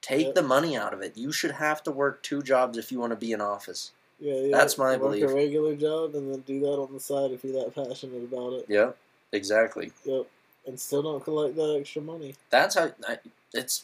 Take 0.01 0.28
Yep. 0.28 0.36
the 0.36 0.43
money 0.43 0.78
out 0.78 0.93
of 0.93 1.01
it. 1.01 1.17
You 1.17 1.34
should 1.34 1.51
have 1.51 1.84
to 1.84 1.91
work 1.91 2.23
two 2.23 2.41
jobs 2.41 2.78
if 2.78 2.89
you 2.89 2.99
want 3.01 3.12
to 3.12 3.17
be 3.17 3.34
in 3.34 3.41
office. 3.41 3.91
Yeah, 4.21 4.36
yeah. 4.36 4.56
That's 4.58 4.78
my 4.78 4.91
work 4.93 5.01
belief. 5.01 5.23
Work 5.23 5.32
a 5.32 5.36
regular 5.36 5.75
job 5.75 6.15
and 6.15 6.32
then 6.32 6.39
do 6.41 6.62
that 6.62 6.80
on 6.80 6.93
the 6.93 7.01
side 7.01 7.32
if 7.32 7.43
you're 7.43 7.62
that 7.62 7.75
passionate 7.75 8.23
about 8.23 8.54
it. 8.54 8.65
Yep. 8.69 8.95
Exactly. 9.34 9.91
Yep. 10.06 10.25
And 10.67 10.80
still 10.80 11.04
don't 11.04 11.21
collect 11.21 11.58
that 11.58 11.75
extra 11.78 12.01
money. 12.01 12.36
That's 12.49 12.75
how 12.75 12.91
I, 13.08 13.17
it's. 13.54 13.84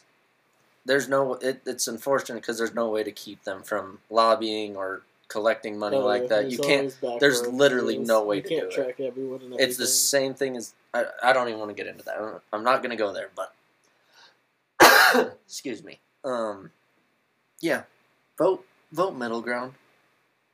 There's 0.85 1.07
no. 1.07 1.35
It, 1.35 1.61
it's 1.65 1.87
unfortunate 1.87 2.41
because 2.41 2.57
there's 2.57 2.73
no 2.73 2.89
way 2.89 3.03
to 3.03 3.11
keep 3.11 3.43
them 3.43 3.63
from 3.63 3.99
lobbying 4.09 4.75
or 4.75 5.03
collecting 5.27 5.77
money 5.77 5.97
Oh, 5.97 6.05
like 6.05 6.27
that. 6.29 6.51
You 6.51 6.57
can't. 6.57 6.95
there's 7.19 7.45
literally 7.47 7.97
no 7.97 8.23
way 8.23 8.37
you 8.37 8.41
to 8.41 8.49
do 8.49 8.65
it. 8.67 8.71
track 8.71 8.99
everyone 8.99 9.41
and 9.43 9.59
It's 9.59 9.77
the 9.77 9.87
same 9.87 10.33
thing 10.33 10.57
as 10.57 10.73
I, 10.93 11.05
I 11.23 11.33
don't 11.33 11.47
even 11.47 11.59
want 11.59 11.69
to 11.69 11.75
get 11.75 11.87
into 11.87 12.03
that. 12.05 12.41
I'm 12.51 12.63
not 12.63 12.81
going 12.81 12.89
to 12.89 12.95
go 12.97 13.13
there, 13.13 13.29
but 13.35 13.53
excuse 15.45 15.83
me. 15.83 15.99
Um, 16.23 16.71
yeah, 17.61 17.83
vote 18.37 18.65
vote 18.91 19.11
middle 19.15 19.41
ground. 19.41 19.73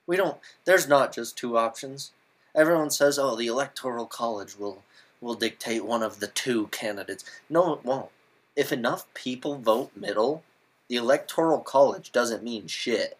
We 0.06 0.18
don't. 0.18 0.38
There's 0.66 0.88
not 0.88 1.13
just 1.13 1.38
two 1.38 1.58
options. 1.58 2.12
Everyone 2.56 2.90
says, 2.90 3.18
"Oh, 3.20 3.36
the 3.36 3.48
electoral 3.48 4.06
college 4.06 4.58
will 4.58 4.84
will 5.22 5.36
dictate 5.36 5.86
one 5.86 6.04
of 6.04 6.20
the 6.20 6.28
two 6.28 6.68
candidates." 6.68 7.24
No, 7.50 7.74
it 7.74 7.86
won't. 7.86 8.10
If 8.58 8.74
enough 8.74 9.06
people 9.13 9.56
vote 9.58 9.91
middle, 9.96 10.43
the 10.89 10.96
electoral 10.98 11.60
college 11.60 12.12
doesn't 12.12 12.43
mean 12.43 12.67
shit 12.67 13.17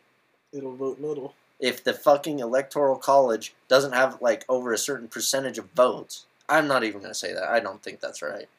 It'll 0.52 0.76
vote 0.76 1.00
middle. 1.00 1.36
if 1.60 1.84
the 1.84 1.93
fucking 1.93 2.39
electoral 2.39 2.97
college 2.97 3.54
doesn't 3.69 3.93
have 3.93 4.21
like 4.21 4.43
over 4.50 4.73
a 4.73 4.78
certain 4.78 5.08
percentage 5.08 5.58
of 5.60 5.69
votes. 5.71 6.26
I'm 6.50 6.67
not 6.67 6.84
even 6.84 7.02
going 7.02 7.12
to 7.12 7.17
say 7.19 7.34
that. 7.34 7.43
I 7.50 7.60
don't 7.60 7.84
think 7.84 8.00
that's 8.00 8.21
right. 8.21 8.50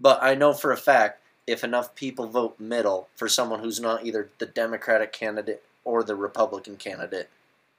But 0.00 0.22
I 0.22 0.34
know 0.34 0.52
for 0.52 0.72
a 0.72 0.76
fact 0.76 1.20
if 1.46 1.64
enough 1.64 1.94
people 1.96 2.26
vote 2.28 2.60
middle 2.60 3.08
for 3.16 3.28
someone 3.28 3.60
who's 3.60 3.80
not 3.80 4.06
either 4.06 4.28
the 4.38 4.46
Democratic 4.46 5.12
candidate 5.12 5.62
or 5.84 6.04
the 6.04 6.14
Republican 6.14 6.76
candidate, 6.76 7.28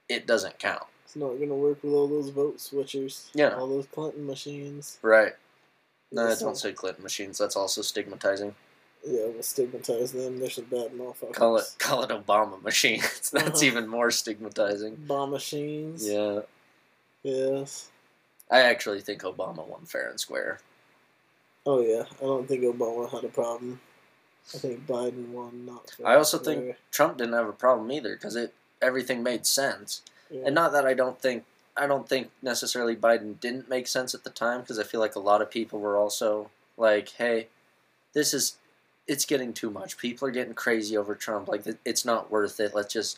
it 0.09 0.27
doesn't 0.27 0.59
count. 0.59 0.83
It's 1.05 1.15
not 1.15 1.39
gonna 1.39 1.55
work 1.55 1.81
with 1.83 1.93
all 1.93 2.07
those 2.07 2.29
vote 2.29 2.57
switchers. 2.57 3.29
Yeah. 3.33 3.55
All 3.55 3.67
those 3.67 3.85
Clinton 3.87 4.25
machines. 4.25 4.97
Right. 5.01 5.33
No, 6.13 6.27
It's 6.27 6.39
don't 6.39 6.49
not- 6.49 6.57
say 6.57 6.71
Clinton 6.73 7.03
machines. 7.03 7.37
That's 7.37 7.55
also 7.55 7.81
stigmatizing. 7.81 8.55
Yeah, 9.05 9.25
we'll 9.27 9.43
stigmatize 9.43 10.13
them. 10.13 10.39
They're 10.39 10.49
some 10.49 10.63
bad 10.65 10.91
motherfuckers. 10.93 11.33
Call 11.33 11.57
it 11.57 11.65
call 11.77 12.03
it 12.03 12.09
Obama 12.09 12.61
machines. 12.61 13.29
That's 13.33 13.61
Uh-huh. 13.61 13.65
even 13.65 13.87
more 13.87 14.11
stigmatizing. 14.11 14.95
Bomb 15.07 15.31
machines. 15.31 16.07
Yeah. 16.07 16.41
Yes. 17.23 17.89
I 18.49 18.61
actually 18.61 19.01
think 19.01 19.23
Obama 19.23 19.65
won 19.67 19.85
fair 19.85 20.09
and 20.09 20.19
square. 20.19 20.59
Oh 21.65 21.81
yeah. 21.81 22.03
I 22.21 22.23
don't 22.25 22.47
think 22.47 22.63
Obama 22.63 23.09
had 23.09 23.23
a 23.25 23.29
problem. 23.29 23.81
I 24.53 24.57
think 24.57 24.85
Biden 24.87 25.29
won. 25.29 25.65
Not. 25.65 25.89
fair 25.91 26.07
I 26.07 26.15
also 26.15 26.37
think. 26.37 26.75
Trump 26.91 27.17
didn't 27.17 27.33
have 27.33 27.47
a 27.47 27.53
problem 27.53 27.91
either 27.91 28.13
because 28.15 28.35
it 28.35 28.53
everything 28.81 29.23
made 29.23 29.45
sense. 29.45 30.01
Yeah. 30.29 30.43
And 30.45 30.55
not 30.55 30.71
that 30.73 30.85
I 30.85 30.93
don't 30.93 31.19
think 31.21 31.43
I 31.75 31.87
don't 31.87 32.07
think 32.07 32.29
necessarily 32.41 32.95
Biden 32.95 33.39
didn't 33.39 33.69
make 33.69 33.87
sense 33.87 34.13
at 34.13 34.23
the 34.23 34.29
time 34.29 34.61
because 34.61 34.79
I 34.79 34.83
feel 34.83 34.99
like 34.99 35.15
a 35.15 35.19
lot 35.19 35.41
of 35.41 35.49
people 35.49 35.79
were 35.79 35.97
also 35.97 36.49
like, 36.77 37.09
"Hey, 37.09 37.47
this 38.13 38.33
is 38.33 38.57
it's 39.07 39.25
getting 39.25 39.53
too 39.53 39.69
much. 39.69 39.97
People 39.97 40.27
are 40.27 40.31
getting 40.31 40.53
crazy 40.53 40.95
over 40.95 41.15
Trump. 41.15 41.47
Like 41.47 41.63
it's 41.83 42.05
not 42.05 42.31
worth 42.31 42.59
it. 42.59 42.75
Let's 42.75 42.93
just 42.93 43.17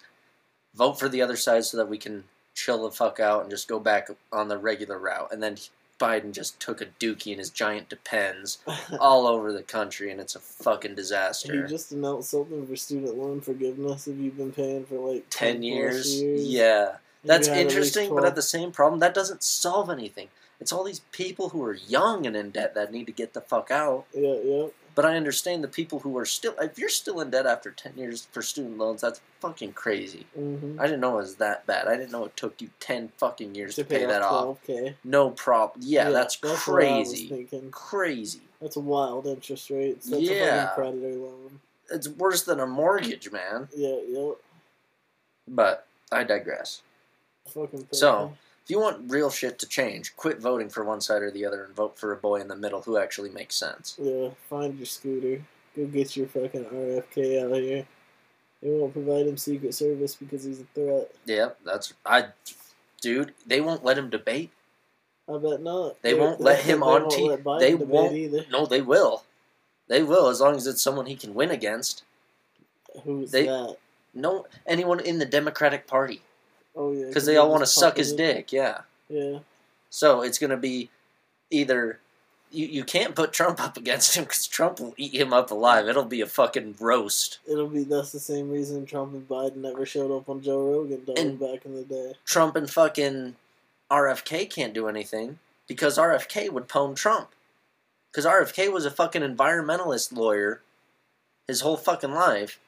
vote 0.74 1.00
for 1.00 1.10
the 1.10 1.22
other 1.22 1.36
side 1.36 1.66
so 1.66 1.78
that 1.78 1.90
we 1.90 1.98
can 1.98 2.24
chill 2.54 2.84
the 2.84 2.92
fuck 2.92 3.20
out 3.20 3.42
and 3.42 3.50
just 3.50 3.68
go 3.68 3.80
back 3.80 4.10
on 4.32 4.48
the 4.48 4.58
regular 4.58 4.98
route." 4.98 5.32
And 5.32 5.44
then 5.44 5.58
Biden 6.00 6.34
just 6.34 6.60
took 6.60 6.82
a 6.82 6.86
dookie 6.86 7.32
in 7.32 7.40
his 7.40 7.50
giant 7.50 7.90
Depends 7.90 8.60
all 9.00 9.28
over 9.28 9.52
the 9.52 9.64
country, 9.64 10.12
and 10.12 10.20
it's 10.20 10.36
a 10.36 10.40
fucking 10.40 10.96
disaster. 10.96 11.64
he 11.64 11.70
just 11.70 11.92
announced 11.92 12.32
something 12.32 12.66
for 12.68 12.76
student 12.76 13.18
loan 13.18 13.42
forgiveness 13.42 14.08
if 14.08 14.18
you've 14.18 14.38
been 14.38 14.52
paying 14.52 14.86
for 14.86 14.96
like 14.96 15.26
10 15.30 15.56
plus 15.56 15.64
years. 15.64 16.22
years. 16.22 16.48
Yeah. 16.48 16.96
That's 17.26 17.48
had 17.48 17.58
at 17.58 17.64
least 17.66 17.76
interesting, 17.76 18.10
but 18.10 18.22
12. 18.22 18.26
at 18.26 18.36
the 18.36 18.42
same 18.42 18.72
problem, 18.72 19.00
that 19.00 19.14
doesn't 19.14 19.44
solve 19.44 19.90
anything. 19.90 20.30
It's 20.60 20.72
all 20.72 20.84
these 20.84 21.02
people 21.12 21.50
who 21.50 21.64
are 21.64 21.74
young 21.74 22.26
and 22.26 22.36
in 22.36 22.52
debt 22.52 22.76
that 22.76 22.92
need 22.92 23.06
to 23.08 23.12
get 23.12 23.34
the 23.34 23.42
fuck 23.42 23.72
out. 23.72 24.06
Yeah, 24.14 24.36
yeah. 24.44 24.68
But 24.94 25.06
I 25.06 25.18
understand 25.18 25.62
the 25.62 25.68
people 25.68 26.00
who 26.00 26.18
are 26.18 26.26
still. 26.26 26.56
If 26.62 26.80
you're 26.80 26.88
still 26.88 27.20
in 27.20 27.30
debt 27.30 27.46
after 27.46 27.70
10 27.70 27.98
years 27.98 28.30
for 28.32 28.42
student 28.42 28.78
loans, 28.78 29.02
that's 29.02 29.20
fucking 29.42 29.74
crazy. 29.74 30.26
Mm-hmm. 30.40 30.80
I 30.80 30.86
didn't 30.86 31.02
know 31.02 31.16
it 31.16 31.24
was 31.24 31.36
that 31.36 31.66
bad. 31.66 31.90
I 31.90 31.98
didn't 31.98 32.14
know 32.14 32.24
it 32.24 32.38
took 32.38 32.62
you 32.62 32.70
10 32.80 33.12
fucking 33.18 33.56
years 33.56 33.76
to, 33.76 33.84
pay, 33.84 34.06
that 34.06 34.22
off. 34.22 34.60
12K. 34.66 34.96
No 35.04 35.32
problem. 35.32 35.86
Yeah, 35.86 36.12
that's, 36.12 36.42
what 36.42 36.52
I 36.52 36.54
was 36.54 36.64
crazy. 36.64 37.28
thinking. 37.28 37.72
Crazy. 37.72 38.40
That's 38.62 38.78
a 38.78 38.80
wild 38.80 39.28
interest 39.28 39.70
rate. 39.70 40.02
That's 40.02 40.22
Yeah. 40.22 40.34
a 40.34 40.68
fucking 40.68 40.84
creditor 41.02 41.20
loan. 41.20 41.60
It's 41.92 42.08
worse 42.08 42.44
than 42.44 42.62
a 42.62 42.66
mortgage, 42.66 43.30
man. 43.32 43.68
Yeah, 43.76 43.98
yeah. 44.08 44.32
But 45.46 45.86
I 46.10 46.24
digress. 46.24 46.82
Fucking 47.50 47.88
So, 47.92 48.34
If 48.64 48.70
you 48.72 48.80
want 48.80 49.10
real 49.12 49.30
shit 49.30 49.60
to 49.60 49.68
change, 49.68 50.16
quit 50.18 50.40
voting 50.40 50.70
for 50.70 50.84
one 50.84 51.02
side 51.02 51.22
or 51.22 51.32
the 51.32 51.46
other 51.46 51.64
and 51.64 51.76
vote 51.76 51.98
for 52.00 52.12
a 52.12 52.18
boy 52.18 52.42
in 52.42 52.48
the 52.48 52.56
middle 52.56 52.82
who 52.82 52.98
actually 52.98 53.30
makes 53.30 53.56
sense. 53.56 53.96
yeah, 54.00 54.30
find 54.50 54.78
your 54.78 54.86
scooter. 54.88 55.44
Go 55.76 55.86
get 55.86 56.16
your 56.18 56.28
fucking 56.28 56.66
RFK 56.66 57.44
out 57.44 57.52
of 57.52 57.58
here. 57.58 57.86
They 58.62 58.70
won't 58.72 58.94
provide 58.94 59.28
him 59.28 59.38
Secret 59.38 59.76
Service 59.76 60.16
because 60.16 60.44
he's 60.46 60.62
a 60.62 60.66
threat. 60.74 61.12
Yeah, 61.26 61.50
that's 61.64 61.94
I, 62.06 62.28
dude. 63.02 63.34
They 63.46 63.62
won't 63.62 63.84
let 63.84 63.98
him 63.98 64.10
debate. 64.10 64.52
I 65.30 65.38
bet 65.38 65.62
not. 65.62 66.02
They 66.02 66.14
won't 66.14 66.40
let 66.40 66.62
him 66.64 66.80
they 66.80 66.86
on 66.86 67.02
won't 67.04 67.12
T- 67.12 67.30
let 67.30 67.60
they 67.60 67.76
won't- 67.76 68.14
either. 68.16 68.46
No, 68.50 68.66
they 68.66 68.82
will. 68.82 69.24
They 69.88 70.02
will 70.02 70.28
as 70.30 70.40
long 70.42 70.56
as 70.56 70.66
it's 70.66 70.82
someone 70.82 71.06
he 71.08 71.16
can 71.16 71.34
win 71.36 71.52
against. 71.52 72.04
Who's 73.04 73.32
they- 73.32 73.46
that? 73.46 73.78
No, 74.14 74.48
anyone 74.66 75.00
in 75.02 75.20
the 75.20 75.26
Democratic 75.26 75.86
Party 75.88 76.22
Oh 76.76 76.92
yeah, 76.92 77.06
because 77.08 77.26
they 77.26 77.38
all 77.38 77.50
want 77.50 77.62
to 77.62 77.68
suck 77.68 77.98
his 77.98 78.14
dick. 78.14 78.52
Yeah. 78.52 78.82
Yeah, 79.08 79.40
So 79.92 80.22
it's 80.22 80.40
gonna 80.40 80.58
be 80.58 80.90
either 81.52 82.00
you 82.52 82.66
you 82.66 82.84
can't 82.84 83.14
put 83.16 83.34
Trump 83.34 83.60
up 83.62 83.78
against 83.78 84.16
him 84.16 84.24
because 84.24 84.48
Trump 84.48 84.80
will 84.80 84.94
eat 84.98 85.14
him 85.14 85.32
up 85.32 85.52
alive. 85.52 85.88
It'll 85.88 86.06
be 86.06 86.22
a 86.22 86.26
fucking 86.26 86.76
roast. 86.80 87.38
it'll 87.48 87.68
be. 87.68 87.84
That's 87.84 88.12
the 88.12 88.20
same 88.20 88.50
reason 88.50 88.86
Trump 88.86 89.14
and 89.14 89.28
Biden 89.28 89.58
never 89.58 89.86
showed 89.86 90.16
up 90.16 90.28
on 90.30 90.42
Joe 90.42 90.60
Rogan 90.72 91.04
And- 91.16 91.40
back 91.40 91.66
in 91.66 91.76
the 91.76 91.84
day. 91.84 92.14
Trump 92.26 92.56
and 92.56 92.70
fucking 92.70 93.36
RFK 93.92 94.50
can't 94.50 94.74
do 94.74 94.88
anything 94.88 95.38
because 95.68 95.98
RFK 96.00 96.50
would 96.50 96.68
pwn 96.68 96.96
Trump. 96.96 97.30
Because 98.12 98.26
RFK 98.26 98.72
was 98.72 98.86
a 98.86 98.92
fucking 98.92 99.22
environmentalist 99.22 100.12
lawyer 100.14 100.62
his 101.48 101.62
whole 101.62 101.78
fucking 101.78 102.12
life. 102.14 102.60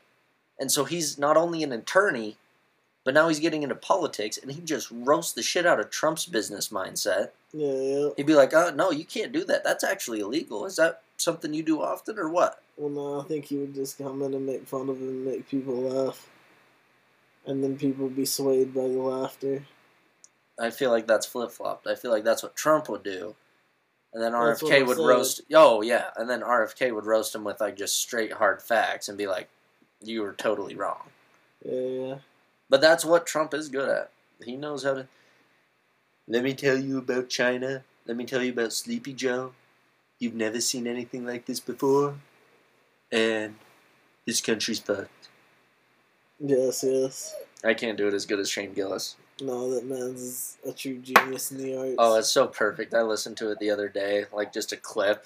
And 0.59 0.71
so 0.71 0.83
he's 0.85 1.17
not 1.17 1.37
only 1.37 1.63
an 1.63 1.71
attorney, 1.71 2.35
but 3.07 3.13
now 3.13 3.29
he's 3.29 3.39
getting 3.39 3.63
into 3.63 3.73
politics 3.73 4.37
and 4.37 4.51
he 4.51 4.59
just 4.59 4.91
roasts 4.91 5.31
the 5.31 5.41
shit 5.41 5.65
out 5.65 5.79
of 5.79 5.89
Trump's 5.89 6.25
business 6.25 6.67
mindset. 6.67 7.29
Yeah, 7.53 7.71
yeah. 7.71 8.09
He'd 8.17 8.25
be 8.25 8.35
like, 8.35 8.53
oh, 8.53 8.69
no, 8.75 8.91
you 8.91 9.05
can't 9.05 9.31
do 9.31 9.45
that. 9.45 9.63
That's 9.63 9.85
actually 9.85 10.19
illegal. 10.19 10.65
Is 10.65 10.75
that 10.75 11.03
something 11.15 11.53
you 11.53 11.63
do 11.63 11.81
often 11.81 12.19
or 12.19 12.27
what? 12.27 12.61
Well, 12.75 12.89
no, 12.89 13.21
I 13.21 13.23
think 13.23 13.45
he 13.45 13.55
would 13.55 13.73
just 13.73 13.97
come 13.97 14.21
in 14.23 14.33
and 14.33 14.45
make 14.45 14.67
fun 14.67 14.89
of 14.89 14.97
him 14.97 15.07
and 15.07 15.25
make 15.25 15.47
people 15.47 15.75
laugh. 15.75 16.27
And 17.45 17.63
then 17.63 17.77
people 17.77 18.07
would 18.07 18.15
be 18.17 18.25
swayed 18.25 18.73
by 18.73 18.81
the 18.81 18.87
laughter. 18.87 19.63
I 20.59 20.69
feel 20.69 20.91
like 20.91 21.07
that's 21.07 21.25
flip 21.25 21.51
flopped. 21.51 21.87
I 21.87 21.95
feel 21.95 22.11
like 22.11 22.25
that's 22.25 22.43
what 22.43 22.57
Trump 22.57 22.89
would 22.89 23.03
do. 23.03 23.35
And 24.13 24.21
then 24.21 24.33
RFK 24.33 24.85
would 24.85 24.97
saying. 24.97 25.07
roast. 25.07 25.41
Oh, 25.53 25.81
yeah. 25.81 26.07
And 26.17 26.29
then 26.29 26.41
RFK 26.41 26.93
would 26.93 27.05
roast 27.05 27.33
him 27.33 27.45
with 27.45 27.61
like 27.61 27.77
just 27.77 28.01
straight 28.01 28.33
hard 28.33 28.61
facts 28.61 29.07
and 29.07 29.17
be 29.17 29.27
like, 29.27 29.47
you 30.03 30.23
were 30.23 30.33
totally 30.33 30.75
wrong. 30.75 31.03
Yeah, 31.63 31.79
yeah. 31.79 32.15
But 32.69 32.81
that's 32.81 33.05
what 33.05 33.25
Trump 33.25 33.53
is 33.53 33.69
good 33.69 33.89
at. 33.89 34.11
He 34.43 34.55
knows 34.55 34.83
how 34.83 34.93
to. 34.93 35.07
Let 36.27 36.43
me 36.43 36.53
tell 36.53 36.77
you 36.77 36.97
about 36.97 37.29
China. 37.29 37.83
Let 38.05 38.17
me 38.17 38.25
tell 38.25 38.43
you 38.43 38.51
about 38.51 38.73
Sleepy 38.73 39.13
Joe. 39.13 39.53
You've 40.19 40.35
never 40.35 40.59
seen 40.59 40.87
anything 40.87 41.25
like 41.25 41.45
this 41.45 41.59
before. 41.59 42.15
And 43.11 43.55
this 44.25 44.41
country's 44.41 44.79
fucked. 44.79 45.29
Yes, 46.39 46.83
yes. 46.83 47.35
I 47.63 47.73
can't 47.73 47.97
do 47.97 48.07
it 48.07 48.13
as 48.13 48.25
good 48.25 48.39
as 48.39 48.49
Shane 48.49 48.73
Gillis. 48.73 49.15
No, 49.41 49.73
that 49.73 49.85
man's 49.85 50.57
a 50.67 50.71
true 50.71 50.97
genius 50.97 51.51
in 51.51 51.57
the 51.57 51.77
arts. 51.77 51.95
Oh, 51.97 52.15
it's 52.17 52.29
so 52.29 52.47
perfect. 52.47 52.93
I 52.93 53.01
listened 53.01 53.37
to 53.37 53.51
it 53.51 53.59
the 53.59 53.69
other 53.69 53.87
day, 53.87 54.25
like 54.33 54.51
just 54.51 54.71
a 54.71 54.77
clip, 54.77 55.25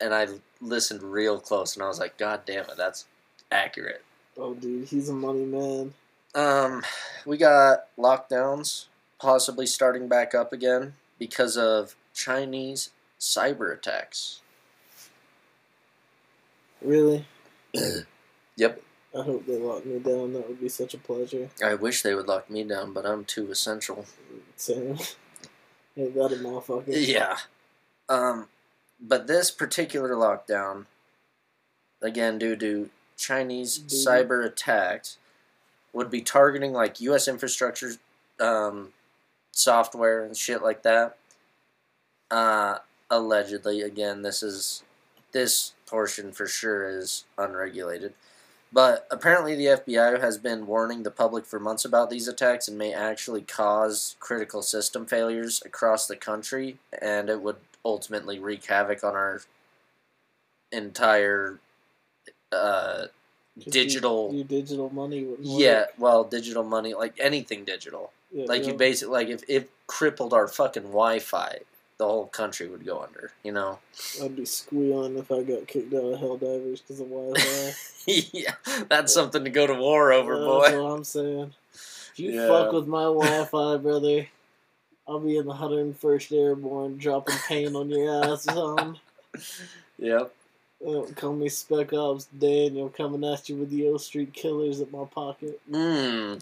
and 0.00 0.14
I 0.14 0.28
listened 0.60 1.02
real 1.02 1.40
close, 1.40 1.74
and 1.74 1.82
I 1.82 1.88
was 1.88 1.98
like, 1.98 2.18
God 2.18 2.42
damn 2.46 2.64
it, 2.64 2.76
that's 2.76 3.06
accurate. 3.50 4.04
Oh, 4.36 4.54
dude, 4.54 4.86
he's 4.86 5.08
a 5.08 5.12
money 5.12 5.44
man. 5.44 5.92
Um, 6.34 6.82
we 7.26 7.36
got 7.36 7.86
lockdowns 7.98 8.86
possibly 9.18 9.66
starting 9.66 10.08
back 10.08 10.34
up 10.34 10.52
again 10.52 10.94
because 11.18 11.56
of 11.56 11.96
Chinese 12.14 12.90
cyber 13.18 13.72
attacks. 13.72 14.40
Really? 16.82 17.26
Yep. 18.56 18.82
I 19.18 19.22
hope 19.22 19.46
they 19.46 19.56
lock 19.56 19.86
me 19.86 19.98
down. 20.00 20.34
That 20.34 20.46
would 20.46 20.60
be 20.60 20.68
such 20.68 20.92
a 20.92 20.98
pleasure. 20.98 21.48
I 21.64 21.74
wish 21.74 22.02
they 22.02 22.14
would 22.14 22.28
lock 22.28 22.50
me 22.50 22.62
down, 22.62 22.92
but 22.92 23.06
I'm 23.06 23.24
too 23.24 23.50
essential. 23.50 24.04
Same. 24.56 24.98
Ain't 25.96 26.14
that 26.14 26.32
a 26.32 26.36
motherfucker? 26.36 26.84
Yeah. 26.88 27.38
Um, 28.10 28.48
but 29.00 29.26
this 29.26 29.50
particular 29.50 30.10
lockdown, 30.10 30.84
again, 32.02 32.38
due 32.38 32.54
to 32.56 32.90
Chinese 33.16 33.78
Dude. 33.78 34.06
cyber 34.06 34.44
attacks, 34.44 35.16
would 35.92 36.10
be 36.10 36.20
targeting 36.20 36.72
like 36.72 37.00
U.S. 37.00 37.28
infrastructure, 37.28 37.92
um, 38.38 38.92
software 39.52 40.24
and 40.24 40.36
shit 40.36 40.62
like 40.62 40.82
that. 40.82 41.16
Uh, 42.30 42.78
allegedly, 43.10 43.80
again, 43.82 44.22
this 44.22 44.42
is 44.42 44.82
this 45.32 45.72
portion 45.86 46.32
for 46.32 46.46
sure 46.46 46.88
is 46.88 47.24
unregulated. 47.36 48.14
But 48.72 49.08
apparently, 49.10 49.56
the 49.56 49.66
FBI 49.66 50.20
has 50.20 50.38
been 50.38 50.66
warning 50.66 51.02
the 51.02 51.10
public 51.10 51.44
for 51.44 51.58
months 51.58 51.84
about 51.84 52.08
these 52.08 52.28
attacks 52.28 52.68
and 52.68 52.78
may 52.78 52.92
actually 52.92 53.42
cause 53.42 54.14
critical 54.20 54.62
system 54.62 55.06
failures 55.06 55.60
across 55.66 56.06
the 56.06 56.14
country, 56.14 56.78
and 57.02 57.28
it 57.28 57.42
would 57.42 57.56
ultimately 57.84 58.38
wreak 58.38 58.64
havoc 58.66 59.02
on 59.02 59.16
our 59.16 59.40
entire 60.70 61.58
uh, 62.52 63.06
digital. 63.58 64.28
Your, 64.28 64.34
your 64.36 64.44
digital 64.44 64.90
money 64.90 65.26
yeah, 65.40 65.84
well, 65.98 66.24
digital 66.24 66.64
money, 66.64 66.94
like 66.94 67.14
anything 67.20 67.64
digital. 67.64 68.12
Yeah, 68.32 68.46
Like 68.46 68.62
you 68.64 68.72
yeah. 68.72 68.76
basically, 68.76 69.12
like 69.12 69.28
if 69.28 69.42
it 69.48 69.70
crippled 69.86 70.32
our 70.32 70.46
fucking 70.48 70.84
Wi-Fi, 70.84 71.58
the 71.98 72.06
whole 72.06 72.26
country 72.26 72.68
would 72.68 72.84
go 72.86 73.02
under. 73.02 73.32
You 73.42 73.52
know. 73.52 73.78
I'd 74.22 74.36
be 74.36 74.44
squealing 74.44 75.18
if 75.18 75.30
I 75.30 75.42
got 75.42 75.66
kicked 75.66 75.92
out 75.92 76.04
of 76.04 76.20
Hell 76.20 76.38
Helldivers 76.38 76.80
because 76.82 77.00
of 77.00 77.08
Wi-Fi. 77.08 77.72
yeah, 78.32 78.54
that's 78.88 79.12
something 79.12 79.44
to 79.44 79.50
go 79.50 79.66
to 79.66 79.74
war 79.74 80.12
over, 80.12 80.34
That's 80.36 80.46
boy. 80.72 80.82
what 80.82 80.90
I'm 80.90 81.04
saying. 81.04 81.52
If 81.74 82.18
you 82.18 82.30
Yeah. 82.32 82.48
fuck 82.48 82.72
with 82.72 82.86
my 82.86 83.02
Wi-Fi, 83.04 83.76
brother, 83.78 84.26
I'll 85.08 85.18
be 85.20 85.36
in 85.36 85.46
the 85.46 85.54
101st 85.54 86.32
Airborne 86.32 86.96
dropping 86.98 87.36
paint 87.48 87.74
on 87.76 87.90
your 87.90 88.24
ass, 88.32 88.44
son. 88.44 88.98
Yep. 89.98 90.34
Uh, 90.86 91.02
call 91.14 91.34
me 91.34 91.48
Spec 91.48 91.92
Ops 91.92 92.24
Daniel 92.26 92.88
coming 92.88 93.24
at 93.30 93.48
you 93.48 93.56
with 93.56 93.70
the 93.70 93.88
O 93.88 93.96
Street 93.98 94.32
Killers 94.32 94.80
at 94.80 94.90
my 94.90 95.04
pocket. 95.04 95.60
Mm. 95.70 96.40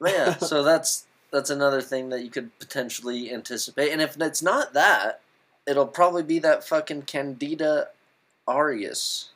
But 0.00 0.12
yeah, 0.12 0.36
so 0.38 0.62
that's 0.62 1.06
that's 1.30 1.50
another 1.50 1.80
thing 1.80 2.08
that 2.10 2.22
you 2.22 2.30
could 2.30 2.56
potentially 2.58 3.32
anticipate, 3.32 3.92
and 3.92 4.02
if 4.02 4.20
it's 4.20 4.42
not 4.42 4.72
that, 4.72 5.20
it'll 5.66 5.86
probably 5.86 6.22
be 6.22 6.38
that 6.40 6.64
fucking 6.64 7.02
Candida 7.02 7.88
aureus. 8.48 9.30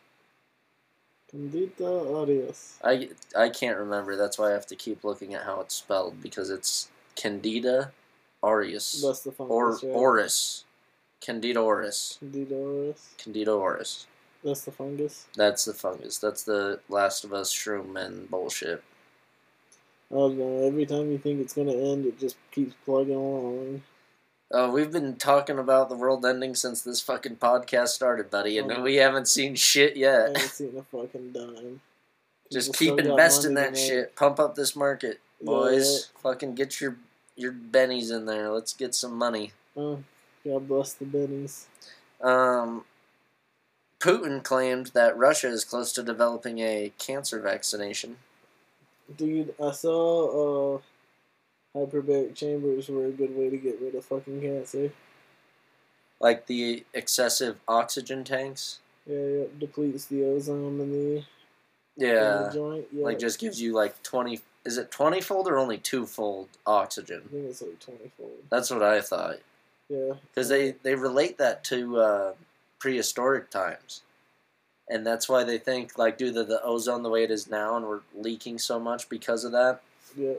Candida 1.31 1.87
Adios. 1.87 2.79
I 2.83 3.11
I 3.37 3.49
can't 3.51 3.79
remember. 3.79 4.17
That's 4.17 4.39
why 4.39 4.49
I 4.49 4.53
have 4.53 4.67
to 4.67 4.77
keep 4.77 5.05
looking 5.05 5.35
at 5.35 5.45
how 5.45 5.61
it's 5.61 5.77
spelled 5.77 6.21
because 6.21 6.51
it's 6.51 6.89
Candida 7.15 7.93
aureus 8.43 9.03
That's 9.03 9.21
the 9.21 9.31
or 9.39 9.75
right? 9.75 9.85
oris, 9.85 10.65
Candida 11.21 11.61
auris, 11.61 12.19
Candida 12.19 13.51
auris. 13.51 14.07
That's 14.43 14.65
the 14.65 14.73
fungus. 14.73 15.27
That's 15.37 15.65
the 15.67 15.75
fungus. 15.75 16.19
That's 16.19 16.43
the 16.45 16.81
Last 16.89 17.25
of 17.25 17.33
Us 17.35 17.53
shroom 17.53 17.97
and 18.01 18.31
bullshit. 18.31 18.83
Oh 20.11 20.33
don't. 20.35 20.65
Every 20.65 20.87
time 20.87 21.11
you 21.13 21.19
think 21.19 21.41
it's 21.41 21.53
gonna 21.53 21.73
end, 21.75 22.07
it 22.07 22.19
just 22.19 22.37
keeps 22.51 22.75
plugging 22.85 23.15
along. 23.15 23.83
Uh, 24.53 24.69
we've 24.73 24.91
been 24.91 25.15
talking 25.15 25.59
about 25.61 25.89
the 25.89 25.95
world 25.95 26.25
ending 26.27 26.57
since 26.57 26.83
this 26.83 27.01
fucking 27.01 27.37
podcast 27.37 27.89
started, 27.89 28.31
buddy, 28.31 28.59
and 28.59 28.73
Oh. 28.73 28.83
we 28.83 28.97
haven't 28.97 29.29
seen 29.29 29.55
shit 29.55 29.97
yet. 29.97 30.21
I 30.23 30.39
haven't 30.41 30.51
seen 30.51 30.77
a 30.77 30.83
fucking 30.83 31.31
dime. 31.33 31.81
Just 32.51 32.75
keep 32.75 32.99
investing 32.99 33.55
that 33.55 33.77
shit. 33.79 34.17
Pump 34.17 34.41
up 34.41 34.57
this 34.57 34.75
market, 34.75 35.21
Yeah, 35.41 35.47
boys. 35.47 36.09
Fucking 36.23 36.55
get 36.57 36.81
your 36.81 36.97
your 37.37 37.53
bennies 37.53 38.11
in 38.11 38.27
there. 38.27 38.51
Let's 38.51 38.73
get 38.73 38.95
some 38.95 39.15
money. 39.17 39.53
Oh, 39.77 40.03
God 40.45 40.67
bless 40.69 40.93
the 40.95 41.05
bennies. 41.05 41.67
Um, 42.21 42.85
Putin 43.99 44.43
claimed 44.43 44.89
that 44.95 45.17
Russia 45.17 45.49
is 45.49 45.65
close 45.65 45.93
to 45.93 46.03
developing 46.03 46.59
a 46.61 46.93
cancer 46.99 47.41
vaccination. 47.41 48.17
Dude, 49.17 49.55
I 49.63 49.73
saw 49.73 50.77
uh, 50.77 50.81
hyperbaric 51.77 52.35
chambers 52.35 52.89
were 52.89 53.07
a 53.07 53.11
good 53.11 53.37
way 53.37 53.51
to 53.51 53.57
get 53.57 53.81
rid 53.81 53.95
of 53.95 54.05
fucking 54.05 54.41
cancer. 54.41 54.93
Like 56.21 56.47
the 56.47 56.85
excessive 56.95 57.59
oxygen 57.67 58.25
tanks. 58.25 58.79
Yeah, 59.07 59.19
yeah, 59.19 59.45
depletes 59.59 60.07
the 60.07 60.25
ozone 60.25 60.79
in 60.81 60.91
the, 60.93 61.17
in 61.17 61.25
Yeah. 61.97 62.43
the 62.45 62.51
joint. 62.55 62.87
Yeah, 62.93 63.05
Like 63.05 63.19
just 63.19 63.41
gives 63.41 63.61
you 63.61 63.73
like 63.75 64.03
20. 64.03 64.41
Is 64.65 64.77
it 64.77 64.91
20 64.91 65.21
fold 65.23 65.49
or 65.49 65.59
only 65.59 65.79
two 65.79 66.05
fold 66.07 66.49
oxygen? 66.67 67.23
I 67.27 67.33
think 67.33 67.47
it's 67.47 67.63
like 67.63 67.81
twenty 67.81 68.11
fold. 68.19 68.33
That's 68.51 68.71
what 68.71 68.83
I 68.83 69.01
thought. 69.01 69.37
Yeah, 69.91 70.15
because 70.33 70.49
they 70.49 70.73
they 70.83 70.95
relate 70.95 71.37
that 71.39 71.65
to 71.65 71.99
uh, 71.99 72.33
prehistoric 72.79 73.51
times, 73.51 74.03
and 74.89 75.05
that's 75.07 75.29
why 75.29 75.43
they 75.45 75.59
think 75.59 75.99
like 75.99 76.17
due 76.17 76.33
to 76.33 76.45
the 76.45 76.63
ozone 76.63 77.03
the 77.03 77.11
way 77.11 77.25
it 77.25 77.31
is 77.31 77.51
now, 77.51 77.77
and 77.77 77.85
we're 77.87 78.01
leaking 78.15 78.59
so 78.61 78.79
much 78.79 79.09
because 79.09 79.45
of 79.45 79.53
that. 79.53 79.81
yeah, 80.17 80.35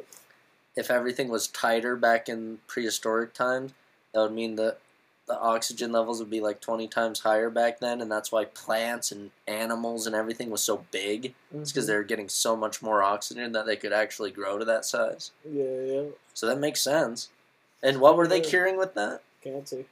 If 0.76 0.89
everything 0.89 1.28
was 1.28 1.47
tighter 1.47 1.95
back 1.97 2.30
in 2.30 2.60
prehistoric 2.68 3.34
times, 3.34 3.74
that 4.14 4.22
would 4.22 4.32
mean 4.32 4.56
that 4.56 4.78
the 5.28 5.38
oxygen 5.39 5.91
levels 5.91 6.20
would 6.20 6.30
be 6.30 6.39
like 6.39 6.62
twenty 6.62 6.88
times 6.88 7.20
higher 7.20 7.49
back 7.49 7.80
then, 7.82 7.99
and 7.99 8.10
that's 8.10 8.32
why 8.32 8.45
plants 8.45 9.12
and 9.12 9.32
animals 9.47 10.08
and 10.08 10.16
everything 10.16 10.49
was 10.49 10.64
so 10.64 10.86
big. 10.91 11.34
It's 11.54 11.72
because 11.74 11.88
they 11.88 11.95
were 11.95 12.04
getting 12.04 12.30
so 12.30 12.56
much 12.56 12.82
more 12.82 13.04
oxygen 13.04 13.52
that 13.52 13.66
they 13.66 13.76
could 13.76 13.91
actually 13.93 14.32
grow 14.32 14.58
to 14.58 14.64
that 14.66 14.86
size. 14.86 15.32
yeah, 15.45 15.64
yeah, 15.82 16.04
So 16.34 16.47
that 16.47 16.58
makes 16.58 16.82
sense. 16.82 17.28
And 17.84 17.99
what 17.99 18.16
were 18.16 18.28
they 18.28 18.38
Yeah. 18.41 18.49
curing 18.49 18.78
with 18.78 18.93
that? 18.95 19.22
Cancer. 19.42 19.86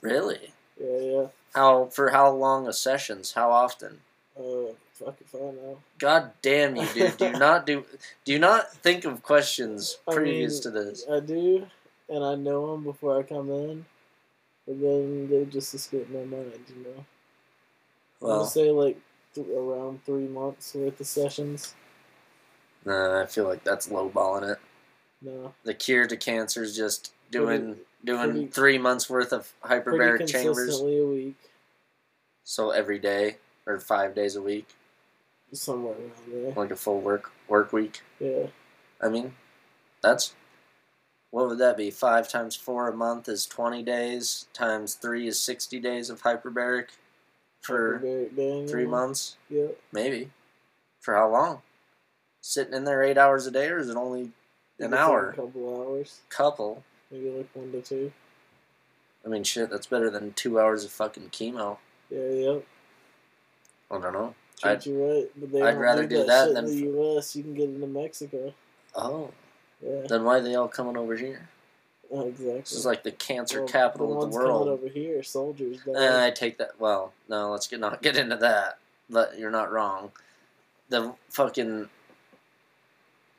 Really? 0.00 0.52
Yeah, 0.80 0.98
yeah. 0.98 1.26
How 1.54 1.86
for 1.86 2.10
how 2.10 2.30
long 2.30 2.66
a 2.66 2.72
sessions? 2.72 3.32
How 3.32 3.50
often? 3.50 4.00
Uh, 4.38 4.72
fuck 4.94 5.16
if 5.20 5.34
I 5.34 5.38
know. 5.38 5.78
God 5.98 6.32
damn 6.40 6.76
you, 6.76 6.86
dude! 6.94 7.16
Do 7.18 7.32
not 7.32 7.66
do? 7.66 7.84
Do 8.24 8.38
not 8.38 8.72
think 8.72 9.04
of 9.04 9.22
questions 9.22 9.98
I 10.08 10.14
previous 10.14 10.64
mean, 10.64 10.74
to 10.74 10.80
this? 10.80 11.04
I 11.10 11.20
do, 11.20 11.66
and 12.08 12.24
I 12.24 12.34
know 12.34 12.72
them 12.72 12.84
before 12.84 13.18
I 13.18 13.22
come 13.22 13.50
in, 13.50 13.84
but 14.66 14.80
then 14.80 15.28
they 15.28 15.44
just 15.44 15.74
escape 15.74 16.08
my 16.10 16.24
mind. 16.24 16.52
You 16.68 16.84
know. 16.84 17.04
Well, 18.20 18.46
say 18.46 18.70
like 18.70 18.98
th- 19.34 19.46
around 19.48 20.04
three 20.04 20.28
months 20.28 20.74
worth 20.74 21.00
of 21.00 21.06
sessions. 21.06 21.74
nah, 22.84 23.22
I 23.22 23.26
feel 23.26 23.44
like 23.44 23.64
that's 23.64 23.88
lowballing 23.88 24.52
it. 24.52 24.58
No, 25.20 25.54
The 25.64 25.74
cure 25.74 26.06
to 26.06 26.16
cancer 26.16 26.62
is 26.62 26.74
just 26.76 27.12
doing 27.30 27.76
doing 28.04 28.30
pretty- 28.30 28.46
three 28.48 28.78
months 28.78 29.08
worth 29.10 29.32
of 29.32 29.52
hyperbaric 29.62 30.26
chambers, 30.28 30.80
a 30.80 30.84
week, 30.84 31.36
so 32.44 32.70
every 32.70 32.98
day 32.98 33.36
or 33.66 33.78
five 33.78 34.14
days 34.14 34.36
a 34.36 34.42
week, 34.42 34.68
somewhere 35.52 35.94
around 35.94 36.12
there. 36.28 36.52
like 36.52 36.70
a 36.70 36.76
full 36.76 37.00
work 37.00 37.30
work 37.48 37.72
week. 37.72 38.02
Yeah, 38.18 38.46
I 39.00 39.08
mean, 39.08 39.34
that's 40.02 40.34
what 41.30 41.48
would 41.48 41.58
that 41.58 41.76
be? 41.76 41.90
Five 41.90 42.28
times 42.28 42.56
four 42.56 42.88
a 42.88 42.92
month 42.96 43.28
is 43.28 43.46
twenty 43.46 43.82
days. 43.82 44.46
Times 44.52 44.94
three 44.94 45.26
is 45.26 45.38
sixty 45.40 45.78
days 45.80 46.10
of 46.10 46.22
hyperbaric 46.22 46.88
for 47.60 48.00
Hyperbaric 48.00 48.68
three 48.68 48.86
months. 48.86 49.36
Yeah, 49.48 49.68
Maybe. 49.92 50.30
For 51.00 51.14
how 51.14 51.30
long? 51.30 51.62
Sitting 52.40 52.74
in 52.74 52.84
there 52.84 53.02
eight 53.02 53.18
hours 53.18 53.46
a 53.46 53.50
day, 53.50 53.68
or 53.68 53.78
is 53.78 53.88
it 53.88 53.96
only 53.96 54.30
an 54.78 54.94
hour? 54.94 55.30
A 55.30 55.34
couple 55.34 55.80
hours, 55.86 56.20
Couple. 56.28 56.82
Maybe 57.12 57.30
like 57.30 57.48
one 57.54 57.70
to 57.72 57.82
two. 57.82 58.12
I 59.24 59.28
mean, 59.28 59.44
shit, 59.44 59.70
that's 59.70 59.86
better 59.86 60.10
than 60.10 60.32
two 60.32 60.58
hours 60.58 60.84
of 60.84 60.90
fucking 60.90 61.28
chemo. 61.30 61.76
Yeah, 62.10 62.28
yeah. 62.30 62.58
I 63.90 63.98
don't 64.00 64.12
know. 64.12 64.34
Treat 64.60 64.70
I'd- 64.72 64.90
you 64.90 65.04
right, 65.04 65.30
but 65.36 65.52
they 65.52 65.62
I'd 65.62 65.78
rather 65.78 66.06
do 66.06 66.18
that, 66.18 66.26
that 66.26 66.54
than 66.54 66.64
in 66.64 66.70
the 66.70 66.76
U.S. 66.86 67.36
You 67.36 67.42
can 67.44 67.54
get 67.54 67.68
into 67.68 67.86
Mexico. 67.86 68.52
Oh, 68.94 69.30
Yeah, 69.82 70.02
then 70.08 70.24
why 70.24 70.38
are 70.38 70.40
they 70.40 70.54
all 70.54 70.68
coming 70.68 70.96
over 70.96 71.16
here? 71.16 71.48
oh, 72.10 72.26
exactly. 72.28 72.60
This 72.60 72.72
is 72.72 72.84
like 72.86 73.02
the 73.04 73.12
cancer 73.12 73.60
Well, 73.60 73.68
capital 73.68 74.08
the 74.20 74.26
of 74.26 74.32
the 74.32 74.38
coming 74.38 74.52
world. 74.52 74.68
over 74.68 74.88
here, 74.88 75.22
soldiers. 75.22 75.78
die. 75.84 75.92
Eh, 75.94 76.26
I 76.26 76.30
take 76.30 76.58
that. 76.58 76.78
Well, 76.78 77.12
no, 77.28 77.50
let's 77.50 77.66
get 77.68 77.80
not 77.80 78.02
get 78.02 78.16
into 78.16 78.36
that. 78.36 78.78
But 79.08 79.38
you're 79.38 79.50
not 79.50 79.70
wrong. 79.72 80.12
The 80.88 81.14
fucking. 81.30 81.88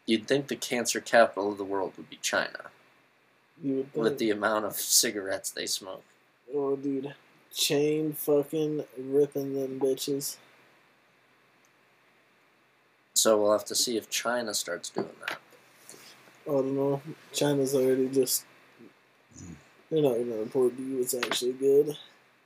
You'd 0.05 0.27
think 0.27 0.47
the 0.47 0.55
cancer 0.55 0.99
capital 0.99 1.51
of 1.51 1.57
the 1.57 1.63
world 1.63 1.93
would 1.97 2.09
be 2.09 2.17
China, 2.21 2.49
you 2.49 2.59
would 2.59 2.61
think. 2.61 2.69
With 3.61 4.17
the 4.17 4.31
amount 4.31 4.65
of 4.65 4.73
cigarettes 4.75 5.51
they 5.51 5.65
smoke. 5.65 6.03
Oh, 6.53 6.75
dude. 6.75 7.13
Chain 7.53 8.13
fucking 8.13 8.83
ripping 8.97 9.53
them 9.53 9.79
bitches. 9.79 10.37
So 13.13 13.41
we'll 13.41 13.51
have 13.51 13.65
to 13.65 13.75
see 13.75 13.95
if 13.95 14.09
China 14.09 14.53
starts 14.53 14.89
doing 14.89 15.09
that. 15.27 15.37
I 16.47 16.51
don't 16.51 16.75
know. 16.75 17.01
China's 17.31 17.73
already 17.73 18.09
just. 18.09 18.43
They're 19.89 20.01
not 20.01 20.17
gonna 20.17 20.37
report 20.37 20.75
to 20.75 20.83
you 20.83 21.01
it's 21.01 21.13
actually 21.13 21.53
good. 21.53 21.95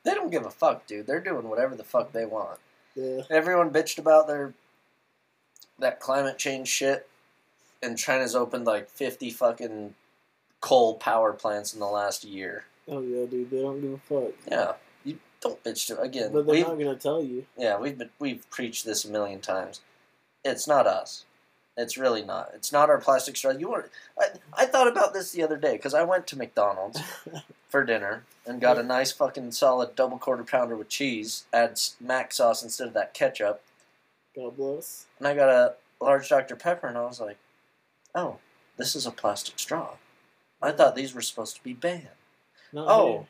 They 0.04 0.14
don't 0.14 0.30
give 0.30 0.46
a 0.46 0.50
fuck, 0.50 0.86
dude. 0.86 1.08
They're 1.08 1.22
doing 1.22 1.48
whatever 1.50 1.76
the 1.76 1.84
fuck 1.84 2.12
they 2.12 2.26
want. 2.26 2.60
Yeah. 2.96 3.22
Everyone 3.30 3.72
bitched 3.72 3.98
about 3.98 4.28
their 4.28 4.54
that 5.80 6.00
climate 6.00 6.38
change 6.38 6.68
shit, 6.68 7.08
and 7.82 7.98
China's 7.98 8.36
opened 8.36 8.66
like 8.66 8.90
fifty 8.90 9.30
fucking 9.30 9.96
coal 10.62 10.96
power 10.96 11.34
plants 11.34 11.74
in 11.74 11.80
the 11.80 11.86
last 11.88 12.24
year. 12.24 12.66
Oh 12.88 13.02
yeah, 13.02 13.26
dude, 13.26 13.50
they 13.52 13.62
don't 13.62 13.82
give 13.82 13.94
a 13.94 13.98
fuck. 13.98 14.34
Yeah, 14.50 14.74
you 15.04 15.20
don't 15.42 15.64
bitch 15.64 15.88
to 15.88 16.00
again. 16.02 16.32
But 16.32 16.48
they're 16.48 16.62
not 16.62 16.80
gonna 16.80 16.96
tell 16.96 17.24
you. 17.24 17.46
yeah, 17.58 17.78
we've 17.78 17.98
been, 17.98 18.10
we've 18.20 18.50
preached 18.50 18.86
this 18.86 19.06
a 19.06 19.10
million 19.12 19.40
times. 19.42 19.82
It's 20.44 20.68
not 20.68 20.88
us. 20.88 21.26
It's 21.76 21.98
really 21.98 22.24
not. 22.24 22.52
It's 22.56 22.72
not 22.72 22.90
our 22.90 22.98
plastic 22.98 23.36
straw. 23.38 23.52
You 23.52 23.70
were. 23.70 23.90
I, 24.20 24.28
I 24.54 24.66
thought 24.66 24.88
about 24.88 25.14
this 25.14 25.32
the 25.32 25.44
other 25.44 25.58
day 25.58 25.74
because 25.74 25.94
I 25.94 26.04
went 26.04 26.26
to 26.28 26.38
McDonald's 26.38 27.00
for 27.70 27.84
dinner 27.84 28.24
and 28.48 28.60
got 28.62 28.80
a 28.80 28.84
nice 28.84 29.12
fucking 29.12 29.52
solid 29.52 29.96
double 29.96 30.18
quarter 30.18 30.44
pounder 30.44 30.76
with 30.76 30.90
cheese. 30.90 31.46
Add 31.54 31.80
mac 32.00 32.34
sauce 32.34 32.64
instead 32.64 32.88
of 32.88 32.94
that 32.96 33.14
ketchup, 33.14 33.62
God 34.36 34.58
bless. 34.58 35.06
and 35.20 35.28
I 35.28 35.36
got 35.36 35.50
a 35.50 35.74
large 36.02 36.30
Dr 36.30 36.56
Pepper, 36.56 36.88
and 36.88 36.98
I 36.98 37.06
was 37.06 37.20
like, 37.20 37.38
"Oh, 38.16 38.38
this 38.78 38.96
is 38.96 39.06
a 39.06 39.12
plastic 39.12 39.60
straw. 39.60 39.90
I 40.62 40.72
thought 40.72 40.96
these 40.96 41.14
were 41.14 41.22
supposed 41.22 41.56
to 41.58 41.64
be 41.64 41.74
banned." 41.74 42.08
Not 42.74 42.88
Oh, 42.90 43.28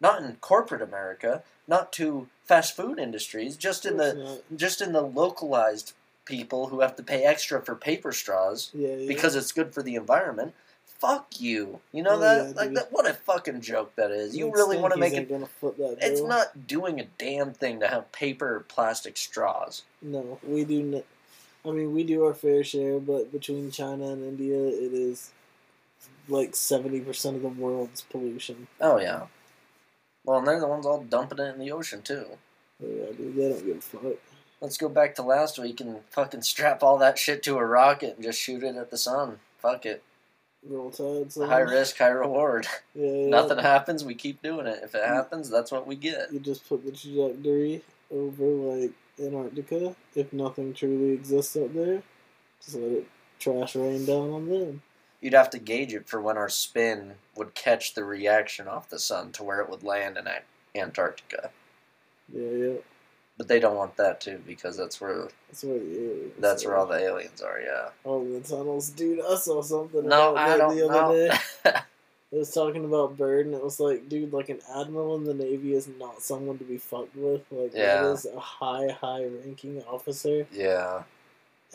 not 0.00 0.22
in 0.22 0.36
corporate 0.36 0.82
America, 0.82 1.42
not 1.66 1.92
to 1.94 2.28
fast 2.44 2.74
food 2.76 2.98
industries, 2.98 3.56
just 3.56 3.84
in 3.84 3.96
the 3.96 4.14
not. 4.14 4.38
just 4.56 4.80
in 4.80 4.92
the 4.92 5.02
localized 5.02 5.92
people 6.24 6.68
who 6.68 6.80
have 6.80 6.94
to 6.96 7.02
pay 7.02 7.24
extra 7.24 7.60
for 7.62 7.74
paper 7.74 8.12
straws 8.12 8.70
yeah, 8.74 8.88
yeah. 8.94 9.08
because 9.08 9.34
it's 9.34 9.50
good 9.52 9.72
for 9.74 9.82
the 9.82 9.94
environment. 9.94 10.54
Fuck 10.84 11.40
you. 11.40 11.80
You 11.92 12.02
know 12.02 12.16
Oh, 12.16 12.18
that? 12.18 12.46
yeah, 12.48 12.52
like 12.54 12.74
that 12.74 12.92
what 12.92 13.06
a 13.08 13.14
fucking 13.14 13.60
joke 13.60 13.94
that 13.96 14.10
is. 14.10 14.36
You 14.36 14.46
Like, 14.46 14.54
really 14.56 14.76
want 14.78 14.94
to 14.94 14.98
make 15.00 15.12
it 15.14 15.28
that 15.28 15.98
it's 16.00 16.20
not 16.22 16.66
doing 16.66 16.98
a 17.00 17.04
damn 17.18 17.52
thing 17.52 17.78
to 17.80 17.88
have 17.88 18.10
paper 18.12 18.56
or 18.56 18.60
plastic 18.60 19.16
straws. 19.16 19.84
No, 20.02 20.38
we 20.42 20.64
do. 20.64 20.80
N- 20.96 21.04
I 21.64 21.70
mean, 21.70 21.92
we 21.92 22.02
do 22.04 22.24
our 22.24 22.34
fair 22.34 22.64
share, 22.64 22.98
but 22.98 23.30
between 23.32 23.70
China 23.70 24.08
and 24.10 24.24
India, 24.24 24.56
it 24.56 24.92
is 24.92 25.30
like 26.28 26.54
seventy 26.54 27.00
percent 27.00 27.36
of 27.36 27.42
the 27.42 27.48
world's 27.48 28.02
pollution. 28.02 28.68
Oh 28.80 28.98
yeah. 28.98 29.26
Well, 30.24 30.38
and 30.38 30.46
they're 30.46 30.60
the 30.60 30.66
ones 30.66 30.86
all 30.86 31.02
dumping 31.02 31.38
it 31.38 31.54
in 31.54 31.58
the 31.58 31.72
ocean 31.72 32.02
too. 32.02 32.26
Yeah, 32.80 33.06
dude, 33.16 33.34
they 33.34 33.48
don't 33.48 33.66
give 33.66 33.76
a 33.78 33.80
fuck. 33.80 34.12
Let's 34.60 34.76
go 34.76 34.88
back 34.88 35.14
to 35.14 35.22
last 35.22 35.58
week 35.58 35.80
and 35.80 36.00
fucking 36.10 36.42
strap 36.42 36.82
all 36.82 36.98
that 36.98 37.18
shit 37.18 37.42
to 37.44 37.56
a 37.58 37.64
rocket 37.64 38.16
and 38.16 38.24
just 38.24 38.40
shoot 38.40 38.62
it 38.62 38.76
at 38.76 38.90
the 38.90 38.98
sun. 38.98 39.38
Fuck 39.58 39.86
it. 39.86 40.02
Roll 40.68 40.90
tide. 40.90 41.32
son. 41.32 41.48
High 41.48 41.60
risk, 41.60 41.98
high 41.98 42.08
reward. 42.08 42.66
Yeah, 42.94 43.10
yeah. 43.12 43.28
Nothing 43.28 43.58
happens, 43.58 44.04
we 44.04 44.16
keep 44.16 44.42
doing 44.42 44.66
it. 44.66 44.80
If 44.82 44.94
it 44.96 45.04
happens, 45.04 45.48
that's 45.48 45.70
what 45.70 45.86
we 45.86 45.94
get. 45.94 46.32
You 46.32 46.40
just 46.40 46.68
put 46.68 46.84
the 46.84 46.90
trajectory 46.90 47.82
over 48.10 48.44
like 48.44 48.92
Antarctica. 49.20 49.94
If 50.16 50.32
nothing 50.32 50.74
truly 50.74 51.12
exists 51.12 51.56
up 51.56 51.72
there, 51.72 52.02
just 52.60 52.76
let 52.76 52.90
it 52.90 53.06
trash 53.38 53.76
rain 53.76 54.04
down 54.04 54.30
on 54.30 54.48
them. 54.48 54.82
You'd 55.20 55.34
have 55.34 55.50
to 55.50 55.58
gauge 55.58 55.92
it 55.94 56.08
for 56.08 56.20
when 56.20 56.36
our 56.36 56.48
spin 56.48 57.14
would 57.34 57.54
catch 57.54 57.94
the 57.94 58.04
reaction 58.04 58.68
off 58.68 58.88
the 58.88 58.98
sun 58.98 59.32
to 59.32 59.42
where 59.42 59.60
it 59.60 59.68
would 59.68 59.82
land 59.82 60.16
in 60.16 60.28
Antarctica. 60.80 61.50
Yeah, 62.32 62.50
yeah. 62.50 62.74
But 63.36 63.48
they 63.48 63.60
don't 63.60 63.76
want 63.76 63.96
that 63.96 64.20
too 64.20 64.42
because 64.46 64.76
that's 64.76 65.00
where 65.00 65.28
That's 65.48 65.62
where 65.64 65.78
the 65.78 65.84
aliens. 65.96 66.32
that's 66.38 66.64
where 66.64 66.74
are. 66.74 66.78
all 66.78 66.86
the 66.86 66.98
aliens 66.98 67.40
are. 67.40 67.60
Yeah. 67.60 67.88
all 68.04 68.24
the 68.24 68.40
tunnels, 68.40 68.90
dude. 68.90 69.20
I 69.20 69.36
saw 69.36 69.62
something. 69.62 70.06
No, 70.08 70.36
I 70.36 70.48
that 70.50 70.56
don't 70.58 70.76
the 70.76 70.88
other 70.88 71.02
know. 71.02 71.12
day. 71.64 71.72
It 72.30 72.36
was 72.36 72.52
talking 72.52 72.84
about 72.84 73.16
Byrd, 73.16 73.46
and 73.46 73.54
it 73.54 73.64
was 73.64 73.80
like, 73.80 74.06
dude, 74.10 74.34
like 74.34 74.50
an 74.50 74.58
admiral 74.76 75.16
in 75.16 75.24
the 75.24 75.32
Navy 75.32 75.72
is 75.72 75.88
not 75.98 76.20
someone 76.20 76.58
to 76.58 76.64
be 76.64 76.76
fucked 76.76 77.16
with. 77.16 77.40
Like, 77.50 77.72
Yeah. 77.72 78.02
that 78.02 78.10
is 78.12 78.26
a 78.26 78.38
high, 78.38 78.88
high 78.90 79.24
ranking 79.24 79.82
officer. 79.84 80.46
yeah. 80.52 81.04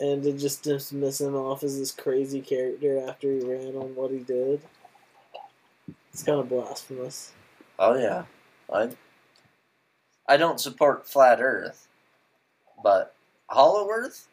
And 0.00 0.22
to 0.24 0.32
just 0.32 0.62
dismiss 0.64 1.20
him 1.20 1.36
off 1.36 1.62
as 1.62 1.78
this 1.78 1.92
crazy 1.92 2.40
character 2.40 3.06
after 3.08 3.30
he 3.32 3.40
ran 3.40 3.76
on 3.76 3.94
what 3.94 4.10
he 4.10 4.18
did, 4.18 4.60
it's 6.12 6.22
kind 6.24 6.40
of 6.40 6.48
blasphemous. 6.48 7.32
Oh 7.78 7.96
yeah. 7.96 8.24
I 8.72 8.90
I 10.28 10.36
don't 10.36 10.58
support 10.60 11.06
flat 11.06 11.40
Earth, 11.40 11.86
but 12.82 13.14
hollow 13.48 13.88
Earth? 13.90 14.26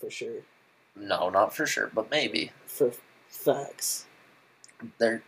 For 0.00 0.10
sure. 0.10 0.42
No, 0.96 1.28
not 1.28 1.54
for 1.54 1.66
sure, 1.66 1.90
but 1.92 2.10
maybe. 2.10 2.50
For 2.66 2.92
facts. 3.28 4.06
They're 4.98 5.22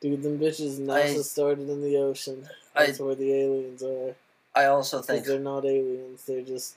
Dude, 0.00 0.22
them 0.22 0.38
bitches 0.38 0.78
NASA 0.80 1.18
I- 1.18 1.22
started 1.22 1.68
in 1.68 1.82
the 1.82 1.96
ocean. 1.98 2.48
I- 2.74 2.86
That's 2.86 3.00
where 3.00 3.14
the 3.16 3.32
aliens 3.32 3.82
are. 3.82 4.14
I 4.54 4.66
also 4.66 5.02
think 5.02 5.24
they're 5.24 5.38
not 5.38 5.64
aliens, 5.64 6.24
they're 6.24 6.42
just, 6.42 6.76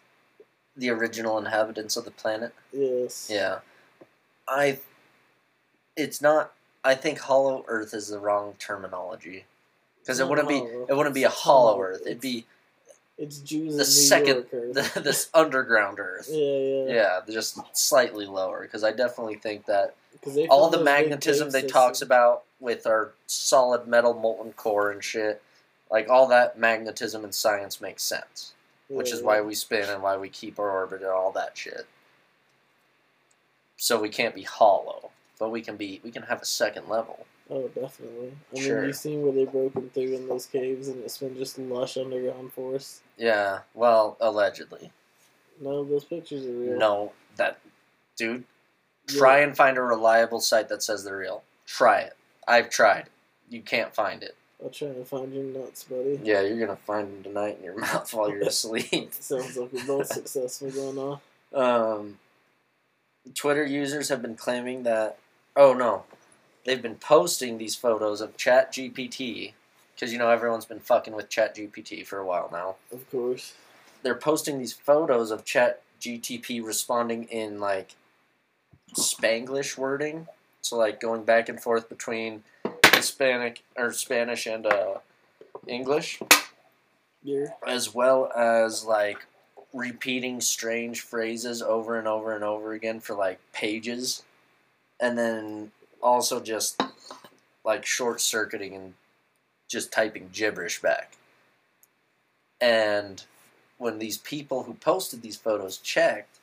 the 0.75 0.89
original 0.89 1.37
inhabitants 1.37 1.97
of 1.97 2.05
the 2.05 2.11
planet. 2.11 2.53
yes. 2.71 3.29
Yeah. 3.31 3.59
I 4.47 4.79
it's 5.95 6.21
not 6.21 6.51
I 6.83 6.95
think 6.95 7.19
hollow 7.19 7.63
earth 7.67 7.93
is 7.93 8.07
the 8.07 8.19
wrong 8.19 8.55
terminology. 8.59 9.45
Because 10.01 10.19
it 10.19 10.27
wouldn't 10.27 10.47
be 10.49 10.57
it 10.57 10.95
wouldn't 10.95 11.15
be 11.15 11.23
a 11.23 11.29
hollow 11.29 11.71
hollow. 11.73 11.81
earth. 11.83 12.01
It'd 12.05 12.21
be 12.21 12.45
It's 13.17 13.37
Jews 13.39 13.77
the 13.77 13.85
second 13.85 14.45
the, 14.51 15.01
this 15.03 15.29
underground 15.33 15.99
earth. 15.99 16.27
yeah, 16.31 16.57
yeah. 16.57 16.85
Yeah, 16.87 17.19
just 17.29 17.59
slightly 17.77 18.25
lower 18.25 18.61
because 18.63 18.83
I 18.83 18.91
definitely 18.91 19.35
think 19.35 19.65
that 19.67 19.95
all 20.49 20.69
the 20.69 20.83
magnetism 20.83 21.49
they 21.51 21.61
talks 21.63 22.01
about 22.01 22.43
with 22.59 22.85
our 22.85 23.11
solid 23.27 23.87
metal 23.87 24.13
molten 24.13 24.53
core 24.53 24.91
and 24.91 25.03
shit, 25.03 25.41
like 25.89 26.09
all 26.09 26.27
that 26.27 26.57
magnetism 26.59 27.23
in 27.25 27.31
science 27.31 27.81
makes 27.81 28.03
sense, 28.03 28.53
which 28.97 29.11
is 29.11 29.21
why 29.21 29.41
we 29.41 29.55
spin 29.55 29.89
and 29.89 30.01
why 30.03 30.17
we 30.17 30.29
keep 30.29 30.59
our 30.59 30.69
orbit 30.71 31.01
and 31.01 31.09
all 31.09 31.31
that 31.31 31.57
shit. 31.57 31.87
So 33.77 33.99
we 33.99 34.09
can't 34.09 34.35
be 34.35 34.43
hollow, 34.43 35.11
but 35.39 35.49
we 35.49 35.61
can 35.61 35.75
be 35.77 35.99
we 36.03 36.11
can 36.11 36.23
have 36.23 36.41
a 36.41 36.45
second 36.45 36.87
level. 36.87 37.25
Oh, 37.49 37.67
definitely. 37.67 38.33
I 38.55 38.59
Sure. 38.59 38.77
mean, 38.77 38.87
you've 38.87 38.95
seen 38.95 39.21
where 39.23 39.33
they've 39.33 39.51
broken 39.51 39.89
through 39.89 40.15
in 40.15 40.27
those 40.27 40.45
caves, 40.45 40.87
and 40.87 41.03
it's 41.03 41.17
been 41.17 41.35
just 41.37 41.57
lush 41.57 41.97
underground 41.97 42.53
forest. 42.53 43.01
Yeah, 43.17 43.61
well, 43.73 44.15
allegedly. 44.21 44.91
No, 45.59 45.83
those 45.83 46.05
pictures 46.05 46.45
are 46.45 46.51
real. 46.51 46.77
No, 46.77 47.11
that 47.35 47.59
dude, 48.15 48.45
Yeah. 49.09 49.19
try 49.19 49.39
and 49.39 49.55
find 49.57 49.77
a 49.77 49.81
reliable 49.81 50.39
site 50.39 50.69
that 50.69 50.81
says 50.83 51.03
they're 51.03 51.17
real. 51.17 51.43
Try 51.65 52.01
it. 52.01 52.15
I've 52.47 52.69
tried. 52.69 53.09
You 53.49 53.61
can't 53.61 53.93
find 53.93 54.23
it. 54.23 54.35
I'll 54.63 54.69
try 54.69 54.89
and 54.89 55.07
find 55.07 55.33
your 55.33 55.43
nuts, 55.43 55.83
buddy. 55.85 56.19
Yeah, 56.23 56.41
you're 56.41 56.59
gonna 56.59 56.77
find 56.77 57.07
them 57.07 57.23
tonight 57.23 57.57
in 57.59 57.65
your 57.65 57.77
mouth 57.79 58.13
while 58.13 58.29
you're 58.29 58.41
asleep. 58.43 59.13
Sounds 59.19 59.57
like 59.57 59.73
we're 59.73 59.85
both 59.85 60.07
successful 60.07 60.69
going 60.69 60.97
on. 60.97 61.19
Um, 61.53 62.19
Twitter 63.33 63.65
users 63.65 64.09
have 64.09 64.21
been 64.21 64.35
claiming 64.35 64.83
that. 64.83 65.17
Oh 65.55 65.73
no, 65.73 66.03
they've 66.65 66.81
been 66.81 66.95
posting 66.95 67.57
these 67.57 67.75
photos 67.75 68.21
of 68.21 68.37
ChatGPT 68.37 69.53
because 69.95 70.13
you 70.13 70.19
know 70.19 70.29
everyone's 70.29 70.65
been 70.65 70.79
fucking 70.79 71.15
with 71.15 71.29
ChatGPT 71.29 72.05
for 72.05 72.19
a 72.19 72.25
while 72.25 72.49
now. 72.51 72.75
Of 72.91 73.09
course. 73.11 73.53
They're 74.03 74.15
posting 74.15 74.57
these 74.59 74.73
photos 74.73 75.29
of 75.31 75.45
Chat 75.45 75.81
GTP 75.99 76.63
responding 76.63 77.25
in 77.25 77.59
like 77.59 77.95
Spanglish 78.95 79.77
wording, 79.77 80.27
so 80.61 80.77
like 80.77 80.99
going 80.99 81.23
back 81.23 81.49
and 81.49 81.61
forth 81.61 81.89
between 81.89 82.43
Hispanic 83.01 83.63
or 83.75 83.91
Spanish 83.91 84.45
and 84.45 84.65
uh, 84.65 84.95
English. 85.67 86.19
Yeah. 87.23 87.49
as 87.67 87.93
well 87.93 88.31
as 88.35 88.83
like 88.83 89.27
repeating 89.73 90.41
strange 90.41 91.01
phrases 91.01 91.61
over 91.61 91.99
and 91.99 92.07
over 92.07 92.33
and 92.33 92.43
over 92.43 92.73
again 92.73 92.99
for 92.99 93.15
like 93.15 93.39
pages. 93.53 94.23
And 94.99 95.17
then 95.17 95.71
also 96.01 96.39
just 96.39 96.81
like 97.63 97.85
short 97.85 98.21
circuiting 98.21 98.75
and 98.75 98.93
just 99.67 99.91
typing 99.91 100.29
gibberish 100.33 100.81
back. 100.81 101.15
And 102.59 103.23
when 103.77 103.99
these 103.99 104.17
people 104.17 104.63
who 104.63 104.73
posted 104.73 105.21
these 105.21 105.37
photos 105.37 105.77
checked 105.77 106.39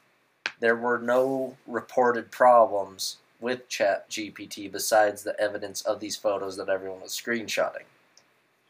there 0.61 0.77
were 0.77 0.99
no 0.99 1.57
reported 1.67 2.31
problems 2.31 3.17
with 3.41 3.69
chat 3.69 4.09
gpt 4.11 4.71
besides 4.71 5.23
the 5.23 5.39
evidence 5.41 5.83
of 5.83 6.01
these 6.01 6.17
photos 6.17 6.57
that 6.57 6.69
everyone 6.69 7.01
was 7.01 7.13
screenshotting 7.13 7.85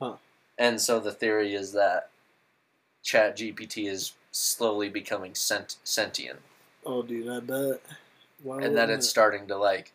Huh. 0.01 0.14
and 0.59 0.81
so 0.81 1.01
the 1.01 1.12
theory 1.12 1.55
is 1.55 1.73
that 1.73 2.11
Chat 3.03 3.37
GPT 3.39 3.89
is 3.89 4.12
slowly 4.33 4.89
becoming 4.89 5.35
sent- 5.35 5.77
sentient, 5.85 6.41
Oh, 6.85 7.03
dude, 7.03 7.29
I 7.29 7.41
bet. 7.41 7.81
Why 8.43 8.57
and 8.57 8.77
that 8.77 8.83
wouldn't 8.83 8.91
it's 8.99 9.07
it, 9.07 9.11
starting 9.11 9.47
to 9.49 9.57
like, 9.57 9.93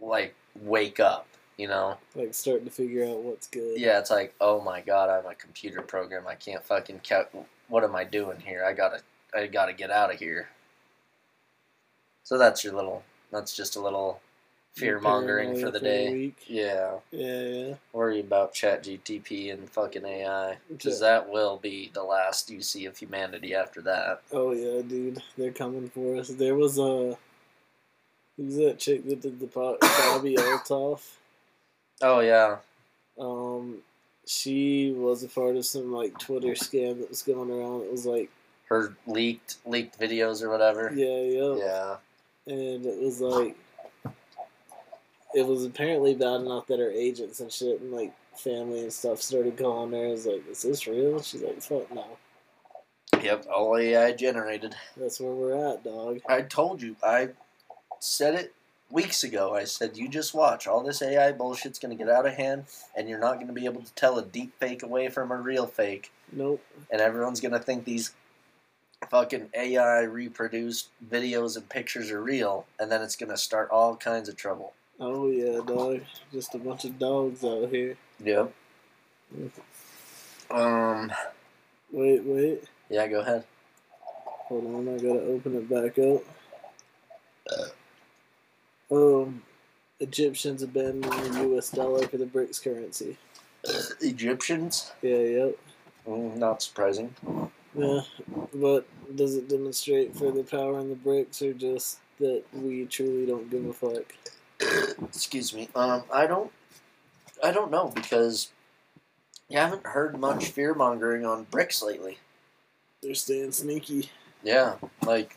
like 0.00 0.34
wake 0.60 0.98
up. 1.00 1.28
You 1.58 1.68
know? 1.68 1.96
like 2.14 2.34
starting 2.34 2.64
to 2.64 2.70
figure 2.70 3.04
out 3.04 3.18
what's 3.18 3.46
good. 3.46 3.78
Yeah, 3.78 3.98
it's 3.98 4.10
like, 4.10 4.34
oh 4.40 4.60
my 4.60 4.80
god, 4.80 5.08
I'm 5.10 5.30
a 5.30 5.34
computer 5.34 5.80
program. 5.82 6.26
I 6.26 6.34
can't 6.34 6.64
fucking 6.64 7.00
cal- 7.00 7.28
What 7.68 7.84
am 7.84 7.94
I 7.94 8.04
doing 8.04 8.40
here? 8.40 8.64
I 8.64 8.72
gotta, 8.72 9.00
I 9.34 9.46
gotta 9.46 9.72
get 9.72 9.90
out 9.90 10.12
of 10.12 10.18
here. 10.18 10.48
So 12.24 12.36
that's 12.36 12.64
your 12.64 12.74
little. 12.74 13.04
That's 13.30 13.54
just 13.56 13.76
a 13.76 13.80
little 13.80 14.20
fear 14.74 15.00
mongering 15.00 15.56
for 15.56 15.70
the 15.70 15.80
day. 15.80 16.32
Yeah, 16.46 16.98
Yeah, 17.10 17.40
yeah. 17.42 17.74
worry 17.92 18.20
about 18.20 18.52
Chat 18.54 18.84
GTP 18.84 19.50
and 19.52 19.68
fucking 19.70 20.04
AI 20.04 20.58
because 20.68 21.00
Yeah. 21.00 21.08
that 21.08 21.28
will 21.30 21.56
be 21.56 21.90
the 21.92 22.02
last 22.04 22.50
you 22.50 22.60
see 22.62 22.84
of 22.86 22.96
humanity 22.98 23.54
after 23.54 23.80
that. 23.82 24.22
Oh 24.32 24.52
yeah, 24.52 24.82
dude, 24.82 25.22
they're 25.36 25.50
coming 25.52 25.88
for 25.90 26.16
us. 26.16 26.28
There 26.28 26.54
was 26.54 26.78
a 26.78 27.16
who's 28.36 28.56
that 28.56 28.78
chick 28.78 29.04
that 29.08 29.22
did 29.22 29.40
the 29.40 29.46
po- 29.46 29.78
Bobbi 29.82 30.36
Althoff? 30.36 31.16
Oh 32.02 32.20
yeah, 32.20 32.58
Um, 33.18 33.78
she 34.26 34.92
was 34.92 35.22
a 35.22 35.28
part 35.28 35.56
of 35.56 35.64
some 35.64 35.90
like 35.92 36.18
Twitter 36.18 36.48
scam 36.52 36.98
that 37.00 37.08
was 37.08 37.22
going 37.22 37.50
around. 37.50 37.82
It 37.84 37.90
was 37.92 38.04
like, 38.06 38.30
her 38.68 38.94
leaked 39.06 39.56
leaked 39.64 39.98
videos 39.98 40.42
or 40.42 40.50
whatever. 40.50 40.92
yeah, 40.94 41.20
yeah, 41.22 41.54
Yeah, 41.56 41.96
and 42.46 42.86
it 42.86 43.00
was 43.00 43.20
like, 43.20 43.56
it 45.34 45.46
was 45.46 45.64
apparently 45.64 46.14
bad 46.14 46.40
enough 46.40 46.66
that 46.66 46.78
her 46.78 46.90
agents 46.90 47.40
and 47.40 47.52
shit 47.52 47.80
and 47.80 47.92
like 47.92 48.12
family 48.38 48.80
and 48.80 48.92
stuff 48.92 49.20
started 49.20 49.56
calling 49.56 49.92
her. 49.92 50.06
I 50.06 50.10
was 50.10 50.26
like, 50.26 50.48
is 50.48 50.62
this 50.62 50.86
real? 50.86 51.20
She's 51.22 51.42
like, 51.42 51.60
fuck 51.60 51.92
no. 51.92 52.06
yep, 53.22 53.46
all 53.52 53.76
AI 53.76 54.12
generated. 54.12 54.74
That's 54.96 55.20
where 55.20 55.32
we're 55.32 55.72
at, 55.72 55.84
dog. 55.84 56.20
I 56.28 56.42
told 56.42 56.82
you, 56.82 56.96
I 57.02 57.30
said 57.98 58.34
it 58.34 58.54
weeks 58.90 59.24
ago. 59.24 59.54
I 59.54 59.64
said, 59.64 59.96
you 59.96 60.08
just 60.08 60.34
watch. 60.34 60.66
All 60.66 60.82
this 60.82 61.02
AI 61.02 61.32
bullshit's 61.32 61.78
going 61.78 61.96
to 61.96 62.02
get 62.02 62.12
out 62.12 62.26
of 62.26 62.34
hand, 62.34 62.64
and 62.96 63.08
you're 63.08 63.18
not 63.18 63.34
going 63.34 63.48
to 63.48 63.52
be 63.52 63.64
able 63.64 63.82
to 63.82 63.92
tell 63.94 64.18
a 64.18 64.24
deep 64.24 64.52
fake 64.60 64.82
away 64.82 65.08
from 65.08 65.30
a 65.32 65.36
real 65.36 65.66
fake. 65.66 66.12
Nope. 66.32 66.62
And 66.90 67.00
everyone's 67.00 67.40
going 67.40 67.52
to 67.52 67.58
think 67.58 67.84
these 67.84 68.12
fucking 69.10 69.50
AI 69.54 70.00
reproduced 70.02 70.88
videos 71.10 71.56
and 71.56 71.68
pictures 71.68 72.10
are 72.10 72.22
real, 72.22 72.66
and 72.78 72.90
then 72.90 73.02
it's 73.02 73.16
to 73.30 73.36
start 73.36 73.70
all 73.70 73.96
kinds 73.96 74.28
of 74.28 74.36
trouble. 74.36 74.72
Oh 74.98 75.28
yeah, 75.28 75.60
dog. 75.66 76.00
Just 76.32 76.54
a 76.54 76.58
bunch 76.58 76.84
of 76.84 76.98
dogs 76.98 77.44
out 77.44 77.68
here. 77.70 77.96
Yep. 78.24 78.52
Um, 80.50 81.12
Wait, 81.92 82.22
wait. 82.24 82.64
yeah, 82.88 83.06
go 83.06 83.20
ahead. 83.20 83.44
Hold 84.14 84.64
on, 84.66 84.88
I 84.88 84.96
gotta 84.96 85.22
open 85.22 85.56
it 85.56 85.68
back 85.68 85.98
up. 85.98 86.22
Um, 88.90 89.42
Egyptians 90.00 90.62
abandoning 90.62 91.32
the 91.32 91.40
U.S. 91.48 91.70
dollar 91.70 92.06
for 92.06 92.16
the 92.16 92.26
BRICS 92.26 92.62
currency. 92.62 93.16
Egyptians? 94.00 94.92
Yeah, 95.02 95.16
yep. 95.16 95.58
Mm, 96.06 96.36
not 96.36 96.62
surprising. 96.62 97.14
Yeah, 97.76 98.00
but 98.54 98.86
does 99.14 99.36
it 99.36 99.48
demonstrate 99.48 100.16
further 100.16 100.42
power 100.42 100.78
in 100.80 100.88
the 100.88 100.94
BRICS, 100.94 101.42
or 101.42 101.52
just 101.52 101.98
that 102.18 102.42
we 102.52 102.86
truly 102.86 103.26
don't 103.26 103.50
give 103.50 103.66
a 103.66 103.72
fuck? 103.72 104.14
Excuse 105.02 105.52
me. 105.52 105.68
Um, 105.74 106.04
I 106.12 106.26
don't, 106.26 106.50
I 107.44 107.52
don't 107.52 107.70
know 107.70 107.92
because 107.94 108.50
you 109.48 109.58
haven't 109.58 109.86
heard 109.86 110.18
much 110.18 110.46
fear 110.46 110.74
mongering 110.74 111.26
on 111.26 111.46
BRICS 111.46 111.82
lately. 111.82 112.18
They're 113.02 113.14
staying 113.14 113.52
sneaky. 113.52 114.10
Yeah, 114.42 114.76
like 115.04 115.36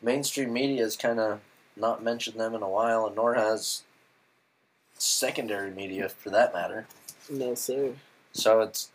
mainstream 0.00 0.52
media 0.52 0.82
has 0.82 0.96
kind 0.96 1.20
of 1.20 1.40
not 1.76 2.02
mentioned 2.02 2.40
them 2.40 2.54
in 2.54 2.62
a 2.62 2.68
while, 2.68 3.06
and 3.06 3.16
nor 3.16 3.34
has 3.34 3.82
secondary 4.94 5.70
media 5.70 6.08
for 6.08 6.30
that 6.30 6.52
matter. 6.54 6.86
No, 7.30 7.54
sir. 7.54 7.92
So 8.32 8.60
it's 8.60 8.90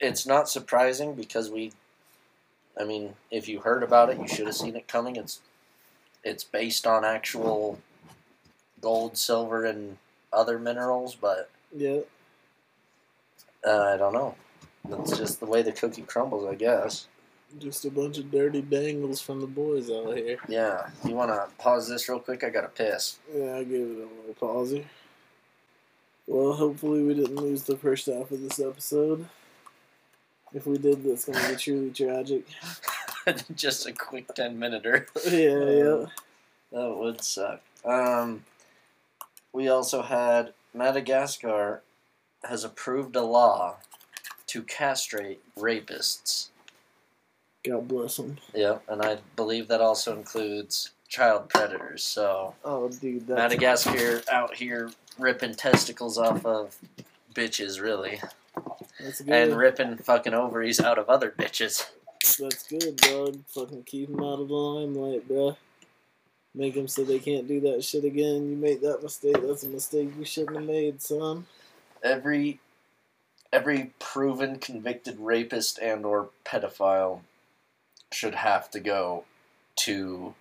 it's 0.00 0.26
not 0.26 0.48
surprising 0.48 1.14
because 1.14 1.50
we, 1.50 1.72
I 2.78 2.84
mean, 2.84 3.14
if 3.30 3.48
you 3.48 3.60
heard 3.60 3.82
about 3.82 4.10
it, 4.10 4.18
you 4.18 4.26
should 4.28 4.46
have 4.46 4.56
seen 4.56 4.76
it 4.76 4.88
coming. 4.88 5.16
It's 5.16 5.40
it's 6.24 6.44
based 6.44 6.86
on 6.86 7.04
actual 7.04 7.78
gold, 8.80 9.16
silver, 9.16 9.64
and 9.64 9.98
other 10.32 10.58
minerals, 10.58 11.14
but 11.14 11.50
Yeah, 11.74 12.00
uh, 13.66 13.92
I 13.94 13.96
don't 13.96 14.12
know. 14.12 14.34
That's 14.88 15.16
just 15.16 15.40
the 15.40 15.46
way 15.46 15.62
the 15.62 15.72
cookie 15.72 16.02
crumbles, 16.02 16.46
I 16.46 16.54
guess. 16.54 17.06
just 17.58 17.84
a 17.84 17.90
bunch 17.90 18.18
of 18.18 18.30
dirty 18.30 18.60
dangles 18.60 19.20
from 19.20 19.40
the 19.40 19.46
boys 19.46 19.90
out 19.90 20.16
here. 20.16 20.38
Yeah. 20.48 20.88
You 21.06 21.14
want 21.14 21.30
to 21.30 21.46
pause 21.62 21.88
this 21.88 22.08
real 22.08 22.18
quick? 22.20 22.44
I 22.44 22.50
got 22.50 22.62
to 22.62 22.68
piss. 22.68 23.18
Yeah, 23.34 23.56
I 23.56 23.64
gave 23.64 23.80
it 23.80 23.96
a 23.96 24.08
little 24.20 24.34
pause 24.38 24.72
here. 24.72 24.84
Well, 26.26 26.54
hopefully 26.54 27.02
we 27.02 27.14
didn't 27.14 27.36
lose 27.36 27.62
the 27.62 27.76
first 27.76 28.06
half 28.06 28.30
of 28.30 28.40
this 28.42 28.58
episode. 28.60 29.26
If 30.54 30.66
we 30.66 30.78
did, 30.78 31.02
that's 31.04 31.24
going 31.24 31.38
to 31.38 31.48
be 31.50 31.56
truly 31.56 31.90
tragic. 31.90 32.44
just 33.56 33.86
a 33.86 33.92
quick 33.92 34.32
10 34.34 34.58
minuter. 34.58 35.06
yeah, 35.26 35.58
yeah. 35.70 36.06
That 36.72 36.96
would 36.96 37.22
suck. 37.22 37.60
Um, 37.84 38.44
we 39.52 39.68
also 39.68 40.02
had 40.02 40.52
Madagascar 40.72 41.82
has 42.44 42.64
approved 42.64 43.16
a 43.16 43.22
law 43.22 43.76
to 44.48 44.62
castrate 44.62 45.40
rapists. 45.56 46.48
God 47.64 47.88
bless 47.88 48.16
them. 48.16 48.36
Yeah, 48.54 48.78
and 48.88 49.02
I 49.02 49.18
believe 49.36 49.68
that 49.68 49.80
also 49.80 50.16
includes 50.16 50.90
child 51.08 51.48
predators. 51.48 52.04
So 52.04 52.54
Oh, 52.64 52.88
dude, 52.88 53.26
that's, 53.26 53.38
Madagascar 53.38 54.22
out 54.30 54.54
here 54.54 54.90
ripping 55.18 55.54
testicles 55.54 56.18
off 56.18 56.44
of 56.44 56.76
bitches, 57.34 57.80
really, 57.80 58.20
and 59.26 59.56
ripping 59.56 59.96
fucking 59.98 60.34
ovaries 60.34 60.80
out 60.80 60.98
of 60.98 61.08
other 61.08 61.30
bitches. 61.30 61.86
that's 62.38 62.66
good, 62.66 62.96
dog. 62.96 63.38
Fucking 63.48 63.84
keep 63.84 64.10
them 64.10 64.24
out 64.24 64.40
of 64.40 64.48
the 64.48 64.54
limelight, 64.54 65.28
bruh. 65.28 65.56
Make 66.54 66.74
them 66.74 66.86
so 66.86 67.02
they 67.04 67.18
can't 67.18 67.48
do 67.48 67.60
that 67.62 67.82
shit 67.82 68.04
again. 68.04 68.48
You 68.48 68.56
made 68.56 68.80
that 68.82 69.02
mistake. 69.02 69.36
That's 69.42 69.64
a 69.64 69.68
mistake 69.68 70.12
you 70.16 70.24
shouldn't 70.24 70.56
have 70.56 70.66
made, 70.66 71.02
son. 71.02 71.46
Every 72.02 72.60
every 73.52 73.92
proven 73.98 74.58
convicted 74.58 75.18
rapist 75.18 75.78
and 75.78 76.04
or 76.04 76.30
pedophile 76.44 77.20
should 78.12 78.34
have 78.34 78.70
to 78.70 78.80
go 78.80 79.24
to 79.76 80.34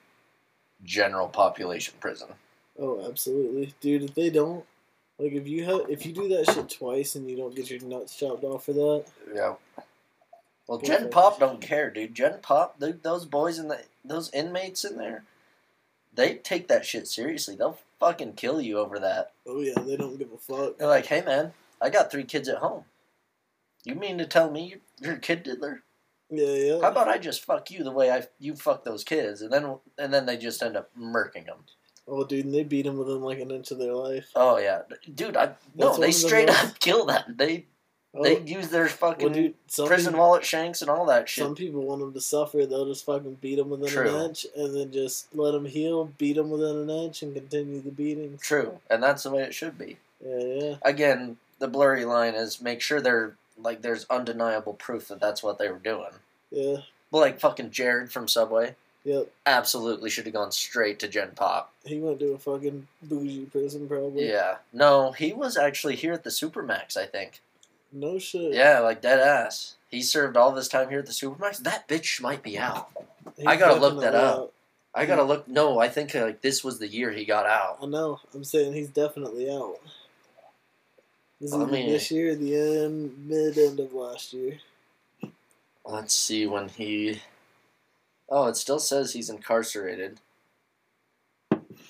general 0.84 1.28
population 1.28 1.94
prison. 2.00 2.30
Oh, 2.80 3.06
absolutely, 3.08 3.74
dude. 3.82 4.04
If 4.04 4.16
they 4.16 4.30
don't, 4.30 4.66
like, 5.20 5.32
if 5.34 5.48
you 5.48 5.64
have, 5.66 5.82
if 5.90 6.06
you 6.06 6.14
do 6.14 6.28
that 6.30 6.52
shit 6.52 6.70
twice 6.70 7.16
and 7.16 7.30
you 7.30 7.38
don't 7.38 7.56
get 7.56 7.70
your 7.70 7.82
nuts 7.82 8.16
chopped 8.18 8.44
off 8.44 8.66
for 8.66 8.74
that, 8.74 9.06
Yeah. 9.34 9.56
Well, 10.68 10.80
Gen. 10.80 11.10
Pop 11.10 11.40
don't 11.40 11.60
care, 11.60 11.90
dude. 11.90 12.16
Gen 12.16 12.40
Pop, 12.42 12.80
those 12.80 13.26
boys 13.26 13.58
and 13.58 13.70
the 13.70 13.82
those 14.06 14.32
inmates 14.34 14.86
in 14.86 14.98
there, 14.98 15.24
they 16.14 16.36
take 16.36 16.68
that 16.70 16.86
shit 16.86 17.08
seriously. 17.08 17.56
They'll 17.56 17.80
fucking 18.00 18.34
kill 18.34 18.62
you 18.62 18.80
over 18.80 18.98
that. 19.00 19.32
oh 19.46 19.62
yeah, 19.62 19.74
they 19.78 19.98
don't 19.98 20.18
give 20.18 20.32
a 20.32 20.38
fuck. 20.38 20.78
They're 20.78 20.88
like, 20.88 21.08
hey 21.08 21.22
man, 21.22 21.52
I 21.82 21.90
got 21.90 22.12
three 22.12 22.24
kids 22.24 22.48
at 22.48 22.60
home. 22.60 22.86
You 23.84 23.96
mean 23.96 24.18
to 24.20 24.26
tell 24.26 24.50
me 24.50 24.68
you're, 24.70 24.80
you're 25.02 25.18
a 25.18 25.20
kid 25.20 25.44
diddler? 25.44 25.82
Yeah, 26.30 26.56
yeah. 26.56 26.82
How 26.82 26.90
about 26.92 27.10
I 27.10 27.18
just 27.18 27.44
fuck 27.44 27.70
you 27.70 27.84
the 27.84 27.92
way 27.92 28.10
I 28.10 28.24
you 28.40 28.56
fuck 28.56 28.86
those 28.86 29.04
kids, 29.04 29.42
and 29.42 29.52
then 29.52 29.76
and 29.98 30.14
then 30.14 30.26
they 30.26 30.38
just 30.38 30.64
end 30.64 30.78
up 30.78 30.90
murking 30.98 31.46
them. 31.46 31.66
Oh, 32.08 32.26
dude, 32.26 32.46
and 32.46 32.54
they 32.54 32.64
beat 32.64 32.86
him 32.86 32.98
within 32.98 33.22
like 33.22 33.40
an 33.40 33.52
inch 33.52 33.72
of 33.72 33.78
their 33.80 33.94
life. 33.94 34.30
Oh 34.36 34.58
yeah, 34.58 34.82
dude. 35.14 35.38
I 35.38 35.52
no, 35.76 35.96
they 35.98 36.12
straight 36.12 36.48
most- 36.48 36.66
up 36.66 36.80
kill 36.80 37.06
them. 37.06 37.36
They 37.38 37.66
Oh, 38.16 38.22
they 38.24 38.40
use 38.42 38.68
their 38.68 38.88
fucking 38.88 39.26
well, 39.26 39.34
dude, 39.34 39.56
prison 39.88 40.14
people, 40.14 40.20
wallet 40.20 40.46
shanks 40.46 40.82
and 40.84 40.92
all 40.92 41.08
that 41.08 41.28
shit. 41.28 41.44
Some 41.44 41.56
people 41.56 41.82
want 41.82 42.00
them 42.00 42.14
to 42.14 42.22
suffer. 42.22 42.64
They'll 42.64 42.86
just 42.86 43.08
fucking 43.08 43.40
beat 43.42 43.56
them 43.56 43.72
within 43.72 43.88
True. 43.90 44.08
an 44.16 44.26
inch, 44.30 44.46
and 44.56 44.76
then 44.76 44.92
just 44.92 45.34
let 45.34 45.50
them 45.54 45.66
heal, 45.66 46.12
beat 46.20 46.36
them 46.36 46.52
within 46.52 46.78
an 46.78 46.90
inch, 46.92 47.24
and 47.24 47.34
continue 47.34 47.82
the 47.82 47.90
beating. 47.90 48.38
True, 48.40 48.80
and 48.92 49.02
that's 49.02 49.24
the 49.24 49.32
way 49.32 49.42
it 49.42 49.56
should 49.56 49.80
be. 49.80 49.98
Yeah, 50.24 50.38
yeah. 50.44 50.76
Again, 50.84 51.38
the 51.58 51.68
blurry 51.68 52.06
line 52.06 52.36
is 52.36 52.62
make 52.62 52.82
sure 52.82 53.02
they're 53.02 53.34
like 53.58 53.82
there's 53.82 54.06
undeniable 54.12 54.74
proof 54.74 55.08
that 55.08 55.20
that's 55.20 55.42
what 55.42 55.58
they 55.58 55.70
were 55.70 55.80
doing. 55.80 56.12
Yeah. 56.52 56.78
Like 57.12 57.40
fucking 57.40 57.72
Jared 57.72 58.12
from 58.12 58.28
Subway, 58.28 58.76
Yep. 59.06 59.30
absolutely 59.46 60.10
should 60.10 60.26
have 60.26 60.34
gone 60.34 60.52
straight 60.54 61.00
to 61.00 61.10
Gen 61.10 61.32
Pop. 61.36 61.74
He 61.86 62.00
went 62.00 62.20
to 62.20 62.34
a 62.34 62.38
fucking 62.38 62.88
bougie 63.02 63.46
prison, 63.46 63.88
probably. 63.88 64.30
Yeah, 64.30 64.58
no, 64.72 65.12
he 65.12 65.34
was 65.34 65.58
actually 65.58 65.98
here 65.98 66.14
at 66.14 66.24
the 66.24 66.30
Supermax, 66.30 66.96
I 66.96 67.06
think. 67.06 67.42
No 67.92 68.18
shit. 68.18 68.54
Yeah, 68.54 68.80
like 68.80 69.02
dead 69.02 69.20
ass. 69.20 69.76
He 69.92 70.02
served 70.02 70.38
all 70.38 70.52
this 70.54 70.70
time 70.70 70.90
here 70.90 71.00
at 71.00 71.06
the 71.06 71.12
Supermax. 71.12 71.58
That 71.60 71.88
bitch 71.88 72.22
might 72.22 72.42
be 72.42 72.58
out. 72.58 72.90
He's 73.38 73.46
I 73.46 73.58
gotta 73.58 73.80
look 73.80 73.96
that 74.00 74.12
definitely 74.12 74.28
up. 74.30 74.38
out. 74.40 74.54
I 74.96 75.06
gotta 75.06 75.24
look. 75.24 75.48
No, 75.48 75.80
I 75.80 75.90
think 75.90 76.14
like 76.16 76.42
this 76.42 76.64
was 76.64 76.80
the 76.80 76.88
year 76.88 77.12
he 77.12 77.26
got 77.26 77.46
out. 77.46 77.80
I 77.82 77.86
know. 77.88 78.20
I'm 78.34 78.44
saying 78.44 78.74
he's 78.74 78.90
definitely 78.90 79.52
out. 79.52 79.80
This 81.42 81.52
is 81.52 81.60
I 81.62 81.66
mean- 81.66 81.90
this 81.92 82.10
year, 82.10 82.36
the 82.36 82.56
end, 82.56 83.28
mid 83.28 83.58
end 83.58 83.80
of 83.80 83.94
last 83.94 84.32
year. 84.34 84.60
Let's 85.86 86.14
see 86.14 86.48
when 86.48 86.70
he. 86.70 87.22
Oh, 88.36 88.48
it 88.48 88.58
still 88.58 88.80
says 88.80 89.14
he's 89.14 89.30
incarcerated. 89.30 90.20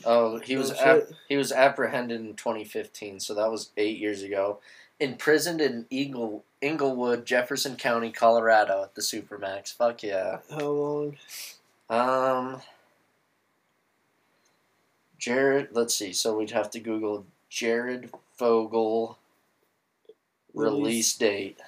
Oh, 0.04 0.40
he 0.40 0.58
was 0.58 0.72
No 0.72 0.76
ap- 0.78 1.04
he 1.30 1.38
was 1.38 1.54
apprehended 1.54 2.20
in 2.20 2.36
2015, 2.36 3.22
so 3.22 3.34
that 3.34 3.50
was 3.50 3.70
eight 3.78 3.98
years 3.98 4.24
ago. 4.24 4.60
Imprisoned 5.00 5.62
in 5.62 5.86
Eagle 5.90 6.44
Englewood, 6.62 7.26
Jefferson 7.26 7.78
County, 7.78 8.12
Colorado, 8.12 8.84
at 8.84 8.94
the 8.94 9.02
Supermax. 9.02 9.74
Fuck 9.74 10.04
yeah. 10.04 10.40
How 10.52 10.68
long? 10.68 11.16
Um. 11.90 12.62
Jared, 15.18 15.70
let's 15.72 15.96
see. 15.96 16.12
So 16.12 16.38
we'd 16.38 16.52
have 16.52 16.70
to 16.72 16.80
Google 16.82 17.26
Jared 17.50 18.10
Fogle 18.36 19.18
release 20.54 21.16
date. 21.16 21.62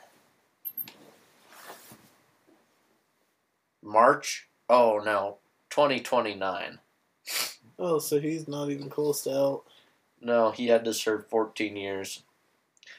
March? 3.82 4.50
Oh 4.70 5.02
no, 5.04 5.38
2029. 5.70 6.80
Oh, 7.78 8.00
so 8.00 8.20
he's 8.20 8.48
not 8.48 8.70
even 8.70 8.90
close 8.90 9.24
to 9.24 9.38
out. 9.38 9.64
No, 10.22 10.52
he 10.52 10.68
had 10.68 10.86
to 10.86 10.94
serve 10.94 11.28
14 11.28 11.76
years, 11.76 12.24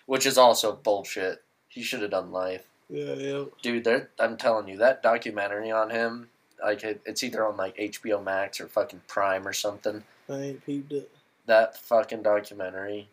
which 0.05 0.27
is 0.27 0.39
also 0.39 0.77
bullshit. 0.77 1.43
He 1.69 1.83
should 1.83 2.03
have 2.03 2.11
done 2.11 2.31
life. 2.31 2.67
Yeah, 2.89 3.15
yeah. 3.15 3.45
Dude, 3.63 4.09
I'm 4.19 4.37
telling 4.37 4.69
you 4.69 4.77
that 4.79 5.03
documentary 5.03 5.71
on 5.71 5.91
him, 5.91 6.29
like 6.63 6.85
it, 6.85 7.01
it's 7.05 7.25
either 7.25 7.47
on 7.47 7.57
like 7.57 7.77
HBO 7.77 8.23
Max 8.23 8.61
or 8.61 8.69
fucking 8.69 9.03
Prime 9.09 9.47
or 9.47 9.53
something. 9.53 10.05
I 10.29 10.35
ain't 10.35 10.67
peeped 10.67 10.93
it. 10.93 11.11
That 11.47 11.77
fucking 11.77 12.23
documentary. 12.23 13.09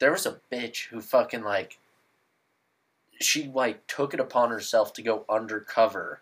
There 0.00 0.12
was 0.12 0.26
a 0.26 0.40
bitch 0.52 0.88
who 0.88 1.00
fucking 1.00 1.42
like 1.42 1.78
she 3.20 3.44
like 3.44 3.86
took 3.86 4.14
it 4.14 4.20
upon 4.20 4.50
herself 4.50 4.92
to 4.94 5.02
go 5.02 5.24
undercover 5.28 6.20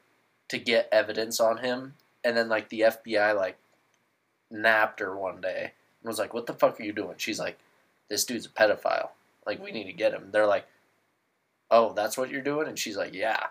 to 0.48 0.58
get 0.58 0.88
evidence 0.90 1.40
on 1.40 1.58
him 1.58 1.94
and 2.24 2.36
then 2.36 2.48
like 2.48 2.68
the 2.68 2.80
FBI 2.80 3.36
like 3.36 3.56
napped 4.50 5.00
her 5.00 5.16
one 5.16 5.40
day 5.40 5.72
and 6.02 6.08
was 6.08 6.18
like, 6.18 6.32
"What 6.34 6.46
the 6.46 6.54
fuck 6.54 6.80
are 6.80 6.84
you 6.84 6.92
doing?" 6.92 7.14
She's 7.18 7.38
like, 7.38 7.58
"This 8.08 8.24
dude's 8.24 8.46
a 8.46 8.50
pedophile. 8.50 9.10
Like 9.46 9.62
we 9.62 9.72
need 9.72 9.84
to 9.84 9.92
get 9.92 10.12
him." 10.12 10.28
They're 10.32 10.46
like, 10.46 10.66
"Oh, 11.70 11.92
that's 11.92 12.16
what 12.16 12.30
you're 12.30 12.42
doing?" 12.42 12.68
And 12.68 12.78
she's 12.78 12.96
like, 12.96 13.14
"Yeah." 13.14 13.46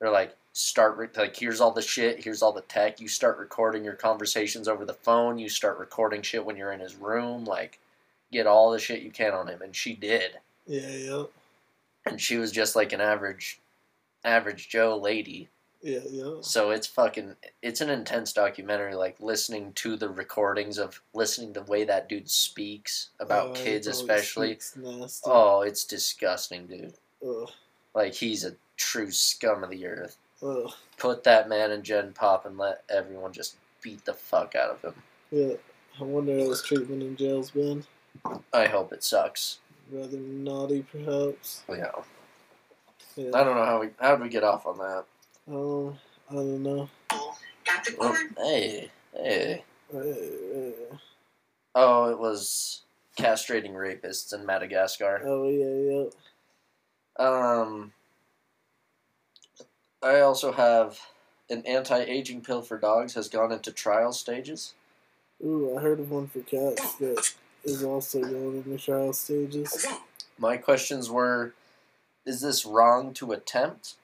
They're 0.00 0.10
like, 0.10 0.36
"Start 0.52 0.96
re- 0.96 1.08
like 1.16 1.36
here's 1.36 1.60
all 1.60 1.70
the 1.72 1.82
shit, 1.82 2.24
here's 2.24 2.42
all 2.42 2.52
the 2.52 2.60
tech. 2.62 3.00
You 3.00 3.08
start 3.08 3.38
recording 3.38 3.84
your 3.84 3.94
conversations 3.94 4.68
over 4.68 4.84
the 4.84 4.94
phone. 4.94 5.38
You 5.38 5.48
start 5.48 5.78
recording 5.78 6.22
shit 6.22 6.44
when 6.44 6.56
you're 6.56 6.72
in 6.72 6.80
his 6.80 6.96
room. 6.96 7.44
Like, 7.44 7.78
get 8.30 8.46
all 8.46 8.70
the 8.70 8.78
shit 8.78 9.02
you 9.02 9.10
can 9.10 9.32
on 9.32 9.48
him." 9.48 9.60
And 9.62 9.74
she 9.74 9.94
did 9.94 10.38
Yeah, 10.66 10.88
yeah. 10.88 11.24
and 12.06 12.20
she 12.20 12.36
was 12.36 12.52
just 12.52 12.74
like 12.76 12.92
an 12.92 13.00
average 13.00 13.60
average 14.24 14.68
joe 14.68 14.96
lady 14.96 15.48
Yeah, 15.82 15.98
yeah. 16.08 16.34
so 16.42 16.70
it's 16.70 16.86
fucking 16.86 17.34
it's 17.60 17.80
an 17.80 17.90
intense 17.90 18.32
documentary 18.32 18.94
like 18.94 19.16
listening 19.18 19.72
to 19.74 19.96
the 19.96 20.08
recordings 20.08 20.78
of 20.78 21.02
listening 21.12 21.52
the 21.52 21.64
way 21.64 21.82
that 21.84 22.08
dude 22.08 22.30
speaks 22.30 23.10
about 23.18 23.46
oh, 23.48 23.50
oh, 23.50 23.54
he 23.54 23.64
kids 23.64 23.86
especially 23.88 24.58
Nasty. 24.76 25.22
oh 25.30 25.62
it's 25.62 25.84
disgusting 25.84 26.66
dude 26.68 26.94
Ugh, 27.26 27.50
like 27.94 28.14
he's 28.14 28.44
a 28.44 28.54
true 28.76 29.10
scum 29.10 29.64
of 29.64 29.70
the 29.70 29.84
earth 29.86 30.18
ugh. 30.40 30.70
put 30.98 31.24
that 31.24 31.48
man 31.48 31.72
in 31.72 31.82
gen 31.82 32.12
pop 32.12 32.46
and 32.46 32.56
let 32.56 32.84
everyone 32.88 33.32
just 33.32 33.56
beat 33.82 34.04
the 34.04 34.14
fuck 34.14 34.54
out 34.54 34.70
of 34.70 34.82
him 34.82 34.94
Yeah. 35.32 35.54
I 36.00 36.04
wonder 36.04 36.38
how 36.38 36.48
his 36.48 36.62
treatment 36.62 37.02
in 37.02 37.16
jail's 37.16 37.50
been. 37.50 37.84
i 38.52 38.66
hope 38.66 38.92
it 38.92 39.02
sucks 39.02 39.58
Rather 39.90 40.16
naughty, 40.18 40.84
perhaps. 40.92 41.64
yeah 41.68 41.90
Yeah. 43.16 43.30
i 43.34 43.42
don't 43.42 43.56
know 43.56 43.64
how 43.64 43.80
we 43.80 43.88
how 43.98 44.14
did 44.14 44.22
we 44.22 44.28
get 44.28 44.44
off 44.44 44.64
on 44.64 44.78
that 44.78 45.06
Um, 45.48 45.98
I 46.30 46.34
don't 46.34 46.62
know. 46.62 46.88
Got 47.10 47.84
the 47.84 47.96
oh, 48.00 48.08
corn? 48.08 48.34
hey 48.38 48.90
hey 49.14 49.64
Uh, 49.92 49.98
uh, 49.98 50.96
Oh, 51.74 52.10
it 52.10 52.18
was 52.18 52.82
castrating 53.18 53.72
rapists 53.72 54.32
in 54.32 54.46
Madagascar. 54.46 55.22
oh 55.24 55.48
yeah, 55.48 56.10
yeah. 57.18 57.24
Um, 57.24 57.92
I 60.02 60.20
also 60.20 60.52
have 60.52 60.98
an 61.50 61.64
anti-aging 61.66 62.42
pill 62.42 62.62
for 62.62 62.78
dogs 62.78 63.14
has 63.14 63.28
gone 63.28 63.52
into 63.52 63.72
trial 63.72 64.12
stages. 64.12 64.74
Ooh, 65.44 65.76
I 65.76 65.82
heard 65.82 66.00
of 66.00 66.10
one 66.10 66.28
for 66.28 66.40
cats 66.40 66.94
that 66.94 67.34
is 67.64 67.82
also 67.82 68.20
going 68.20 68.64
into 68.64 68.78
trial 68.78 69.12
stages. 69.12 69.86
My 70.38 70.56
questions 70.56 71.10
were: 71.10 71.54
Is 72.24 72.40
this 72.40 72.64
wrong 72.64 73.12
to 73.14 73.32
attempt? 73.32 73.96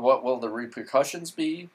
What 0.00 0.22
will 0.24 0.38
the 0.38 0.48
repercussions 0.48 1.30
be? 1.30 1.68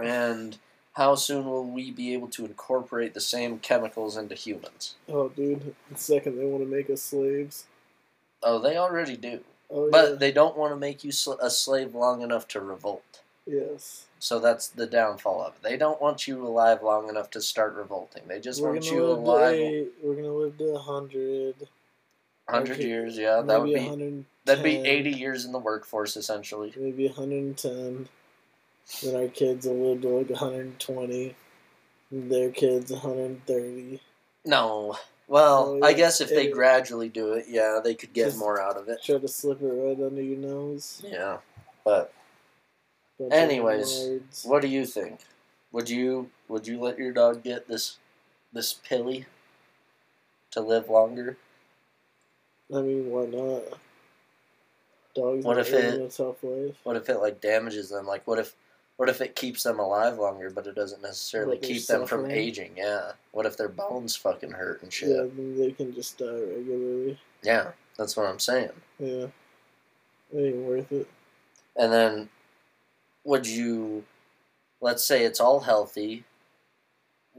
And 0.00 0.58
how 0.94 1.14
soon 1.14 1.44
will 1.46 1.64
we 1.64 1.90
be 1.90 2.12
able 2.14 2.28
to 2.28 2.44
incorporate 2.44 3.14
the 3.14 3.20
same 3.20 3.58
chemicals 3.58 4.16
into 4.16 4.34
humans? 4.34 4.94
Oh, 5.08 5.28
dude. 5.28 5.74
The 5.90 5.98
second 5.98 6.38
they 6.38 6.44
want 6.46 6.64
to 6.64 6.70
make 6.70 6.90
us 6.90 7.02
slaves. 7.02 7.66
Oh, 8.42 8.58
they 8.58 8.76
already 8.76 9.16
do, 9.16 9.40
Oh, 9.70 9.90
but 9.90 10.10
yeah. 10.10 10.14
they 10.16 10.32
don't 10.32 10.56
want 10.56 10.72
to 10.72 10.76
make 10.76 11.04
you 11.04 11.12
sl- 11.12 11.34
a 11.42 11.50
slave 11.50 11.94
long 11.94 12.22
enough 12.22 12.48
to 12.48 12.60
revolt. 12.60 13.20
yes. 13.46 14.06
So 14.22 14.38
that's 14.38 14.66
the 14.68 14.86
downfall 14.86 15.40
of 15.42 15.54
it. 15.54 15.62
They 15.62 15.78
don't 15.78 15.98
want 16.00 16.28
you 16.28 16.46
alive 16.46 16.82
long 16.82 17.08
enough 17.08 17.30
to 17.30 17.40
start 17.40 17.74
revolting. 17.74 18.22
They 18.28 18.38
just 18.38 18.60
we're 18.60 18.72
want 18.72 18.90
you 18.90 19.02
live 19.06 19.18
alive 19.18 19.56
To 19.56 19.62
eight, 19.62 19.92
we're 20.02 20.14
gonna 20.14 20.28
live 20.32 20.58
to 20.58 20.74
a 20.74 20.78
hundred. 20.78 21.54
hundred 22.46 22.78
years. 22.80 23.16
Yeah, 23.16 23.40
that 23.40 23.60
would 23.62 23.68
be 23.72 23.76
110, 23.76 24.26
that'd 24.50 24.64
be 24.64 24.76
eighty 24.88 25.10
years 25.10 25.44
in 25.44 25.52
the 25.52 25.58
workforce 25.58 26.16
essentially. 26.16 26.72
Maybe 26.76 27.06
110. 27.06 28.08
Then 29.02 29.16
our 29.16 29.28
kids 29.28 29.66
will 29.66 29.92
live 29.92 30.02
to 30.02 30.08
like 30.08 30.30
120. 30.30 31.34
and 32.10 32.30
Their 32.32 32.50
kids 32.50 32.90
130. 32.90 34.00
No, 34.44 34.96
well, 35.28 35.78
Oh, 35.82 35.86
I 35.86 35.92
guess 35.92 36.20
if 36.20 36.28
they 36.30 36.46
it- 36.46 36.52
gradually 36.52 37.08
do 37.08 37.34
it, 37.34 37.46
yeah, 37.48 37.78
they 37.82 37.94
could 37.94 38.12
get 38.12 38.36
more 38.36 38.60
out 38.60 38.76
of 38.76 38.88
it. 38.88 39.02
Try 39.04 39.18
to 39.18 39.28
slip 39.28 39.62
it 39.62 39.66
right 39.66 40.00
under 40.04 40.22
your 40.22 40.38
nose. 40.38 41.02
Yeah, 41.04 41.38
but 41.84 42.12
Bunch 43.18 43.32
Anyways, 43.34 44.42
what 44.44 44.62
do 44.62 44.68
you 44.68 44.86
think? 44.86 45.20
Would 45.72 45.88
you 45.90 46.30
would 46.48 46.66
you 46.66 46.80
let 46.80 46.98
your 46.98 47.12
dog 47.12 47.42
get 47.44 47.68
this 47.68 47.98
this 48.52 48.72
pilly 48.72 49.26
to 50.52 50.60
live 50.60 50.88
longer? 50.88 51.36
I 52.74 52.80
mean, 52.80 53.10
why 53.10 53.26
not? 53.26 53.78
Dogs 55.14 55.44
What 55.44 55.58
if 55.58 55.72
it-. 55.72 56.20
What 56.84 56.96
if 56.96 57.08
it 57.08 57.18
like 57.18 57.40
damages 57.40 57.90
them? 57.90 58.06
Like 58.06 58.26
what 58.26 58.38
if 58.38 58.54
what 59.00 59.08
if 59.08 59.22
it 59.22 59.34
keeps 59.34 59.62
them 59.62 59.78
alive 59.78 60.18
longer, 60.18 60.50
but 60.50 60.66
it 60.66 60.74
doesn't 60.74 61.00
necessarily 61.00 61.56
they're 61.56 61.70
keep 61.70 61.86
them 61.86 62.06
from 62.06 62.30
aging? 62.30 62.72
Yeah. 62.76 63.12
What 63.32 63.46
if 63.46 63.56
their 63.56 63.70
bones 63.70 64.14
fucking 64.14 64.50
hurt 64.50 64.82
and 64.82 64.92
shit? 64.92 65.08
Yeah, 65.08 65.22
then 65.34 65.56
they 65.56 65.72
can 65.72 65.94
just 65.94 66.18
die 66.18 66.26
regularly. 66.26 67.18
Yeah, 67.42 67.70
that's 67.96 68.14
what 68.14 68.26
I'm 68.26 68.38
saying. 68.38 68.72
Yeah. 68.98 69.28
It 70.32 70.38
ain't 70.38 70.56
worth 70.56 70.92
it. 70.92 71.08
And 71.76 71.90
then, 71.90 72.28
would 73.24 73.46
you, 73.46 74.04
let's 74.82 75.02
say 75.02 75.24
it's 75.24 75.40
all 75.40 75.60
healthy, 75.60 76.24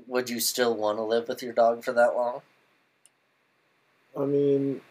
would 0.08 0.32
you 0.32 0.40
still 0.40 0.76
want 0.76 0.98
to 0.98 1.04
live 1.04 1.28
with 1.28 1.44
your 1.44 1.54
dog 1.54 1.84
for 1.84 1.94
that 1.94 2.16
long? 2.16 2.42
I 4.20 4.26
mean, 4.26 4.82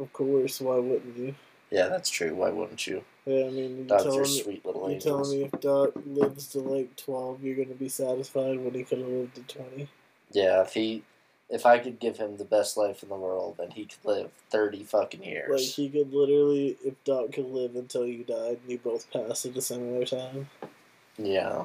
of 0.00 0.12
course, 0.12 0.60
why 0.60 0.80
wouldn't 0.80 1.16
you? 1.16 1.34
Yeah, 1.72 1.88
that's 1.88 2.10
true. 2.10 2.34
Why 2.34 2.50
wouldn't 2.50 2.86
you? 2.86 3.02
Yeah, 3.24 3.46
I 3.46 3.50
mean, 3.50 3.86
you 3.88 3.94
are 3.94 4.04
me, 4.20 4.26
sweet 4.26 4.66
little 4.66 4.90
you 4.90 5.00
telling 5.00 5.30
me 5.30 5.44
if 5.44 5.58
Dot 5.60 6.06
lives 6.06 6.48
to 6.48 6.58
like 6.58 6.94
12, 6.96 7.42
you're 7.42 7.56
going 7.56 7.68
to 7.68 7.74
be 7.74 7.88
satisfied 7.88 8.60
when 8.60 8.74
he 8.74 8.84
could 8.84 8.98
have 8.98 9.08
lived 9.08 9.34
to 9.36 9.42
20? 9.42 9.88
Yeah, 10.32 10.60
if 10.60 10.74
he, 10.74 11.02
if 11.48 11.64
I 11.64 11.78
could 11.78 11.98
give 11.98 12.18
him 12.18 12.36
the 12.36 12.44
best 12.44 12.76
life 12.76 13.02
in 13.02 13.08
the 13.08 13.14
world, 13.16 13.56
then 13.58 13.70
he 13.70 13.86
could 13.86 14.04
live 14.04 14.30
thirty 14.50 14.84
fucking 14.84 15.22
years. 15.24 15.50
Like, 15.50 15.60
he 15.60 15.88
could 15.88 16.12
literally, 16.12 16.76
if 16.84 17.02
Dot 17.04 17.32
could 17.32 17.46
live 17.46 17.74
until 17.74 18.06
you 18.06 18.24
died 18.24 18.58
and 18.62 18.70
you 18.70 18.78
both 18.78 19.10
passed 19.10 19.46
at 19.46 19.56
a 19.56 19.62
similar 19.62 20.04
time. 20.04 20.50
yeah, 21.16 21.64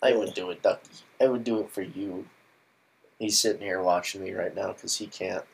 I 0.00 0.10
Yeah. 0.10 0.16
would 0.18 0.34
do 0.34 0.50
it, 0.50 0.62
Ducky. 0.62 0.88
I 1.20 1.26
would 1.26 1.42
do 1.44 1.60
it 1.60 1.70
for 1.70 1.82
you. 1.82 2.26
He's 3.18 3.38
sitting 3.40 3.62
here 3.62 3.82
watching 3.82 4.22
me 4.22 4.32
right 4.32 4.54
now 4.54 4.72
because 4.72 4.96
he 4.98 5.06
can't. 5.08 5.44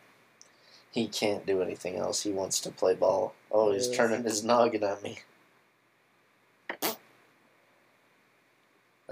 He 0.91 1.07
can't 1.07 1.45
do 1.47 1.63
anything 1.63 1.97
else. 1.97 2.23
He 2.23 2.31
wants 2.31 2.61
to 2.61 2.71
play 2.71 2.95
ball. 2.95 3.35
Oh, 3.51 3.73
he's 3.73 3.89
Yes. 3.89 3.97
turning 3.97 4.25
his 4.25 4.43
noggin 4.43 4.83
at 4.85 5.03
me. 5.03 5.19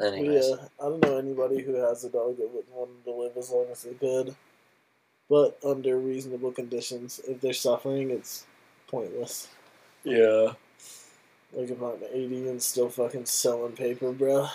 Anyways, 0.03 0.49
yeah, 0.51 0.57
I 0.81 0.85
don't 0.91 1.03
know 1.03 1.17
anybody 1.17 1.63
who 1.63 1.75
has 1.75 2.05
a 2.05 2.11
dog 2.11 2.37
that 2.37 2.49
wouldn't 2.53 2.75
want 2.75 2.91
them 3.05 3.15
to 3.15 3.19
live 3.21 3.37
as 3.37 3.51
long 3.51 3.67
as 3.73 3.83
they 3.83 3.95
could. 3.95 4.37
But 5.29 5.59
under 5.65 5.99
reasonable 5.99 6.53
conditions. 6.53 7.19
If 7.27 7.41
they're 7.41 7.53
suffering, 7.53 8.11
it's 8.11 8.47
pointless. 8.89 9.49
yeah. 10.05 10.53
Like 11.53 11.71
if 11.71 11.81
I'm 11.81 12.03
80 12.13 12.49
and 12.49 12.63
still 12.63 12.91
fucking 12.91 13.25
selling 13.27 13.73
paper, 13.73 14.13
bro, 14.13 14.49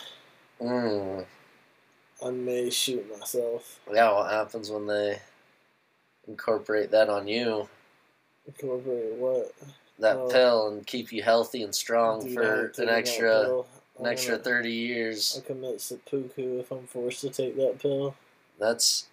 Mm. 0.61 1.25
I 2.23 2.29
may 2.29 2.69
shoot 2.69 3.09
myself. 3.17 3.79
Yeah, 3.91 4.11
what 4.13 4.29
happens 4.31 4.69
when 4.69 4.85
they 4.85 5.19
incorporate 6.27 6.91
that 6.91 7.09
on 7.09 7.27
you? 7.27 7.67
Incorporate 8.47 9.13
what? 9.13 9.53
That 9.99 10.17
Oh. 10.17 10.29
pill 10.29 10.67
and 10.69 10.85
keep 10.87 11.11
you 11.11 11.21
healthy 11.21 11.61
and 11.63 11.73
strong 11.75 12.33
for 12.33 12.71
an 12.77 12.89
extra 12.89 13.59
an 13.99 14.07
extra 14.07 14.31
gonna- 14.33 14.43
thirty 14.43 14.71
years. 14.73 15.37
I 15.43 15.45
commit 15.45 15.79
seppuku 15.81 16.59
if 16.59 16.71
I'm 16.71 16.87
forced 16.87 17.21
to 17.21 17.29
take 17.29 17.55
that 17.57 17.79
pill. 17.79 18.15
That's 18.57 19.07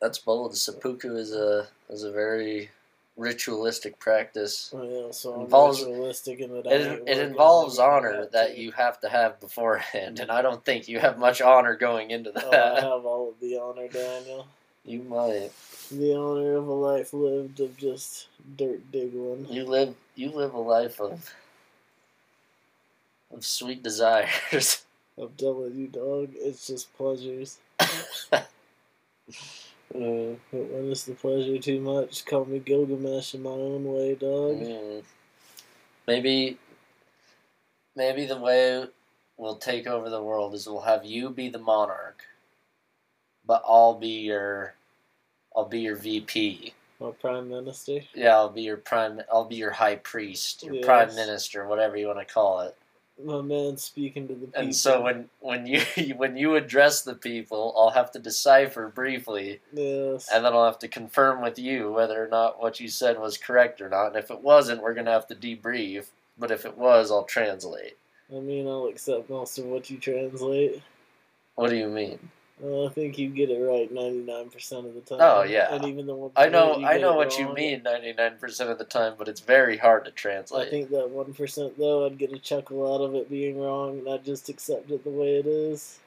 that's 0.00 0.18
bold. 0.18 0.56
Seppuku 0.56 1.16
is 1.16 1.32
a 1.32 1.68
is 1.88 2.02
a 2.02 2.10
very 2.10 2.70
ritualistic 3.16 3.96
practice. 4.00 4.72
Oh, 4.74 4.82
yeah, 4.82 5.12
so 5.12 5.34
I'm 5.34 5.40
Involves- 5.42 5.84
ritualistic 5.84 6.40
in 6.40 6.52
that 6.62 6.66
It, 6.66 7.02
it 7.06 7.18
involves 7.18 7.78
honor 7.78 8.26
that 8.32 8.58
you 8.58 8.72
have 8.72 8.98
to 9.02 9.08
have 9.08 9.38
beforehand, 9.38 10.18
and 10.18 10.32
I 10.32 10.42
don't 10.42 10.64
think 10.64 10.88
you 10.88 10.98
have 10.98 11.16
much 11.16 11.40
honor 11.40 11.76
going 11.76 12.10
into 12.10 12.32
Oh, 12.34 12.50
I 12.50 12.80
have 12.80 13.06
all 13.06 13.28
of 13.28 13.38
the 13.38 13.56
honor, 13.58 13.86
Daniel. 13.86 14.48
You 14.84 15.02
might. 15.02 15.50
The 15.90 16.14
honor 16.16 16.56
of 16.56 16.66
a 16.68 16.72
life 16.72 17.12
lived 17.12 17.60
of 17.60 17.76
just 17.76 18.28
dirt 18.56 18.90
digging. 18.92 19.46
You 19.50 19.64
live. 19.64 19.94
You 20.14 20.30
live 20.30 20.54
a 20.54 20.58
life 20.60 21.00
of 21.00 21.30
of 23.32 23.44
sweet 23.44 23.82
desires. 23.82 24.84
I'm 25.20 25.30
telling 25.36 25.74
you, 25.76 25.86
dog, 25.88 26.30
it's 26.34 26.66
just 26.66 26.94
pleasures. 26.96 27.58
Mm, 29.94 30.36
But 30.50 30.70
when 30.70 30.90
it's 30.90 31.04
the 31.04 31.14
pleasure 31.14 31.58
too 31.58 31.80
much, 31.80 32.24
call 32.24 32.44
me 32.46 32.58
Gilgamesh 32.58 33.34
in 33.34 33.42
my 33.42 33.50
own 33.50 33.84
way, 33.84 34.14
dog. 34.14 34.56
mm. 34.58 35.02
Maybe. 36.06 36.58
Maybe 37.96 38.26
the 38.26 38.38
way 38.40 38.86
we'll 39.36 39.56
take 39.56 39.86
over 39.86 40.10
the 40.10 40.22
world 40.22 40.54
is 40.54 40.66
we'll 40.66 40.80
have 40.80 41.04
you 41.04 41.30
be 41.30 41.48
the 41.48 41.60
monarch, 41.60 42.24
but 43.46 43.62
I'll 43.66 43.94
be 43.94 44.20
your. 44.20 44.74
I'll 45.56 45.64
be 45.68 45.80
your 45.80 45.96
VP. 45.96 46.74
My 47.00 47.10
prime 47.12 47.48
minister. 47.48 48.00
Yeah, 48.14 48.34
I'll 48.36 48.48
be 48.48 48.62
your 48.62 48.76
prime. 48.76 49.20
I'll 49.32 49.44
be 49.44 49.56
your 49.56 49.70
high 49.70 49.96
priest, 49.96 50.62
your 50.64 50.82
prime 50.84 51.14
minister, 51.14 51.66
whatever 51.66 51.96
you 51.96 52.06
want 52.06 52.18
to 52.20 52.24
call 52.24 52.60
it. 52.60 52.76
My 53.22 53.40
man 53.40 53.76
speaking 53.76 54.26
to 54.26 54.34
the 54.34 54.46
people. 54.46 54.60
And 54.60 54.74
so 54.74 55.00
when 55.02 55.28
when 55.40 55.66
you 55.66 55.80
when 56.16 56.36
you 56.36 56.56
address 56.56 57.02
the 57.02 57.14
people, 57.14 57.72
I'll 57.76 57.90
have 57.90 58.10
to 58.12 58.18
decipher 58.18 58.88
briefly, 58.88 59.60
Yes. 59.72 60.28
and 60.32 60.44
then 60.44 60.52
I'll 60.52 60.64
have 60.64 60.80
to 60.80 60.88
confirm 60.88 61.40
with 61.40 61.58
you 61.58 61.92
whether 61.92 62.22
or 62.24 62.28
not 62.28 62.60
what 62.60 62.80
you 62.80 62.88
said 62.88 63.20
was 63.20 63.36
correct 63.38 63.80
or 63.80 63.88
not. 63.88 64.08
And 64.08 64.16
if 64.16 64.30
it 64.32 64.40
wasn't, 64.40 64.82
we're 64.82 64.94
gonna 64.94 65.12
have 65.12 65.28
to 65.28 65.34
debrief. 65.36 66.06
But 66.36 66.50
if 66.50 66.64
it 66.66 66.76
was, 66.76 67.12
I'll 67.12 67.22
translate. 67.24 67.96
I 68.34 68.40
mean, 68.40 68.66
I'll 68.66 68.86
accept 68.86 69.30
most 69.30 69.58
of 69.58 69.66
what 69.66 69.88
you 69.90 69.98
translate. 69.98 70.82
What 71.54 71.70
do 71.70 71.76
you 71.76 71.88
mean? 71.88 72.18
Uh, 72.64 72.86
I 72.86 72.88
think 72.88 73.18
you 73.18 73.28
get 73.28 73.50
it 73.50 73.58
right 73.60 73.92
99% 73.92 74.72
of 74.86 74.94
the 74.94 75.00
time. 75.02 75.18
Oh, 75.20 75.42
yeah. 75.42 75.74
And 75.74 75.84
even 75.84 76.06
the 76.06 76.14
one 76.14 76.30
I 76.34 76.48
know 76.48 76.82
I 76.82 76.96
know 76.96 77.14
what 77.14 77.36
you 77.38 77.52
mean 77.52 77.82
ninety 77.82 78.14
nine 78.14 78.38
percent 78.38 78.70
of 78.70 78.78
the 78.78 78.84
time, 78.84 79.14
but 79.18 79.28
it's 79.28 79.40
very 79.40 79.76
hard 79.76 80.04
to 80.06 80.10
translate. 80.10 80.68
I 80.68 80.70
think 80.70 80.88
that 80.90 81.08
1% 81.12 81.76
though, 81.76 82.06
I'd 82.06 82.16
get 82.16 82.32
a 82.32 82.38
chuckle 82.38 82.94
out 82.94 83.04
of 83.04 83.14
it 83.14 83.28
being 83.28 83.60
wrong, 83.60 83.98
and 83.98 84.08
I'd 84.08 84.24
just 84.24 84.48
accept 84.48 84.90
it 84.90 85.04
the 85.04 85.10
way 85.10 85.36
it 85.36 85.46
is. 85.46 85.98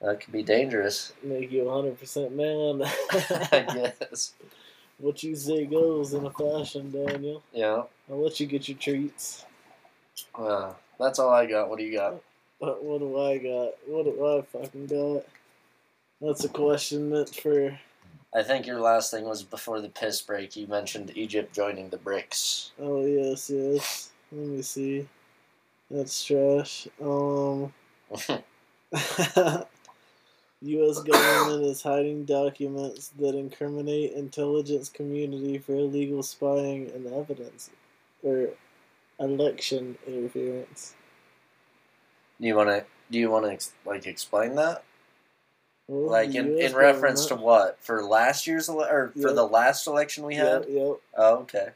that 0.00 0.20
could 0.20 0.32
be 0.32 0.42
dangerous. 0.42 1.12
Make 1.22 1.52
you 1.52 1.62
100% 1.64 2.32
man. 2.32 2.82
I 3.52 3.92
guess. 4.00 4.32
what 4.98 5.22
you 5.22 5.36
say 5.36 5.64
goes 5.66 6.12
in 6.14 6.26
a 6.26 6.30
fashion, 6.30 6.90
Daniel. 6.90 7.42
Yeah. 7.52 7.82
I'll 8.10 8.22
let 8.24 8.40
you 8.40 8.46
get 8.46 8.68
your 8.68 8.78
treats. 8.78 9.44
Well, 10.36 10.76
that's 10.98 11.18
all 11.20 11.30
I 11.30 11.46
got. 11.46 11.68
What 11.68 11.78
do 11.78 11.84
you 11.84 11.96
got? 11.96 12.20
But 12.60 12.84
what 12.84 12.98
do 12.98 13.18
I 13.18 13.38
got? 13.38 13.72
What 13.86 14.04
do 14.04 14.26
I 14.26 14.42
fucking 14.42 14.86
got? 14.86 15.24
That's 16.20 16.44
a 16.44 16.48
question 16.48 17.10
meant 17.10 17.34
for. 17.34 17.78
I 18.34 18.42
think 18.42 18.66
your 18.66 18.80
last 18.80 19.10
thing 19.10 19.24
was 19.24 19.42
before 19.42 19.80
the 19.80 19.88
piss 19.88 20.20
break. 20.20 20.54
You 20.54 20.66
mentioned 20.66 21.10
Egypt 21.16 21.54
joining 21.54 21.88
the 21.88 21.96
BRICS. 21.96 22.70
Oh 22.78 23.04
yes, 23.04 23.48
yes. 23.50 24.10
Let 24.30 24.46
me 24.46 24.62
see. 24.62 25.08
That's 25.90 26.22
trash. 26.24 26.86
Um. 27.02 27.72
U.S. 30.62 30.98
government 30.98 31.64
is 31.64 31.80
hiding 31.80 32.26
documents 32.26 33.08
that 33.18 33.34
incriminate 33.34 34.12
intelligence 34.12 34.90
community 34.90 35.56
for 35.56 35.72
illegal 35.72 36.22
spying 36.22 36.90
and 36.94 37.06
evidence, 37.06 37.70
or 38.22 38.50
election 39.18 39.96
interference. 40.06 40.94
Do 42.40 42.46
you 42.46 42.54
want 42.56 42.68
to? 42.70 42.84
Do 43.10 43.18
you 43.18 43.30
want 43.30 43.44
to 43.46 43.52
ex- 43.52 43.72
like 43.84 44.06
explain 44.06 44.54
that? 44.56 44.82
Well, 45.88 46.10
Like 46.10 46.34
in, 46.34 46.56
in 46.58 46.74
reference 46.74 47.26
to 47.26 47.34
what? 47.34 47.78
For 47.80 48.02
last 48.04 48.46
year's 48.46 48.68
ele- 48.68 48.82
or 48.84 49.12
for 49.20 49.32
the 49.32 49.44
last 49.46 49.86
election 49.86 50.24
we 50.24 50.36
had? 50.36 50.62
Yep, 50.62 50.66
yep. 50.68 50.96
Oh, 51.16 51.36
okay. 51.40 51.68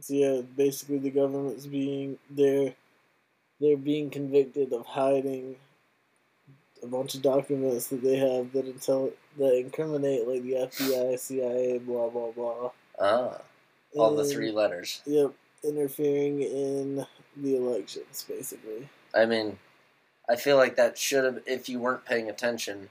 So 0.00 0.14
yeah, 0.14 0.40
basically 0.56 0.98
the 0.98 1.10
government's 1.10 1.66
being 1.66 2.18
they're 2.30 2.74
they're 3.60 3.76
being 3.76 4.10
convicted 4.10 4.72
of 4.72 4.86
hiding 4.86 5.56
a 6.82 6.86
bunch 6.86 7.14
of 7.14 7.22
documents 7.22 7.88
that 7.88 8.02
they 8.02 8.16
have 8.16 8.52
that 8.52 8.66
intel 8.66 9.12
that 9.38 9.56
incriminate 9.58 10.28
like 10.28 10.42
the 10.42 10.52
FBI, 10.52 11.18
CIA, 11.18 11.78
blah 11.78 12.08
blah 12.08 12.30
blah. 12.32 12.70
Ah, 13.00 13.38
all 13.96 14.14
the 14.14 14.24
three 14.24 14.50
letters. 14.52 15.02
Yep, 15.06 15.32
interfering 15.64 16.42
in 16.42 17.06
the 17.36 17.56
elections, 17.56 18.24
basically. 18.28 18.88
I 19.14 19.24
mean, 19.26 19.58
I 20.28 20.36
feel 20.36 20.56
like 20.56 20.76
that 20.76 20.98
should 20.98 21.24
have. 21.24 21.40
If 21.46 21.68
you 21.68 21.78
weren't 21.78 22.04
paying 22.04 22.30
attention, 22.30 22.88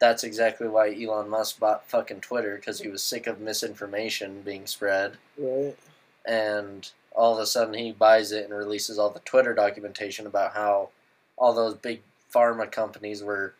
that's 0.00 0.24
exactly 0.24 0.68
why 0.68 0.94
Elon 0.94 1.28
Musk 1.28 1.60
bought 1.60 1.88
fucking 1.88 2.20
Twitter 2.20 2.56
because 2.56 2.80
he 2.80 2.88
was 2.88 3.02
sick 3.02 3.26
of 3.26 3.40
misinformation 3.40 4.42
being 4.42 4.66
spread. 4.66 5.16
Right? 5.38 5.76
and 6.24 6.90
all 7.14 7.34
of 7.34 7.40
a 7.40 7.46
sudden 7.46 7.74
he 7.74 7.92
buys 7.92 8.32
it 8.32 8.44
and 8.44 8.54
releases 8.54 8.98
all 8.98 9.10
the 9.10 9.20
Twitter 9.20 9.54
documentation 9.54 10.26
about 10.26 10.54
how 10.54 10.90
all 11.36 11.52
those 11.52 11.74
big 11.74 12.00
pharma 12.34 12.70
companies 12.70 13.22
were 13.22 13.54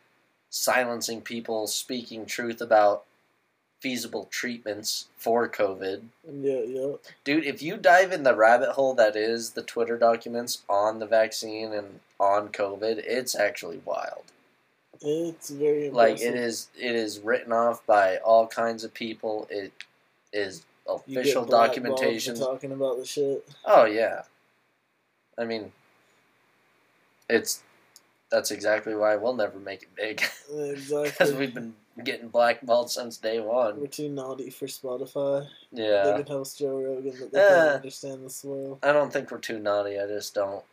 silencing 0.50 1.20
people 1.20 1.66
speaking 1.66 2.26
truth 2.26 2.60
about 2.60 3.04
feasible 3.82 4.28
treatments 4.30 5.08
for 5.16 5.48
COVID. 5.48 6.02
And 6.26 6.44
yeah. 6.44 6.92
Dude, 7.24 7.44
if 7.44 7.60
you 7.60 7.76
dive 7.76 8.12
in 8.12 8.22
the 8.22 8.34
rabbit 8.34 8.70
hole 8.70 8.94
that 8.94 9.16
is 9.16 9.50
the 9.50 9.62
Twitter 9.62 9.98
documents 9.98 10.62
on 10.68 11.00
the 11.00 11.06
vaccine 11.06 11.72
and 11.72 11.98
on 12.20 12.50
COVID, 12.50 13.02
it's 13.04 13.34
actually 13.34 13.82
wild. 13.84 14.22
It's 15.00 15.50
very 15.50 15.90
Like 15.90 16.20
it 16.20 16.36
is 16.36 16.68
it 16.78 16.94
is 16.94 17.18
written 17.18 17.52
off 17.52 17.84
by 17.84 18.18
all 18.18 18.46
kinds 18.46 18.84
of 18.84 18.94
people. 18.94 19.48
It 19.50 19.72
is 20.32 20.62
official 20.88 21.44
documentation. 21.44 22.36
talking 22.36 22.70
about 22.70 22.98
the 22.98 23.04
shit. 23.04 23.48
Oh 23.64 23.84
yeah. 23.84 24.22
I 25.36 25.44
mean 25.44 25.72
it's 27.28 27.64
that's 28.30 28.52
exactly 28.52 28.94
why 28.94 29.16
we'll 29.16 29.34
never 29.34 29.58
make 29.58 29.82
it 29.82 29.94
big. 29.96 30.22
Exactly. 30.54 31.10
Because 31.10 31.32
we've 31.32 31.54
been 31.54 31.74
getting 32.04 32.28
blackballed 32.28 32.90
since 32.90 33.16
day 33.18 33.40
one. 33.40 33.80
We're 33.80 33.86
too 33.86 34.08
naughty 34.08 34.50
for 34.50 34.66
Spotify. 34.66 35.46
Yeah. 35.70 36.04
They 36.04 36.22
can 36.22 36.26
host 36.32 36.58
Joe 36.58 36.78
Rogan, 36.80 37.14
but 37.20 37.32
they 37.32 37.40
Uh, 37.44 37.48
can't 37.48 37.74
understand 37.76 38.24
the 38.24 38.30
swell. 38.30 38.78
I 38.82 38.92
don't 38.92 39.12
think 39.12 39.30
we're 39.30 39.38
too 39.38 39.58
naughty. 39.58 39.98
I 39.98 40.06
just 40.06 40.34
don't 40.34 40.64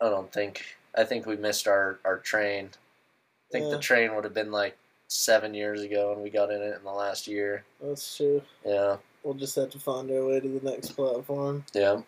I 0.00 0.08
don't 0.08 0.32
think 0.32 0.64
I 0.96 1.04
think 1.04 1.26
we 1.26 1.36
missed 1.36 1.66
our, 1.68 1.98
our 2.04 2.18
train. 2.18 2.70
I 2.72 3.52
think 3.52 3.64
Yeah. 3.66 3.70
the 3.72 3.78
train 3.78 4.14
would 4.14 4.24
have 4.24 4.34
been 4.34 4.50
like 4.52 4.76
seven 5.08 5.54
years 5.54 5.80
ago 5.82 6.12
and 6.12 6.22
we 6.22 6.30
got 6.30 6.50
in 6.50 6.60
it 6.60 6.76
in 6.76 6.84
the 6.84 6.92
last 6.92 7.26
year. 7.26 7.64
That's 7.80 8.16
true. 8.16 8.42
Yeah. 8.64 8.96
We'll 9.22 9.34
just 9.34 9.56
have 9.56 9.70
to 9.70 9.78
find 9.78 10.10
our 10.10 10.24
way 10.26 10.40
to 10.40 10.48
the 10.60 10.70
next 10.70 10.90
platform. 10.92 11.64
Yeah. 11.72 12.02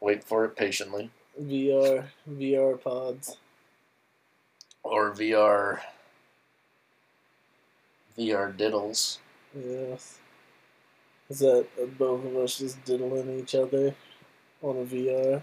Wait 0.00 0.24
for 0.24 0.44
it 0.44 0.56
patiently. 0.56 1.10
VR, 1.40 2.04
VR 2.28 2.80
pods. 2.80 3.36
Or 4.82 5.12
VR 5.12 5.80
VR 8.18 8.56
diddles. 8.56 9.18
Yes. 9.54 10.18
Is 11.28 11.38
that 11.40 11.66
uh, 11.80 11.86
both 11.98 12.24
of 12.24 12.36
us 12.36 12.58
just 12.58 12.84
diddling 12.84 13.38
each 13.38 13.54
other 13.54 13.94
on 14.62 14.76
a 14.76 14.84
VR? 14.84 15.42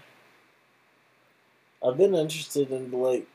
I've 1.84 1.96
been 1.96 2.14
interested 2.14 2.70
in 2.70 2.90
like 2.90 3.26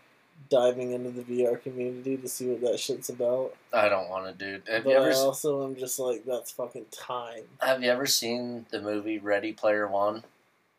diving 0.49 0.91
into 0.91 1.09
the 1.09 1.23
VR 1.23 1.61
community 1.61 2.17
to 2.17 2.27
see 2.27 2.47
what 2.49 2.61
that 2.61 2.79
shit's 2.79 3.09
about. 3.09 3.55
I 3.73 3.89
don't 3.89 4.09
want 4.09 4.27
to, 4.27 4.45
dude. 4.45 4.67
Have 4.67 4.83
but 4.83 4.89
you 4.91 4.95
ever 4.97 5.09
I 5.11 5.15
also 5.15 5.65
am 5.65 5.75
just 5.75 5.97
like, 5.99 6.23
that's 6.25 6.51
fucking 6.51 6.85
time. 6.91 7.43
Have 7.59 7.81
you 7.83 7.89
ever 7.89 8.05
seen 8.05 8.65
the 8.69 8.81
movie 8.81 9.17
Ready 9.17 9.53
Player 9.53 9.87
One? 9.87 10.23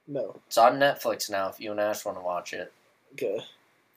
No. 0.07 0.37
It's 0.47 0.59
on 0.59 0.75
Netflix 0.79 1.29
now. 1.29 1.49
If 1.49 1.59
you 1.61 1.73
and 1.73 1.81
Ash 1.81 2.05
want 2.05 2.17
to 2.19 2.23
watch 2.25 2.53
it, 2.53 2.73
Okay. 3.15 3.41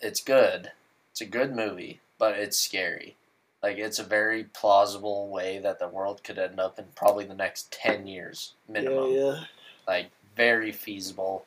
it's 0.02 0.22
good. 0.22 0.72
It's 1.12 1.22
a 1.22 1.26
good 1.26 1.56
movie, 1.56 2.00
but 2.18 2.36
it's 2.38 2.58
scary. 2.58 3.16
Like 3.62 3.78
it's 3.78 4.00
a 4.00 4.04
very 4.04 4.46
plausible 4.46 5.30
way 5.30 5.60
that 5.60 5.80
the 5.80 5.88
world 5.88 6.24
could 6.24 6.40
end 6.40 6.60
up 6.60 6.80
in 6.80 6.86
probably 6.96 7.26
the 7.26 7.36
next 7.36 7.72
ten 7.72 8.08
years 8.08 8.54
minimum. 8.68 9.12
Yeah, 9.12 9.20
yeah. 9.20 9.44
Like 9.88 10.12
very 10.36 10.72
feasible. 10.72 11.46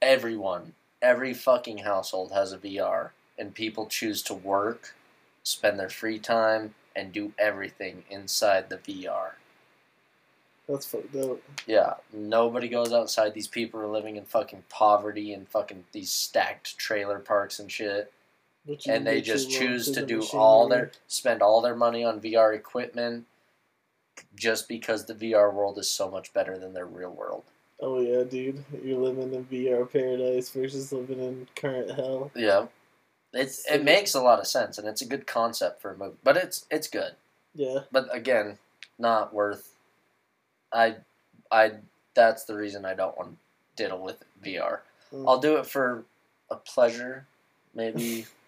Everyone, 0.00 0.72
every 1.02 1.34
fucking 1.34 1.78
household 1.78 2.32
has 2.32 2.52
a 2.52 2.58
VR, 2.58 3.10
and 3.38 3.54
people 3.54 3.86
choose 3.86 4.22
to 4.22 4.34
work, 4.34 4.94
spend 5.42 5.78
their 5.78 5.88
free 5.88 6.18
time, 6.18 6.74
and 6.94 7.12
do 7.12 7.32
everything 7.38 8.04
inside 8.10 8.68
the 8.68 8.78
VR. 8.78 9.32
That's 10.68 10.86
fucked 10.86 11.14
up. 11.14 11.38
Yeah, 11.66 11.94
nobody 12.12 12.68
goes 12.68 12.92
outside. 12.92 13.34
These 13.34 13.46
people 13.46 13.80
are 13.80 13.86
living 13.86 14.16
in 14.16 14.24
fucking 14.24 14.64
poverty 14.68 15.32
and 15.32 15.48
fucking 15.48 15.84
these 15.92 16.10
stacked 16.10 16.76
trailer 16.76 17.20
parks 17.20 17.58
and 17.58 17.70
shit. 17.70 18.12
But 18.66 18.86
And 18.86 19.06
they 19.06 19.16
get 19.16 19.24
just 19.24 19.50
choose 19.50 19.86
to 19.86 19.94
to 19.94 20.00
the 20.00 20.06
do 20.06 20.22
all 20.34 20.68
their 20.68 20.90
spend 21.06 21.42
all 21.42 21.60
their 21.60 21.76
money 21.76 22.04
on 22.04 22.20
VR 22.20 22.54
equipment 22.54 23.26
just 24.34 24.68
because 24.68 25.04
the 25.04 25.14
VR 25.14 25.52
world 25.52 25.78
is 25.78 25.90
so 25.90 26.10
much 26.10 26.32
better 26.32 26.58
than 26.58 26.74
their 26.74 26.86
real 26.86 27.10
world. 27.10 27.44
Oh 27.80 28.00
yeah, 28.00 28.22
dude, 28.24 28.64
you're 28.82 28.98
living 28.98 29.34
in 29.34 29.44
VR 29.44 29.90
paradise 29.90 30.50
versus 30.50 30.92
living 30.92 31.20
in 31.20 31.46
current 31.54 31.90
hell. 31.90 32.30
Yeah, 32.34 32.66
it's 33.32 33.70
it 33.70 33.84
makes 33.84 34.14
a 34.14 34.20
lot 34.20 34.40
of 34.40 34.46
sense, 34.46 34.78
and 34.78 34.88
it's 34.88 35.02
a 35.02 35.06
good 35.06 35.26
concept 35.26 35.82
for 35.82 35.92
a 35.92 35.96
movie. 35.96 36.16
But 36.24 36.36
it's 36.36 36.64
it's 36.70 36.88
good. 36.88 37.12
Yeah, 37.54 37.80
But 37.90 38.14
again, 38.14 38.58
not 38.98 39.32
worth. 39.32 39.74
I, 40.72 40.96
I. 41.50 41.72
That's 42.14 42.44
the 42.44 42.54
reason 42.54 42.84
I 42.84 42.94
don't 42.94 43.16
want 43.16 43.30
to 43.30 43.82
diddle 43.82 44.02
with 44.02 44.22
VR. 44.44 44.80
Mm. 45.12 45.24
I'll 45.26 45.38
do 45.38 45.56
it 45.56 45.66
for 45.66 46.04
a 46.50 46.56
pleasure, 46.56 47.26
maybe, 47.74 48.26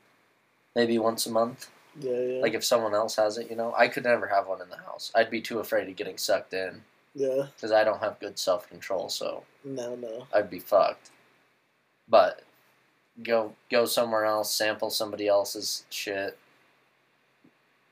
maybe 0.79 0.97
once 0.97 1.27
a 1.27 1.33
month. 1.33 1.69
yeah, 1.99 2.21
yeah, 2.21 2.41
Like 2.41 2.55
if 2.55 2.65
someone 2.65 2.95
else 2.95 3.17
has 3.17 3.37
it, 3.37 3.51
you 3.51 3.57
know, 3.57 3.75
I 3.77 3.89
could 3.89 4.05
never 4.05 4.29
have 4.29 4.47
one 4.47 4.63
in 4.63 4.71
the 4.71 4.77
house. 4.77 5.11
I'd 5.13 5.29
be 5.29 5.41
too 5.41 5.59
afraid 5.59 5.89
of 5.89 5.97
getting 5.97 6.17
sucked 6.17 6.55
in 6.55 6.83
yeah. 7.17 7.47
because 7.57 7.73
I 7.73 7.83
don't 7.83 7.99
have 7.99 8.21
good 8.21 8.39
self 8.39 8.69
control. 8.69 9.09
So 9.09 9.43
No, 9.65 9.97
no. 9.97 10.29
I'd 10.33 10.49
be 10.49 10.61
fucked. 10.61 11.11
But 12.09 12.43
go 13.25 13.55
go 13.71 13.87
somewhere 13.87 14.25
else, 14.25 14.55
sample 14.55 14.91
somebody 14.91 15.27
else's 15.27 15.85
shit, 15.91 16.39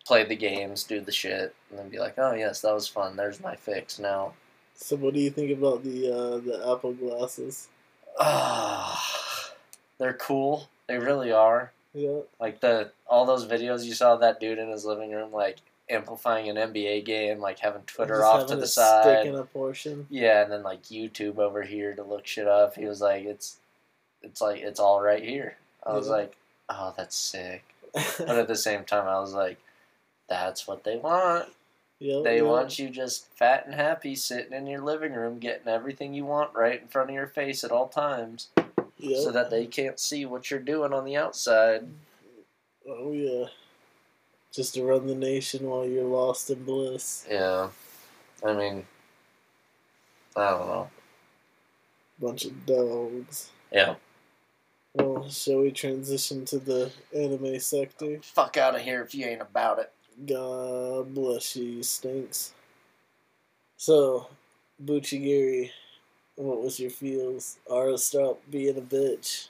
play 0.07 0.23
the 0.23 0.37
games, 0.37 0.85
do 0.85 1.01
the 1.01 1.11
shit, 1.11 1.57
and 1.71 1.79
then 1.79 1.89
be 1.89 1.99
like, 1.99 2.15
oh 2.19 2.35
yes, 2.35 2.61
that 2.61 2.73
was 2.73 2.87
fun. 2.87 3.17
There's 3.17 3.43
my 3.43 3.57
fix 3.57 3.99
now. 3.99 4.35
So, 4.77 4.95
what 4.95 5.13
do 5.15 5.21
you 5.21 5.31
think 5.31 5.51
about 5.51 5.83
the 5.83 6.13
uh, 6.13 6.39
the 6.39 6.73
Apple 6.73 6.93
glasses? 6.93 7.67
Ah, 8.21 9.51
they're 9.99 10.15
cool. 10.15 10.69
They 10.87 10.99
really 10.99 11.33
are. 11.33 11.73
Yeah, 11.97 12.21
Like 12.39 12.61
the 12.61 12.91
all 13.07 13.25
those 13.25 13.47
videos 13.47 13.85
you 13.85 13.95
saw 13.95 14.15
of 14.15 14.21
that 14.21 14.39
dude 14.39 14.59
in 14.59 14.69
his 14.69 14.85
living 14.85 15.13
room, 15.13 15.33
like 15.33 15.57
amplifying 15.89 16.49
an 16.49 16.57
NBA 16.57 17.05
game, 17.07 17.41
like 17.41 17.59
having 17.61 17.83
Twitter 17.83 18.23
off 18.25 18.49
to 18.49 18.57
the 18.57 18.67
side. 18.67 19.27
a 19.29 19.45
portion. 19.45 20.07
Yeah, 20.11 20.43
and 20.43 20.53
then 20.53 20.63
like 20.63 20.83
YouTube 20.85 21.39
over 21.39 21.63
here 21.63 21.95
to 21.95 22.03
look 22.03 22.27
shit 22.27 22.47
up. 22.47 22.75
He 22.75 22.85
was 22.85 23.01
like, 23.01 23.25
it's, 23.25 23.57
it's 24.23 24.41
like 24.43 24.61
it's 24.61 24.79
all 24.81 25.01
right 25.01 25.23
here. 25.23 25.57
I 25.85 25.95
was 25.95 26.07
Yeah. 26.09 26.13
like, 26.13 26.37
oh, 26.69 26.93
that's 26.97 27.17
sick. 27.17 27.65
But 28.19 28.29
at 28.37 28.49
the 28.49 28.57
same 28.57 28.85
time, 28.85 29.09
I 29.09 29.19
was 29.21 29.33
like, 29.33 29.59
that's 30.29 30.67
what 30.67 30.85
they 30.85 30.97
want. 30.97 31.49
yeah, 31.99 32.21
They 32.23 32.39
yeah. 32.39 32.43
want 32.43 32.79
you 32.79 32.91
just 32.91 33.27
fat 33.37 33.65
and 33.65 33.75
happy, 33.75 34.15
sitting 34.17 34.53
in 34.53 34.67
your 34.67 34.83
living 34.83 35.15
room, 35.15 35.39
getting 35.39 35.69
everything 35.69 36.13
you 36.13 36.27
want 36.27 36.53
right 36.55 36.83
in 36.83 36.89
front 36.89 37.09
of 37.09 37.15
your 37.15 37.29
face 37.29 37.65
at 37.65 37.71
all 37.71 37.89
times, 37.89 38.49
Yeah. 38.99 39.21
so 39.21 39.31
that 39.33 39.51
they 39.51 39.67
can't 39.67 40.01
see 40.01 40.25
what 40.25 40.51
you're 40.51 40.61
doing 40.61 40.93
on 40.93 41.05
the 41.05 41.17
outside. 41.17 41.87
Oh 42.89 43.13
yeah. 43.13 43.47
Just 44.53 44.75
to 44.75 44.85
run 44.85 45.07
the 45.07 45.15
nation 45.15 45.67
while 45.67 45.85
you're 45.87 46.05
lost 46.05 46.49
in 46.51 46.65
bliss. 46.65 47.27
Yeah, 47.31 47.69
I 48.45 48.53
mean, 48.55 48.87
I 50.35 50.51
don't 50.51 50.67
know. 50.67 50.91
Bunch 52.19 52.47
of 52.47 52.65
dogs. 52.65 53.51
Yeah, 53.71 53.97
Well, 54.95 55.29
shall 55.29 55.59
we 55.59 55.73
transition 55.73 56.47
to 56.47 56.59
the 56.59 56.91
anime 57.15 57.59
sector? 57.61 58.19
fuck 58.23 58.57
out 58.57 58.75
of 58.77 58.81
here 58.81 59.03
if 59.03 59.15
you 59.15 59.27
ain't 59.27 59.43
about 59.43 59.79
it. 59.81 59.93
God 60.27 61.13
bless 61.13 61.57
you, 61.57 61.65
you 61.65 61.83
stinks. 61.83 62.55
So, 63.77 64.29
Buchigiri, 64.83 65.71
what 66.37 66.63
was 66.63 66.79
your 66.79 66.91
feels? 66.91 67.59
Ara 67.71 67.99
stop 67.99 68.41
being 68.51 68.77
a 68.77 68.81
bitch. 68.81 69.49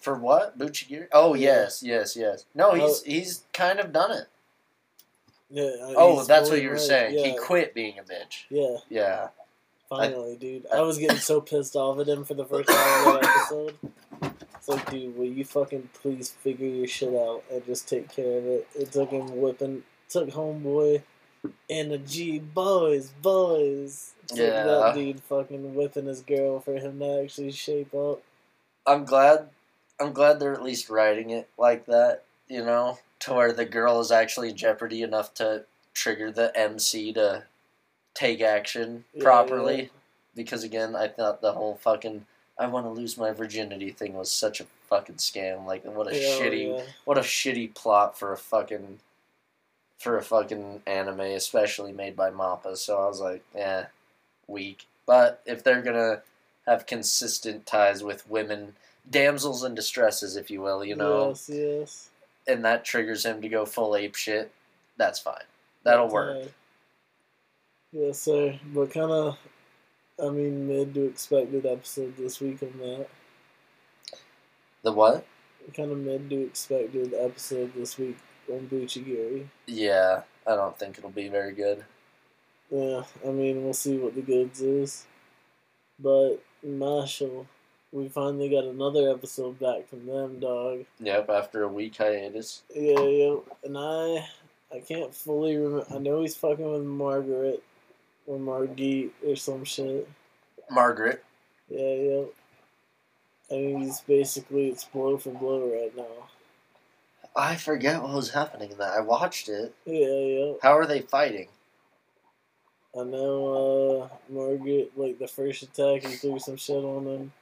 For 0.00 0.14
what? 0.14 0.56
Buchigiri? 0.58 1.08
Oh 1.12 1.34
Yeah. 1.34 1.46
yes, 1.62 1.82
yes, 1.82 2.16
yes. 2.16 2.44
No, 2.54 2.72
he's 2.74 3.00
Oh. 3.00 3.02
he's 3.04 3.42
kind 3.52 3.80
of 3.80 3.92
done 3.92 4.12
it. 4.12 4.26
Yeah. 5.50 5.64
uh, 5.82 5.94
Oh, 5.96 6.24
that's 6.24 6.50
what 6.50 6.60
you 6.62 6.68
were 6.68 6.74
right. 6.74 6.80
saying. 6.82 7.18
Yeah, 7.18 7.26
He 7.32 7.36
quit 7.38 7.74
being 7.74 7.98
a 7.98 8.02
bitch. 8.02 8.44
yeah. 8.50 8.76
Yeah. 8.88 9.28
Finally, 9.88 10.36
dude. 10.36 10.66
I 10.72 10.82
was 10.82 10.98
getting 10.98 11.16
so 11.16 11.40
pissed 11.40 11.74
off 11.74 11.98
at 11.98 12.06
him 12.08 12.22
for 12.24 12.34
the 12.34 12.44
first 12.44 12.68
time 12.68 13.06
of 13.16 13.20
that 13.22 13.24
episode. 13.24 13.74
It's 14.54 14.68
like, 14.68 14.90
dude, 14.90 15.16
will 15.16 15.24
you 15.24 15.46
fucking 15.46 15.88
please 15.94 16.28
figure 16.30 16.66
your 16.68 16.86
shit 16.86 17.14
out 17.14 17.42
and 17.50 17.64
just 17.64 17.88
take 17.88 18.10
care 18.10 18.36
of 18.38 18.44
it? 18.44 18.68
It 18.78 18.92
took 18.92 19.10
him 19.10 19.40
whipping, 19.40 19.82
took 20.10 20.28
homeboy 20.28 21.02
G 22.06 22.38
boys, 22.38 23.10
boys. 23.22 24.12
Yeah. 24.34 24.64
that 24.64 24.94
dude 24.94 25.20
fucking 25.22 25.74
whipping 25.74 26.06
his 26.06 26.20
girl 26.20 26.60
for 26.60 26.74
him 26.74 26.98
to 26.98 27.22
actually 27.22 27.52
shape 27.52 27.94
up. 27.94 28.22
I'm 28.86 29.04
glad. 29.04 29.48
I'm 30.00 30.12
glad 30.12 30.38
they're 30.38 30.52
at 30.54 30.62
least 30.62 30.90
writing 30.90 31.30
it 31.30 31.48
like 31.58 31.86
that. 31.86 32.24
You 32.48 32.64
know, 32.64 32.98
to 33.20 33.34
where 33.34 33.52
the 33.52 33.64
girl 33.64 34.00
is 34.00 34.10
actually 34.10 34.50
in 34.50 34.56
jeopardy 34.56 35.02
enough 35.02 35.34
to 35.34 35.64
trigger 35.94 36.30
the 36.30 36.56
MC 36.58 37.12
to 37.14 37.44
take 38.14 38.40
action 38.40 39.04
Yeah, 39.14 39.22
properly. 39.24 39.82
yeah. 39.82 39.88
Because 40.34 40.62
again, 40.64 40.94
I 40.94 41.08
thought 41.08 41.40
the 41.40 41.52
whole 41.52 41.76
fucking 41.76 42.26
"I 42.58 42.66
want 42.66 42.86
to 42.86 42.90
lose 42.90 43.16
my 43.18 43.32
virginity" 43.32 43.90
thing 43.90 44.14
was 44.14 44.30
such 44.30 44.60
a 44.60 44.66
fucking 44.88 45.16
scam. 45.16 45.66
Like, 45.66 45.84
what 45.84 46.06
a 46.10 46.14
Yeah, 46.16 46.38
shitty, 46.38 46.84
what 47.04 47.18
a 47.18 47.22
shitty 47.22 47.74
plot 47.74 48.18
for 48.18 48.32
a 48.32 48.36
fucking, 48.38 49.00
for 49.98 50.16
a 50.16 50.22
fucking 50.22 50.82
anime, 50.86 51.20
especially 51.20 51.92
made 51.92 52.16
by 52.16 52.30
Mappa. 52.30 52.76
So 52.76 52.98
I 53.02 53.06
was 53.06 53.20
like, 53.20 53.44
eh, 53.54 53.84
weak. 54.46 54.86
But 55.06 55.42
if 55.46 55.62
they're 55.64 55.82
gonna 55.82 56.22
have 56.66 56.86
consistent 56.86 57.66
ties 57.66 58.02
with 58.04 58.28
women, 58.30 58.74
damsels 59.10 59.64
in 59.64 59.74
distresses, 59.74 60.36
if 60.36 60.50
you 60.50 60.60
will, 60.60 60.84
you 60.84 60.94
know, 60.94 61.28
Yes, 61.30 61.48
yes. 61.52 62.08
and 62.46 62.64
that 62.64 62.84
triggers 62.84 63.24
him 63.26 63.40
to 63.42 63.48
go 63.48 63.64
full 63.66 63.96
ape 63.96 64.14
shit, 64.14 64.52
that's 64.96 65.18
fine. 65.18 65.42
That'll 65.82 66.04
That's 66.06 66.14
work. 66.14 66.36
alright. 66.36 66.52
Yes, 67.92 68.18
sir. 68.18 68.58
But 68.74 68.90
kind 68.90 69.10
of, 69.10 69.38
I 70.22 70.28
mean, 70.28 70.68
mid 70.68 70.92
to 70.94 71.06
expected 71.06 71.64
episode 71.64 72.16
this 72.18 72.38
week 72.40 72.62
on 72.62 72.78
that. 72.80 73.08
The 74.82 74.92
what? 74.92 75.26
Kind 75.74 75.90
of 75.90 75.98
mid 75.98 76.28
to 76.30 76.42
expected 76.42 77.14
episode 77.14 77.72
this 77.74 77.96
week 77.98 78.18
on 78.50 78.68
Buchigiri. 78.68 79.46
Yeah, 79.66 80.22
I 80.46 80.56
don't 80.56 80.78
think 80.78 80.98
it'll 80.98 81.10
be 81.10 81.28
very 81.28 81.52
good. 81.52 81.84
Yeah, 82.70 83.02
I 83.26 83.30
mean, 83.30 83.64
we'll 83.64 83.74
see 83.74 83.96
what 83.96 84.14
the 84.14 84.22
goods 84.22 84.60
is. 84.60 85.06
But 85.98 86.36
Mashle, 86.64 87.46
we 87.92 88.08
finally 88.08 88.48
got 88.48 88.64
another 88.64 89.10
episode 89.10 89.58
back 89.58 89.88
from 89.88 90.06
them, 90.06 90.38
dog. 90.38 90.84
Yep, 91.00 91.30
after 91.30 91.62
a 91.62 91.68
week 91.68 91.96
hiatus. 91.96 92.62
Yeah, 92.74 93.00
yeah, 93.00 93.36
and 93.64 93.76
I, 93.76 94.26
I 94.74 94.80
can't 94.80 95.14
fully 95.14 95.56
remember. 95.56 95.86
I 95.94 95.98
know 95.98 96.20
he's 96.20 96.36
fucking 96.36 96.70
with 96.70 96.84
Margaret 96.84 97.62
or 98.26 98.38
Margit 98.38 99.10
or 99.26 99.36
some 99.36 99.64
shit. 99.64 100.08
Margaret. 100.70 101.24
Yeah, 101.68 101.94
yeah. 101.94 102.24
I 103.50 103.54
mean, 103.54 103.80
he's 103.80 104.00
basically 104.00 104.68
it's 104.68 104.84
blow 104.84 105.16
for 105.16 105.30
blow 105.30 105.72
right 105.72 105.96
now. 105.96 106.28
I 107.36 107.56
forget 107.56 108.02
what 108.02 108.12
was 108.12 108.30
happening 108.30 108.72
in 108.72 108.78
that. 108.78 108.92
I 108.92 109.00
watched 109.00 109.48
it. 109.48 109.74
Yeah, 109.84 110.08
yeah. 110.08 110.52
How 110.62 110.76
are 110.76 110.86
they 110.86 111.00
fighting? 111.00 111.48
I 112.98 113.04
know 113.04 114.08
uh, 114.10 114.32
Margaret, 114.32 114.92
like 114.96 115.18
the 115.18 115.28
first 115.28 115.62
attack, 115.62 116.02
he 116.04 116.16
threw 116.16 116.38
some 116.38 116.56
shit 116.56 116.76
on 116.84 117.06
him. 117.06 117.32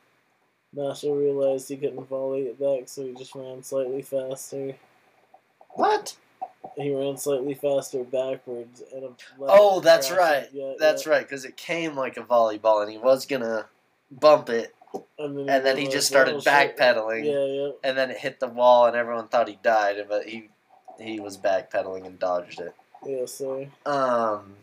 Marshall 0.74 1.16
realized 1.16 1.68
he 1.68 1.76
couldn't 1.76 2.08
volley 2.08 2.42
it 2.42 2.60
back, 2.60 2.88
so 2.88 3.04
he 3.06 3.14
just 3.14 3.34
ran 3.34 3.62
slightly 3.62 4.02
faster. 4.02 4.74
What? 5.70 6.14
He 6.76 6.94
ran 6.94 7.16
slightly 7.16 7.54
faster 7.54 8.04
backwards. 8.04 8.82
And 8.92 9.04
a 9.04 9.10
Oh, 9.40 9.80
that's 9.80 10.10
right. 10.10 10.48
Yeah, 10.52 10.74
That's 10.78 11.06
yeah. 11.06 11.12
right, 11.12 11.22
because 11.22 11.44
it 11.46 11.56
came 11.56 11.96
like 11.96 12.18
a 12.18 12.22
volleyball, 12.22 12.82
and 12.82 12.90
he 12.90 12.98
was 12.98 13.24
gonna 13.24 13.66
bump 14.10 14.50
it, 14.50 14.74
And 15.18 15.38
then, 15.38 15.48
and 15.48 15.66
then 15.66 15.76
he 15.76 15.88
just 15.88 16.06
started 16.06 16.36
backpedaling, 16.36 17.24
Yeah, 17.24 17.44
yeah. 17.44 17.70
and 17.82 17.96
then 17.96 18.10
it 18.10 18.18
hit 18.18 18.38
the 18.40 18.48
wall, 18.48 18.86
and 18.86 18.96
everyone 18.96 19.28
thought 19.28 19.48
he 19.48 19.58
died, 19.62 19.96
but 20.08 20.26
he 20.26 20.50
he 21.00 21.20
was 21.20 21.36
backpedaling 21.36 22.06
and 22.06 22.18
dodged 22.18 22.60
it. 22.60 22.74
Yeah, 23.04 23.26
so. 23.26 23.66
Um, 23.84 24.54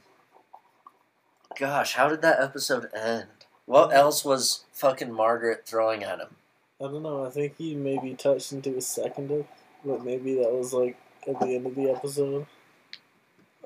gosh, 1.60 1.94
how 1.94 2.08
did 2.08 2.22
that 2.22 2.42
episode 2.42 2.90
end? 2.96 3.28
What 3.66 3.94
else 3.94 4.26
was 4.26 4.66
fucking 4.74 5.12
Margaret 5.12 5.66
throwing 5.66 6.04
at 6.04 6.20
him? 6.20 6.36
I 6.82 6.86
don't 6.86 7.04
know. 7.04 7.26
I 7.26 7.30
think 7.30 7.58
he 7.58 7.76
maybe 7.76 8.14
touched 8.14 8.52
into 8.52 8.72
his 8.72 8.88
second 8.88 9.46
but 9.86 10.04
maybe 10.04 10.36
that 10.36 10.52
was 10.52 10.74
like 10.74 10.98
at 11.28 11.40
the 11.40 11.56
end 11.56 11.66
of 11.66 11.76
the 11.76 11.90
episode. 11.90 12.46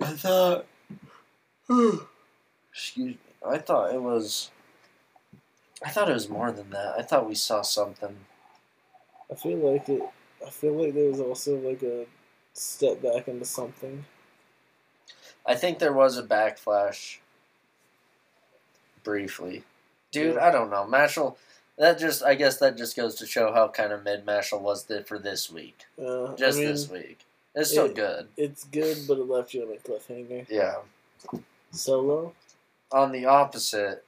I 0.02 0.12
thought. 0.14 0.66
Excuse 2.72 3.16
me. 3.16 3.18
I 3.46 3.58
thought 3.58 3.94
it 3.94 4.02
was. 4.02 4.52
I 5.84 5.90
thought 5.90 6.10
it 6.10 6.14
was 6.14 6.30
more 6.30 6.52
than 6.52 6.70
that. 6.72 6.96
I 6.98 7.04
thought 7.04 7.28
we 7.30 7.36
saw 7.36 7.62
something. 7.62 8.16
I 9.32 9.36
feel 9.36 9.58
like 9.58 9.88
it. 9.90 10.02
I 10.46 10.50
feel 10.50 10.74
like 10.74 10.94
there 10.94 11.10
was 11.10 11.20
also 11.20 11.58
like 11.58 11.84
a 11.84 12.06
step 12.54 13.02
back 13.02 13.28
into 13.28 13.46
something. 13.46 14.06
I 15.46 15.56
think 15.56 15.80
there 15.80 15.94
was 15.94 16.18
a 16.18 16.24
backflash. 16.24 17.18
Briefly, 19.04 19.64
dude. 20.12 20.36
Yeah. 20.36 20.46
I 20.48 20.52
don't 20.52 20.70
know. 20.70 20.86
Mashle. 20.86 21.38
That 21.78 21.98
just. 22.00 22.24
I 22.24 22.36
guess 22.36 22.58
that 22.58 22.76
just 22.78 22.96
goes 22.98 23.16
to 23.16 23.26
show 23.26 23.54
how 23.54 23.70
kind 23.70 23.94
of 23.94 24.04
mid 24.04 24.26
Mashle 24.26 24.60
was 24.60 24.84
the, 24.86 25.04
for 25.04 25.18
this 25.18 25.50
week. 25.50 25.86
Uh, 25.98 26.36
Just 26.36 26.58
I 26.58 26.62
mean, 26.62 26.72
this 26.72 26.90
week. 26.90 27.20
It's 27.56 27.70
still 27.70 27.86
it- 27.86 27.96
good. 27.96 28.28
It's 28.36 28.66
good, 28.66 28.98
but 29.08 29.18
it 29.18 29.30
left 29.30 29.54
you 29.54 29.64
on 29.64 29.74
a 29.74 29.78
cliffhanger. 29.78 30.46
Yeah. 30.50 30.76
Solo. 31.72 32.34
On 32.92 33.12
the 33.14 33.26
opposite, 33.26 34.04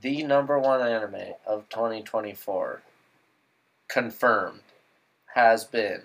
the 0.00 0.22
number 0.22 0.58
one 0.58 0.80
anime 0.80 1.34
of 1.46 1.68
2024, 1.68 2.82
confirmed, 3.88 4.60
has 5.34 5.64
been 5.64 6.02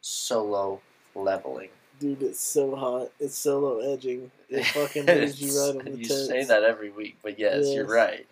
Solo 0.00 0.80
Leveling. 1.14 1.70
Dude, 1.98 2.22
it's 2.22 2.40
so 2.40 2.74
hot. 2.74 3.10
It's 3.20 3.36
solo 3.36 3.80
edging. 3.92 4.30
It 4.48 4.64
fucking 4.66 5.04
moves 5.06 5.40
you 5.40 5.60
right 5.60 5.76
on 5.76 5.92
the 5.92 5.98
you 5.98 6.04
tits. 6.04 6.26
say 6.26 6.44
that 6.44 6.62
every 6.62 6.90
week, 6.90 7.18
but 7.22 7.38
yes, 7.38 7.66
you're 7.68 7.86
right. 7.86 8.26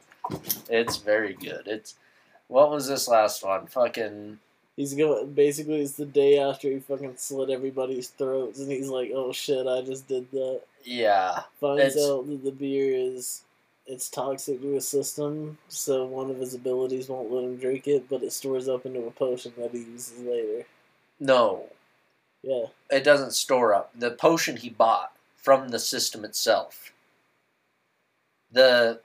It's 0.71 0.97
very 0.97 1.35
good. 1.35 1.67
It's 1.67 1.95
what 2.49 2.71
was 2.71 2.89
this 2.89 3.09
last 3.09 3.45
one? 3.45 3.67
Fucking 3.67 4.39
He's 4.79 4.95
going. 4.95 5.33
Basically, 5.33 5.81
it's 5.81 5.95
the 5.95 6.07
day 6.07 6.39
after 6.39 6.71
he 6.71 6.79
fucking 6.79 7.17
slit 7.17 7.51
everybody's 7.51 8.11
throats, 8.11 8.61
and 8.61 8.71
he's 8.71 8.89
like, 8.89 9.11
"Oh 9.13 9.33
shit, 9.33 9.67
I 9.67 9.83
just 9.83 10.07
did 10.07 10.31
that." 10.31 10.61
yeah. 10.85 11.41
Finds 11.61 11.97
out 11.97 12.29
that 12.29 12.45
the 12.45 12.53
beer 12.53 12.95
is 12.95 13.43
it's 13.89 14.09
toxic 14.09 14.61
to 14.61 14.75
his 14.75 14.87
system, 14.87 15.59
so 15.69 16.05
one 16.05 16.31
of 16.31 16.37
his 16.39 16.55
abilities 16.55 17.09
won't 17.09 17.33
let 17.33 17.43
him 17.45 17.57
drink 17.57 17.89
it, 17.89 18.09
but 18.09 18.23
it 18.23 18.33
stores 18.33 18.69
up 18.69 18.85
into 18.87 19.07
a 19.07 19.11
potion 19.11 19.53
that 19.59 19.71
he 19.73 19.79
uses 19.79 20.21
later. 20.21 20.67
No, 21.19 21.65
Yeah, 22.43 22.67
it 22.91 23.03
doesn't 23.03 23.33
store 23.33 23.75
up. 23.75 23.91
The 23.99 24.11
potion 24.13 24.57
he 24.59 24.69
bought 24.71 25.13
from 25.37 25.71
the 25.71 25.79
system 25.81 26.25
itself. 26.25 26.93
The 28.53 29.01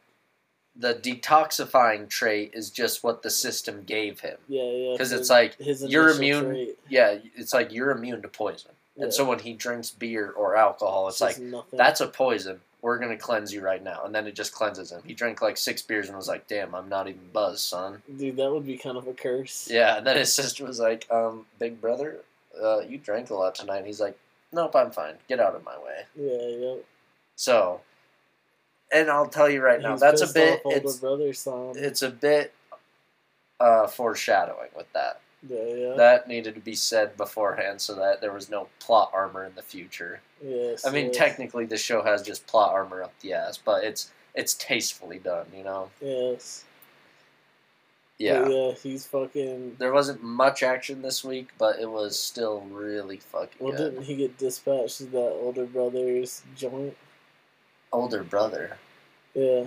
the 0.76 0.96
detoxifying 0.96 2.10
trait 2.10 2.50
is 2.56 2.72
just 2.72 3.04
what 3.04 3.22
the 3.22 3.30
system 3.30 3.84
gave 3.84 4.22
him. 4.22 4.38
yeah, 4.48 4.64
yeah. 4.64 4.98
'Cause 4.98 5.12
for 5.12 5.18
it's 5.20 5.30
like, 5.30 5.56
his 5.60 5.84
you're 5.86 6.10
immune- 6.10 6.46
trait. 6.46 6.80
Yeah, 6.90 7.20
it's 7.36 7.54
like 7.54 7.72
you're 7.72 7.92
immune 7.92 8.24
to 8.24 8.28
poison. 8.28 8.72
Yeah. 8.96 9.04
And 9.06 9.14
so 9.14 9.24
when 9.24 9.38
he 9.40 9.54
drinks 9.54 9.92
beer 9.92 10.32
or 10.32 10.56
alcohol, 10.56 11.08
it's 11.10 11.22
like 11.22 11.38
nothing. 11.38 11.78
that's 11.78 12.02
a 12.02 12.08
poison. 12.08 12.62
We're 12.84 13.00
gonna 13.00 13.18
cleanse 13.18 13.54
you 13.54 13.62
right 13.62 13.82
now, 13.82 14.04
and 14.04 14.14
then 14.14 14.28
it 14.28 14.36
just 14.36 14.52
cleanses 14.52 14.92
him. 14.92 15.02
He 15.06 15.14
drank 15.14 15.42
like 15.42 15.56
six 15.56 15.82
beers 15.82 16.10
and 16.10 16.18
was 16.18 16.28
like, 16.28 16.48
"Damn, 16.48 16.76
I'm 16.76 16.90
not 16.90 17.08
even 17.08 17.30
buzzed, 17.32 17.62
son." 17.62 18.04
dude. 18.18 18.36
That 18.36 18.52
would 18.52 18.66
be 18.66 18.78
kind 18.78 18.98
of 18.98 19.08
a 19.08 19.14
curse. 19.14 19.70
Yeah, 19.72 19.98
and 19.98 20.06
then 20.08 20.18
his 20.18 20.36
sister 20.36 20.66
was 20.66 20.82
like, 20.82 21.08
um, 21.10 21.46
"Big 21.60 21.80
brother, 21.80 22.20
uh, 22.62 22.82
you 22.82 22.98
drank 22.98 23.30
a 23.30 23.36
lot 23.36 23.56
tonight." 23.56 23.78
And 23.78 23.88
he's 23.88 24.02
like, 24.02 24.20
"Nope, 24.52 24.76
I'm 24.76 24.92
fine. 24.92 25.16
Get 25.30 25.40
out 25.40 25.56
of 25.56 25.64
my 25.64 25.78
way." 25.78 26.02
yeah, 26.16 26.48
yeah. 26.58 26.76
So, 27.38 27.80
and 28.92 29.10
I'll 29.10 29.28
tell 29.30 29.50
you 29.50 29.62
right 29.62 29.82
now, 29.82 29.96
that's 29.96 30.22
a 30.22 30.34
bit. 30.34 30.62
It's 30.66 30.98
brother 30.98 31.32
son. 31.32 31.76
it's 31.78 32.02
a 32.02 32.10
bit 32.10 32.54
uh, 33.62 33.88
foreshadowing 33.88 34.70
with 34.76 34.92
that. 34.92 35.22
Yeah, 35.48 35.64
yeah. 35.76 35.94
That 35.96 36.28
needed 36.28 36.56
to 36.56 36.62
be 36.62 36.76
said 36.76 37.18
beforehand 37.18 37.82
so 37.82 37.96
that 37.96 38.22
there 38.22 38.32
was 38.32 38.50
no 38.50 38.68
plot 38.80 39.12
armor 39.14 39.46
in 39.46 39.56
the 39.56 39.62
future. 39.62 40.22
yes, 40.44 40.86
I 40.86 40.92
mean, 40.92 41.08
yes, 41.08 41.18
technically, 41.18 41.66
the 41.66 41.78
show 41.78 42.02
has 42.04 42.22
just 42.22 42.48
plot 42.48 42.72
armor 42.74 43.04
up 43.04 43.14
the 43.22 43.34
ass, 43.34 43.58
but 43.58 43.84
it's 43.84 44.12
it's 44.36 44.54
tastefully 44.56 45.20
done. 45.20 45.46
You 45.56 45.64
know. 45.64 45.90
Yes. 46.02 46.66
Yeah. 48.20 48.48
Yeah, 48.48 48.72
he's 48.74 49.06
fucking. 49.08 49.76
There 49.80 49.92
wasn't 49.92 50.24
much 50.24 50.64
action 50.64 51.02
this 51.02 51.24
week, 51.24 51.50
but 51.58 51.80
it 51.80 51.90
was 51.90 52.18
still 52.18 52.62
really 52.72 53.18
fucking 53.18 53.58
Well, 53.60 53.76
good. 53.76 53.92
didn't 53.92 54.06
he 54.06 54.16
get 54.16 54.38
dispatched 54.38 55.00
to 55.00 55.06
that 55.06 55.18
older 55.42 55.66
brother's 55.66 56.44
joint? 56.56 56.96
Older 57.92 58.24
brother. 58.24 58.78
Yeah. 59.34 59.66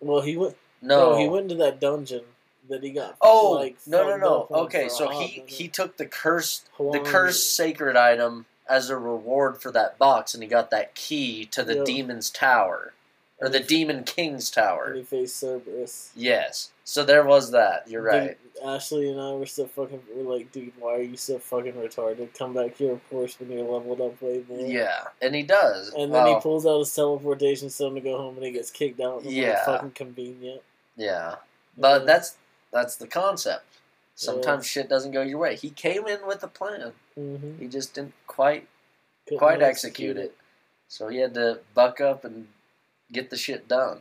Well, 0.00 0.22
he 0.22 0.36
went. 0.36 0.56
No. 0.80 1.12
No, 1.12 1.18
he 1.18 1.28
went 1.28 1.50
into 1.50 1.62
that 1.62 1.80
dungeon 1.80 2.22
that 2.68 2.82
he 2.82 2.90
got. 2.90 3.16
Oh 3.20 3.52
like, 3.52 3.76
no 3.86 4.06
no 4.08 4.16
no! 4.16 4.46
Okay, 4.50 4.88
so 4.88 5.08
he 5.08 5.38
minute. 5.38 5.50
he 5.50 5.68
took 5.68 5.96
the 5.96 6.06
cursed 6.06 6.68
the 6.78 7.00
cursed 7.04 7.54
sacred 7.56 7.96
item 7.96 8.46
as 8.68 8.88
a 8.90 8.96
reward 8.96 9.60
for 9.60 9.70
that 9.72 9.98
box, 9.98 10.34
and 10.34 10.42
he 10.42 10.48
got 10.48 10.70
that 10.70 10.94
key 10.94 11.44
to 11.46 11.62
the 11.62 11.76
Yep. 11.76 11.84
demon's 11.84 12.30
tower, 12.30 12.94
or 13.38 13.48
the 13.50 13.60
demon 13.60 14.04
king's 14.04 14.48
And 14.48 14.54
tower. 14.54 14.94
he 14.94 15.02
faced 15.02 15.36
Cerberus. 15.38 16.10
Yes, 16.16 16.70
so 16.82 17.04
there 17.04 17.24
was 17.24 17.50
that. 17.50 17.86
You're 17.88 18.10
Dude, 18.10 18.20
right. 18.20 18.38
Ashley 18.64 19.10
and 19.10 19.20
I 19.20 19.32
were 19.32 19.44
so 19.44 19.66
fucking. 19.66 20.00
We're 20.14 20.32
like, 20.36 20.50
dude, 20.50 20.72
why 20.78 20.94
are 20.94 21.02
you 21.02 21.16
so 21.18 21.38
fucking 21.38 21.74
retarded? 21.74 22.32
Come 22.38 22.54
back 22.54 22.76
here, 22.76 22.92
of 22.92 23.10
course, 23.10 23.38
when 23.38 23.50
you're 23.50 23.64
leveled 23.66 24.00
up 24.00 24.22
way 24.22 24.42
more. 24.48 24.60
Yeah, 24.66 25.02
and 25.20 25.34
he 25.34 25.42
does. 25.42 25.92
And 25.92 26.14
then 26.14 26.26
he 26.28 26.40
pulls 26.40 26.64
out 26.64 26.78
his 26.78 26.94
teleportation 26.94 27.68
stone 27.68 27.94
to 27.96 28.00
go 28.00 28.16
home, 28.16 28.36
and 28.36 28.46
he 28.46 28.52
gets 28.52 28.70
kicked 28.70 29.00
out. 29.00 29.24
Yeah. 29.24 29.62
Fucking 29.66 29.90
convenient. 29.90 30.62
Yeah, 30.96 31.34
but 31.76 32.06
that's 32.06 32.36
that's 32.74 32.96
the 32.96 33.06
concept. 33.06 33.64
Sometimes 34.16 34.64
Yeah. 34.66 34.82
shit 34.82 34.88
doesn't 34.90 35.12
go 35.12 35.22
your 35.22 35.38
way. 35.38 35.56
He 35.56 35.70
came 35.70 36.06
in 36.06 36.26
with 36.26 36.42
a 36.42 36.48
plan. 36.48 36.92
Mm-hmm. 37.18 37.58
He 37.60 37.68
just 37.68 37.94
didn't 37.94 38.14
quite 38.26 38.68
quite 39.38 39.62
execute 39.62 40.16
it. 40.18 40.36
So 40.88 41.08
he 41.08 41.18
had 41.18 41.32
to 41.34 41.60
buck 41.72 42.00
up 42.00 42.24
and 42.24 42.48
get 43.10 43.30
the 43.30 43.36
shit 43.38 43.66
done. 43.68 44.00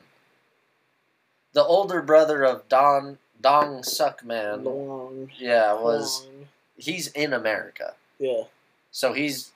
The 1.54 1.64
older 1.64 2.02
brother 2.02 2.44
of 2.44 2.68
Don 2.68 3.20
Dong 3.40 3.82
Suckman, 3.84 4.64
Long. 4.66 5.30
yeah, 5.38 5.74
was 5.74 6.26
long. 6.26 6.48
he's 6.78 7.08
in 7.08 7.32
America. 7.34 7.94
Yeah. 8.20 8.44
So 8.92 9.14
he's 9.14 9.52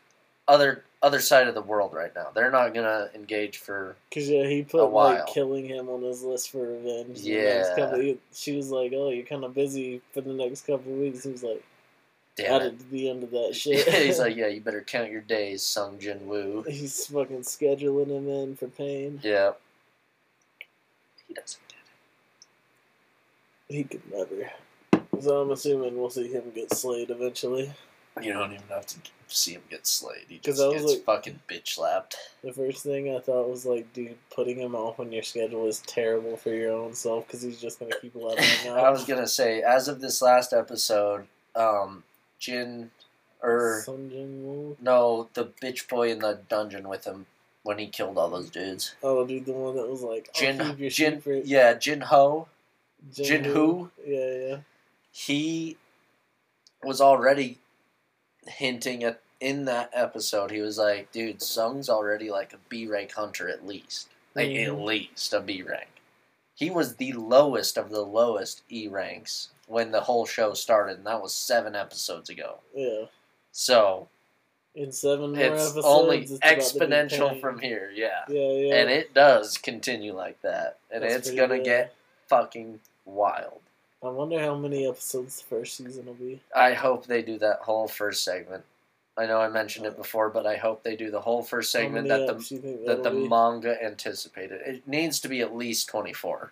other 0.47 0.83
other 1.03 1.19
side 1.19 1.47
of 1.47 1.53
the 1.53 1.61
world 1.61 1.93
right 1.93 2.13
now. 2.15 2.27
They're 2.33 2.49
not 2.51 2.73
gonna 2.73 3.09
engage 3.13 3.57
for 3.57 3.95
Cause 4.13 4.27
yeah, 4.27 4.47
he 4.47 4.63
put 4.63 4.85
like 4.91 5.27
killing 5.27 5.65
him 5.65 5.89
on 5.89 6.01
his 6.01 6.23
list 6.23 6.49
for 6.51 6.59
revenge. 6.73 7.19
Yeah. 7.19 7.75
couple, 7.75 7.99
he- 7.99 8.19
she 8.33 8.55
was 8.55 8.69
like, 8.71 8.91
"Oh, 8.95 9.09
you're 9.09 9.25
kind 9.25 9.43
of 9.43 9.53
busy 9.53 10.01
for 10.13 10.21
the 10.21 10.33
next 10.33 10.61
couple 10.65 10.91
of 10.93 10.99
weeks." 10.99 11.23
He 11.23 11.31
was 11.31 11.43
like, 11.43 11.63
damn 12.35 12.45
it. 12.47 12.55
added 12.55 12.79
to 12.79 12.85
the 12.89 13.09
end 13.09 13.23
of 13.23 13.31
that 13.31 13.55
shit. 13.55 13.87
he's 13.93 14.19
like, 14.19 14.35
yeah, 14.37 14.47
you 14.47 14.59
better 14.61 14.81
count 14.81 15.11
your 15.11 15.21
days, 15.21 15.61
Sung 15.63 15.99
Jin 15.99 16.27
Woo. 16.27 16.63
he's 16.67 17.05
fucking 17.07 17.41
scheduling 17.41 18.07
him 18.09 18.27
in 18.29 18.55
for 18.55 18.67
pain. 18.67 19.19
Yeah. 19.23 19.51
He 21.27 21.33
doesn't 21.35 21.59
get 21.67 21.77
it. 23.69 23.75
He 23.75 23.83
could 23.83 24.01
never. 24.11 24.51
So 25.21 25.41
I'm 25.41 25.51
assuming 25.51 25.97
we'll 25.97 26.09
see 26.09 26.31
him 26.31 26.51
get 26.55 26.73
slayed 26.73 27.09
eventually. 27.09 27.71
You 28.23 28.33
don't 28.33 28.53
even 28.53 28.67
have 28.69 28.85
to 28.87 28.95
see 29.27 29.53
him 29.53 29.61
get 29.69 29.85
slayed. 29.85 30.25
He 30.29 30.37
just 30.39 30.59
gets 30.71 30.83
like- 30.85 31.03
fucking 31.03 31.39
bitch 31.49 31.69
slapped. 31.75 32.15
The 32.43 32.53
first 32.53 32.83
thing 32.83 33.13
I 33.15 33.19
thought 33.19 33.49
was 33.49 33.65
like, 33.65 33.91
dude, 33.93 34.17
putting 34.33 34.57
him 34.59 34.75
off 34.75 34.99
on 34.99 35.11
your 35.11 35.23
schedule 35.23 35.67
is 35.67 35.79
terrible 35.81 36.37
for 36.37 36.49
your 36.51 36.71
own 36.71 36.93
self 36.93 37.27
because 37.27 37.41
he's 37.41 37.59
just 37.59 37.79
gonna 37.79 37.95
keep 38.01 38.15
leveling 38.15 38.69
up. 38.69 38.83
I 38.83 38.89
was 38.89 39.03
gonna 39.05 39.27
say, 39.27 39.61
as 39.61 39.87
of 39.87 39.99
this 40.01 40.21
last 40.21 40.53
episode, 40.53 41.27
um, 41.55 42.03
Jin, 42.39 42.91
or 43.43 43.83
Woo. 43.87 44.77
no, 44.81 45.27
the 45.33 45.45
bitch 45.61 45.87
boy 45.89 46.11
in 46.11 46.19
the 46.19 46.39
dungeon 46.49 46.87
with 46.87 47.05
him 47.05 47.25
when 47.63 47.79
he 47.79 47.87
killed 47.87 48.17
all 48.17 48.29
those 48.29 48.49
dudes. 48.49 48.95
Oh, 49.03 49.25
dude, 49.27 49.45
the 49.45 49.51
one 49.51 49.75
that 49.75 49.89
was 49.89 50.01
like, 50.03 50.29
Jin, 50.33 50.57
Jin, 50.89 51.17
secret. 51.19 51.45
yeah, 51.45 51.73
Jin 51.73 52.01
Ho. 52.01 52.47
Jin, 53.13 53.43
Jin. 53.43 53.53
Woo? 53.53 53.91
Yeah, 54.05 54.33
yeah. 54.47 54.57
He 55.11 55.75
was 56.83 57.01
already 57.01 57.57
hinting 58.47 59.03
at 59.03 59.21
in 59.39 59.65
that 59.65 59.89
episode. 59.93 60.49
He 60.51 60.61
was 60.61 60.77
like, 60.79 61.11
"Dude, 61.11 61.41
Sung's 61.41 61.89
already 61.89 62.29
like 62.31 62.53
a 62.53 62.57
B 62.69 62.87
rank 62.87 63.11
hunter 63.13 63.47
at 63.49 63.65
least, 63.67 64.07
like 64.35 64.47
at 64.49 64.69
Mhm. 64.69 64.83
least 64.85 65.33
a 65.33 65.39
B 65.39 65.61
rank." 65.61 65.89
He 66.55 66.71
was 66.71 66.95
the 66.95 67.13
lowest 67.13 67.77
of 67.77 67.89
the 67.91 68.01
lowest 68.01 68.63
E 68.71 68.87
ranks 68.87 69.49
when 69.67 69.91
the 69.91 70.01
whole 70.01 70.25
show 70.25 70.53
started, 70.55 70.97
and 70.97 71.05
that 71.05 71.21
was 71.21 71.33
seven 71.35 71.75
episodes 71.75 72.29
ago. 72.31 72.59
Yeah. 72.73 73.05
So 73.51 74.07
In 74.73 74.91
seven 74.91 75.33
more 75.33 75.43
it's 75.43 75.63
episodes, 75.65 75.85
only 75.85 76.19
it's 76.21 76.31
about 76.31 76.41
to 76.49 76.55
be 76.55 76.61
exponential 76.61 77.39
from 77.41 77.59
here, 77.59 77.91
yeah. 77.93 78.25
Yeah, 78.27 78.51
yeah. 78.51 78.75
And 78.75 78.89
it 78.89 79.13
does 79.13 79.57
continue 79.59 80.13
like 80.13 80.41
that, 80.41 80.77
and 80.89 81.03
That's 81.03 81.27
it's 81.27 81.31
gonna 81.31 81.57
good. 81.57 81.65
get 81.65 81.93
fucking 82.27 82.79
wild. 83.05 83.61
I 84.07 84.11
wonder 84.11 84.39
how 84.39 84.55
many 84.55 84.87
episodes 84.87 85.41
the 85.41 85.47
first 85.55 85.75
season 85.77 86.05
will 86.05 86.13
be. 86.13 86.39
I 86.55 86.73
hope 86.73 87.05
they 87.05 87.21
do 87.21 87.37
that 87.39 87.59
whole 87.59 87.87
first 87.87 88.23
segment. 88.23 88.63
I 89.17 89.25
know 89.25 89.39
I 89.41 89.49
mentioned 89.49 89.85
it 89.85 89.97
before, 89.97 90.29
but 90.29 90.45
I 90.45 90.55
hope 90.57 90.83
they 90.83 90.95
do 90.95 91.09
the 91.11 91.19
whole 91.21 91.41
first 91.43 91.71
segment 91.71 92.07
that 92.07 92.27
the 92.27 92.83
that 92.85 93.03
the 93.03 93.09
be? 93.09 93.27
manga 93.27 93.83
anticipated. 93.83 94.61
It 94.65 94.87
needs 94.87 95.19
to 95.21 95.27
be 95.27 95.41
at 95.41 95.55
least 95.55 95.89
twenty 95.89 96.13
four, 96.13 96.51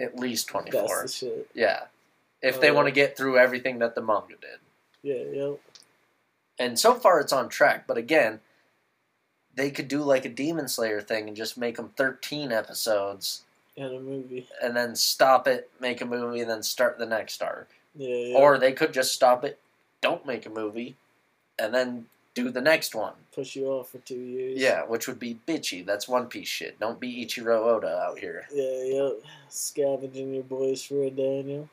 at 0.00 0.18
least 0.18 0.48
twenty 0.48 0.70
four. 0.72 1.06
Yeah, 1.54 1.84
if 2.42 2.56
Oh, 2.56 2.60
they 2.60 2.70
want 2.72 2.88
to 2.88 2.92
get 2.92 3.16
through 3.16 3.38
everything 3.38 3.78
that 3.78 3.94
the 3.94 4.02
manga 4.02 4.34
did, 4.40 4.58
Yeah, 5.02 5.22
yeah. 5.32 5.52
and 6.58 6.76
so 6.78 6.94
far 6.94 7.20
it's 7.20 7.32
on 7.32 7.48
track. 7.48 7.86
But 7.86 7.98
again, 7.98 8.40
they 9.54 9.70
could 9.70 9.86
do 9.88 10.02
like 10.02 10.24
a 10.24 10.28
Demon 10.28 10.66
Slayer 10.66 11.00
thing 11.00 11.28
and 11.28 11.36
just 11.36 11.56
make 11.56 11.76
them 11.76 11.90
thirteen 11.96 12.50
episodes, 12.50 13.42
And 13.76 13.94
a 13.94 14.00
movie. 14.00 14.46
and 14.62 14.76
then 14.76 14.94
stop 14.94 15.46
it, 15.48 15.70
make 15.80 16.00
a 16.02 16.06
movie, 16.06 16.40
and 16.40 16.50
then 16.50 16.62
start 16.62 16.98
the 16.98 17.06
next 17.06 17.42
arc. 17.42 17.70
Yeah, 17.94 18.14
yeah. 18.16 18.36
Or 18.36 18.58
they 18.58 18.72
could 18.72 18.92
just 18.92 19.14
stop 19.14 19.44
it, 19.44 19.58
don't 20.02 20.26
make 20.26 20.44
a 20.46 20.50
movie, 20.50 20.96
and 21.58 21.72
then 21.74 22.06
do 22.34 22.50
the 22.50 22.60
next 22.60 22.94
one. 22.94 23.12
push 23.34 23.56
you 23.56 23.66
off 23.68 23.90
for 23.90 23.98
two 23.98 24.14
years. 24.14 24.58
Yeah, 24.60 24.82
which 24.82 25.06
would 25.06 25.18
be 25.18 25.38
bitchy. 25.46 25.84
That's 25.84 26.08
One 26.08 26.26
Piece 26.26 26.48
shit. 26.48 26.78
Don't 26.80 26.98
be 27.00 27.24
Ichiro 27.24 27.60
Oda 27.66 27.98
out 28.06 28.18
here. 28.18 28.46
Yeah, 28.52 28.82
yeah. 28.84 29.10
Scavenging 29.48 30.34
your 30.34 30.44
boys 30.44 30.82
for 30.82 31.04
a 31.04 31.10
Daniel. 31.10 31.68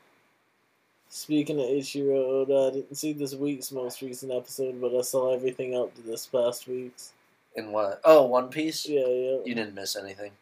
Speaking 1.08 1.58
of 1.58 1.66
Ichiro 1.66 2.16
Oda, 2.16 2.68
I 2.68 2.74
didn't 2.76 2.94
see 2.94 3.12
this 3.12 3.34
week's 3.34 3.72
most 3.72 4.00
recent 4.00 4.32
episode, 4.32 4.80
but 4.80 4.94
I 4.96 5.00
saw 5.02 5.34
everything 5.34 5.74
up 5.76 5.94
to 5.96 6.02
this 6.02 6.26
past 6.26 6.68
week's. 6.68 7.12
In 7.56 7.72
what? 7.72 8.00
Oh, 8.04 8.26
One 8.26 8.48
Piece. 8.48 8.86
Yeah, 8.86 9.06
yeah. 9.06 9.38
You 9.44 9.54
didn't 9.54 9.74
miss 9.74 9.96
anything. 9.96 10.32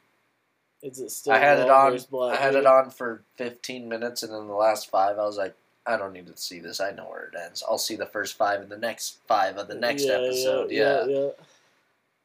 Is 0.83 1.01
it 1.01 1.11
still? 1.11 1.33
I 1.33 1.39
had 1.39 1.59
it 1.59 1.69
on. 1.69 1.99
I 2.31 2.37
had 2.37 2.55
it 2.55 2.67
on 2.67 2.91
for 2.91 3.23
15 3.37 3.89
minutes, 3.89 4.23
and 4.23 4.33
then 4.33 4.47
the 4.47 4.55
last 4.55 4.91
five, 4.91 5.19
I 5.19 5.25
was 5.25 5.37
like, 5.37 5.55
I 5.87 5.97
don't 5.97 6.13
need 6.13 6.27
to 6.27 6.37
see 6.37 6.61
this. 6.61 6.81
I 6.81 6.91
know 6.93 7.09
where 7.09 7.25
it 7.25 7.35
ends. 7.43 7.65
I'll 7.69 7.79
see 7.79 7.97
the 7.97 8.07
first 8.07 8.37
five 8.37 8.61
and 8.61 8.71
the 8.71 8.77
next 8.77 9.19
five 9.27 9.57
of 9.57 9.69
the 9.69 9.75
next 9.75 10.05
Yeah, 10.05 10.13
episode. 10.13 10.71
Yeah, 10.71 11.07
Yeah, 11.07 11.21
yeah. 11.21 11.29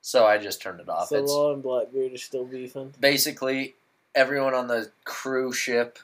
So 0.02 0.26
I 0.26 0.38
just 0.38 0.62
turned 0.62 0.82
it 0.82 0.90
off. 0.90 1.08
So 1.08 1.16
it's 1.18 1.32
Law 1.32 1.54
and 1.54 1.64
Blackbeard 1.64 2.14
are 2.14 2.18
still 2.18 2.44
beefing. 2.46 2.94
basically 3.00 3.76
everyone 4.14 4.54
on 4.54 4.68
the 4.68 4.92
cruise 5.06 5.56
ship 5.56 5.98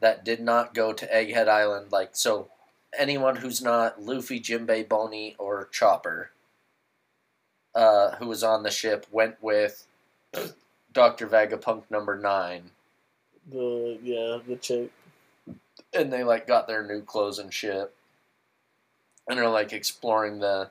that 0.00 0.24
did 0.24 0.40
not 0.40 0.74
go 0.74 0.92
to 0.92 1.06
Egghead 1.06 1.48
Island. 1.48 1.90
Like 1.90 2.10
so, 2.12 2.48
anyone 2.96 3.36
who's 3.36 3.62
not 3.62 4.02
Luffy, 4.02 4.38
Jimbei, 4.40 4.86
Bonney, 4.86 5.34
or 5.38 5.68
Chopper, 5.72 6.30
uh, 7.74 8.16
who 8.16 8.26
was 8.26 8.44
on 8.44 8.62
the 8.62 8.70
ship, 8.70 9.06
went 9.10 9.42
with 9.42 9.86
Doctor 10.96 11.26
Vegapunk 11.26 11.82
number 11.90 12.18
nine. 12.18 12.70
The 13.52 13.98
yeah, 14.02 14.38
the 14.48 14.56
chick. 14.56 14.90
and 15.92 16.10
they 16.10 16.24
like 16.24 16.46
got 16.46 16.66
their 16.66 16.82
new 16.86 17.02
clothes 17.02 17.38
and 17.38 17.52
shit 17.52 17.92
and 19.28 19.38
are 19.38 19.50
like 19.50 19.74
exploring 19.74 20.38
the 20.38 20.70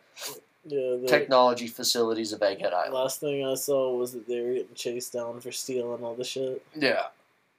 Yeah, 0.66 0.98
the 1.00 1.06
technology 1.08 1.68
facilities 1.68 2.34
of 2.34 2.40
Egghead 2.40 2.74
Island. 2.74 2.96
last 2.96 3.20
thing 3.20 3.46
I 3.46 3.54
saw 3.54 3.96
was 3.96 4.14
that 4.14 4.28
they 4.28 4.42
were 4.42 4.54
getting 4.54 4.74
chased 4.74 5.14
down 5.14 5.40
for 5.42 5.52
stealing 5.52 6.04
all 6.04 6.16
the 6.16 6.24
shit. 6.24 6.66
Yeah. 6.76 7.04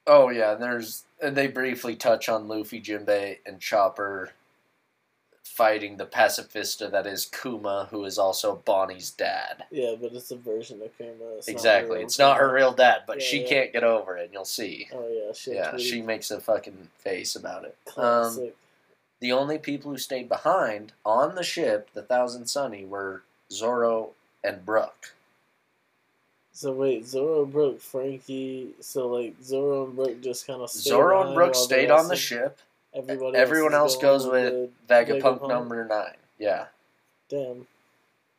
Oh 0.08 0.30
yeah, 0.30 0.54
and 0.54 0.62
there's 0.62 1.04
and 1.22 1.36
they 1.36 1.46
briefly 1.46 1.94
touch 1.94 2.28
on 2.28 2.48
Luffy, 2.48 2.80
Jinbei, 2.80 3.38
and 3.46 3.60
Chopper 3.60 4.32
fighting 5.46 5.96
the 5.96 6.04
pacifista 6.04 6.90
that 6.90 7.06
is 7.06 7.26
Kuma, 7.26 7.88
who 7.90 8.04
is 8.04 8.18
also 8.18 8.56
Bonney's 8.64 9.10
dad. 9.10 9.64
Yeah, 9.70 9.94
but 10.00 10.12
it's 10.12 10.30
a 10.30 10.36
version 10.36 10.82
of 10.82 10.96
Kuma. 10.98 11.36
It's 11.38 11.48
exactly. 11.48 11.98
her 11.98 12.04
it's 12.04 12.18
not 12.18 12.38
her 12.38 12.52
real 12.52 12.72
dad, 12.72 13.02
but 13.06 13.20
Yeah, 13.20 13.26
she 13.26 13.42
yeah. 13.42 13.48
can't 13.48 13.72
get 13.72 13.84
over 13.84 14.16
it, 14.18 14.24
and 14.24 14.32
you'll 14.32 14.44
see. 14.44 14.88
Oh 14.92 15.08
yeah, 15.08 15.32
she. 15.32 15.54
Yeah, 15.54 15.76
she 15.78 16.02
makes 16.02 16.30
a 16.30 16.40
fucking 16.40 16.88
face 16.98 17.36
about 17.36 17.64
it. 17.64 17.76
Um, 17.96 18.50
the 19.20 19.32
only 19.32 19.58
people 19.58 19.92
who 19.92 19.98
stayed 19.98 20.28
behind 20.28 20.92
on 21.04 21.36
the 21.36 21.44
ship, 21.44 21.90
the 21.94 22.02
Thousand 22.02 22.46
Sunny, 22.46 22.84
were 22.84 23.22
Zoro 23.50 24.10
and 24.44 24.66
Brook. 24.66 25.14
so 26.52 26.72
wait, 26.72 27.06
Zoro 27.06 27.46
Brook 27.46 27.80
Franky. 27.80 28.74
So 28.80 29.08
like 29.08 29.36
Zoro 29.42 29.86
and 29.86 29.96
Brook 29.96 30.20
just 30.22 30.46
kind 30.46 30.60
of 30.60 30.70
Zoro 30.70 31.24
and 31.26 31.34
Brook 31.34 31.54
stayed 31.54 31.90
on 31.90 32.08
the 32.08 32.16
ship. 32.16 32.58
Everybody 32.96 33.36
Everyone 33.36 33.74
else 33.74 33.96
goes 33.96 34.26
with 34.26 34.70
Vegapunk 34.88 35.40
Vegapunk. 35.40 35.48
number 35.48 35.84
nine. 35.84 36.16
Yeah. 36.38 36.66
Damn. 37.28 37.66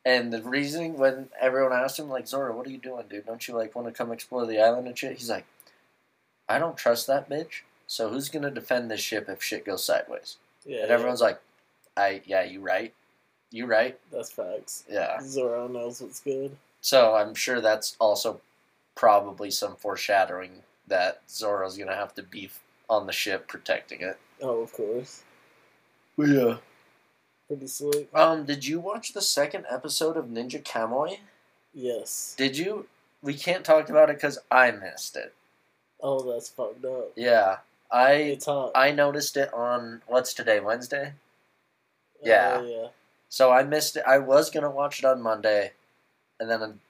And 0.04 0.32
the 0.32 0.42
reasoning 0.42 0.96
when 0.96 1.28
everyone 1.40 1.72
asked 1.72 1.98
him, 1.98 2.08
like, 2.08 2.26
Zoro, 2.26 2.56
what 2.56 2.66
are 2.66 2.70
you 2.70 2.78
doing, 2.78 3.04
dude? 3.08 3.26
Don't 3.26 3.46
you 3.46 3.54
like 3.54 3.74
want 3.74 3.88
to 3.88 3.92
come 3.92 4.10
explore 4.10 4.46
the 4.46 4.58
island 4.58 4.86
and 4.88 4.98
shit? 4.98 5.18
He's 5.18 5.30
like, 5.30 5.44
I 6.48 6.58
don't 6.58 6.76
trust 6.76 7.06
that 7.06 7.28
bitch. 7.28 7.62
So 7.86 8.08
who's 8.10 8.28
gonna 8.28 8.50
defend 8.50 8.90
this 8.90 9.00
ship 9.00 9.28
if 9.28 9.42
shit 9.42 9.64
goes 9.64 9.84
sideways? 9.84 10.36
Yeah. 10.64 10.82
And 10.82 10.90
everyone's 10.90 11.20
like, 11.20 11.40
I 11.96 12.22
yeah, 12.26 12.44
you 12.44 12.60
right. 12.60 12.92
You 13.50 13.66
right. 13.66 13.98
That's 14.10 14.30
facts. 14.30 14.84
Yeah. 14.90 15.18
Zoro 15.22 15.68
knows 15.68 16.00
what's 16.00 16.20
good. 16.20 16.56
So 16.80 17.14
I'm 17.14 17.34
sure 17.34 17.60
that's 17.60 17.96
also 17.98 18.40
probably 18.94 19.50
some 19.50 19.76
foreshadowing 19.76 20.62
that 20.86 21.20
Zoro's 21.28 21.76
gonna 21.76 21.94
have 21.94 22.14
to 22.14 22.22
be 22.22 22.50
on 22.88 23.06
the 23.06 23.12
ship 23.12 23.46
protecting 23.48 24.00
it. 24.00 24.18
Oh, 24.42 24.62
of 24.62 24.72
course. 24.72 25.22
Yeah. 26.16 26.58
Pretty 27.46 27.66
slick. 27.66 28.08
Um, 28.14 28.44
did 28.44 28.66
you 28.66 28.80
watch 28.80 29.12
the 29.12 29.22
second 29.22 29.64
episode 29.70 30.16
of 30.16 30.26
Ninja 30.26 30.62
Kamui? 30.62 31.18
Yes. 31.72 32.34
Did 32.36 32.58
you? 32.58 32.86
We 33.22 33.34
can't 33.34 33.64
talk 33.64 33.88
about 33.88 34.10
it 34.10 34.16
because 34.16 34.38
I 34.50 34.70
missed 34.70 35.16
it. 35.16 35.34
Oh, 36.00 36.30
that's 36.32 36.48
fucked 36.48 36.84
up. 36.84 37.12
Yeah, 37.16 37.58
I 37.90 38.38
I 38.74 38.92
noticed 38.92 39.36
it 39.36 39.52
on 39.52 40.02
what's 40.06 40.34
today 40.34 40.60
Wednesday. 40.60 41.14
yeah. 42.22 42.58
Oh, 42.60 42.66
yeah. 42.66 42.88
So 43.28 43.50
I 43.50 43.62
missed 43.62 43.96
it. 43.96 44.04
I 44.06 44.18
was 44.18 44.50
gonna 44.50 44.70
watch 44.70 45.00
it 45.00 45.04
on 45.04 45.20
Monday, 45.20 45.72
and 46.38 46.50
then 46.50 46.80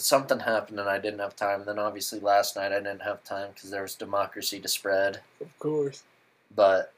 something 0.00 0.40
happened 0.40 0.80
and 0.80 0.88
I 0.88 0.98
didn't 0.98 1.20
have 1.20 1.36
time. 1.36 1.64
Then 1.64 1.78
obviously 1.78 2.20
last 2.20 2.56
night 2.56 2.72
I 2.72 2.76
didn't 2.78 3.02
have 3.02 3.22
time 3.24 3.50
because 3.54 3.70
there 3.70 3.82
was 3.82 3.94
democracy 3.94 4.58
to 4.60 4.68
spread. 4.68 5.20
Of 5.40 5.58
course. 5.58 6.02
But 6.54 6.92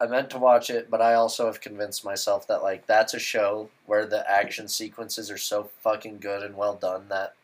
I 0.00 0.06
meant 0.06 0.30
to 0.30 0.38
watch 0.38 0.70
it, 0.70 0.90
but 0.90 1.00
I 1.00 1.14
also 1.14 1.46
have 1.46 1.60
convinced 1.60 2.04
myself 2.04 2.46
that 2.48 2.62
like 2.62 2.86
that's 2.86 3.14
a 3.14 3.18
show 3.18 3.70
where 3.86 4.06
the 4.06 4.28
action 4.30 4.68
sequences 4.68 5.30
are 5.30 5.38
so 5.38 5.70
fucking 5.82 6.18
good 6.18 6.42
and 6.42 6.56
well 6.56 6.74
done 6.74 7.08
that 7.08 7.34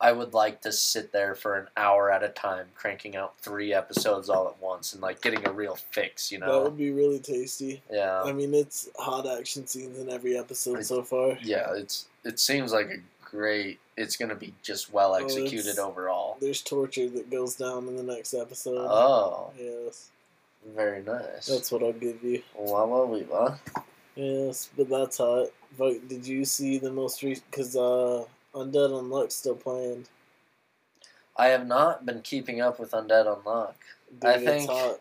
I 0.00 0.10
would 0.12 0.34
like 0.34 0.60
to 0.62 0.72
sit 0.72 1.12
there 1.12 1.34
for 1.36 1.56
an 1.56 1.68
hour 1.76 2.10
at 2.10 2.24
a 2.24 2.28
time, 2.28 2.66
cranking 2.74 3.14
out 3.14 3.38
three 3.38 3.72
episodes 3.72 4.28
all 4.28 4.48
at 4.48 4.60
once 4.60 4.92
and 4.92 5.00
like 5.02 5.20
getting 5.22 5.46
a 5.46 5.52
real 5.52 5.76
fix, 5.76 6.32
you 6.32 6.38
know, 6.38 6.52
That 6.52 6.62
would 6.64 6.76
be 6.76 6.90
really 6.90 7.20
tasty. 7.20 7.82
Yeah. 7.90 8.20
I 8.22 8.32
mean, 8.32 8.52
it's 8.52 8.88
hot 8.98 9.26
action 9.28 9.64
scenes 9.66 9.98
in 10.00 10.10
every 10.10 10.36
episode 10.36 10.74
Right. 10.76 10.86
so 10.86 11.02
far. 11.04 11.38
Yeah, 11.42 11.72
it's 11.74 12.06
it 12.24 12.38
seems 12.40 12.72
like 12.72 12.88
a 12.90 12.96
great 13.24 13.78
it's 13.96 14.16
gonna 14.16 14.34
be 14.34 14.52
just 14.62 14.92
well 14.92 15.12
Oh, 15.12 15.22
executed 15.24 15.66
it's- 15.70 15.78
overall. 15.78 16.36
There's 16.40 16.62
torture 16.62 17.08
that 17.10 17.30
goes 17.30 17.54
down 17.56 17.86
in 17.88 17.96
the 17.96 18.02
next 18.02 18.34
episode. 18.34 18.86
Oh, 18.90 19.52
Yes. 19.58 20.08
Very 20.74 21.02
nice. 21.02 21.46
That's 21.46 21.72
what 21.72 21.82
I'll 21.82 21.92
give 21.92 22.22
you. 22.22 22.42
Wawa 22.54 23.06
Weeva. 23.08 23.58
Yes, 24.14 24.68
but 24.76 24.88
that's 24.88 25.18
hot. 25.18 25.48
But 25.78 26.06
did 26.08 26.26
you 26.26 26.44
see 26.44 26.78
the 26.78 26.92
most 26.92 27.22
recent? 27.22 27.50
Because 27.50 27.74
uh, 27.76 28.24
Undead 28.54 28.90
Unluck's 28.90 29.34
still 29.34 29.56
playing. 29.56 30.04
I 31.36 31.46
have 31.46 31.66
not 31.66 32.04
been 32.04 32.20
keeping 32.20 32.60
up 32.60 32.78
with 32.78 32.92
Undead 32.92 33.26
Unluck. 33.26 33.74
Dude, 34.12 34.24
I 34.24 34.32
it's 34.34 34.44
think- 34.44 34.70
hot. 34.70 35.00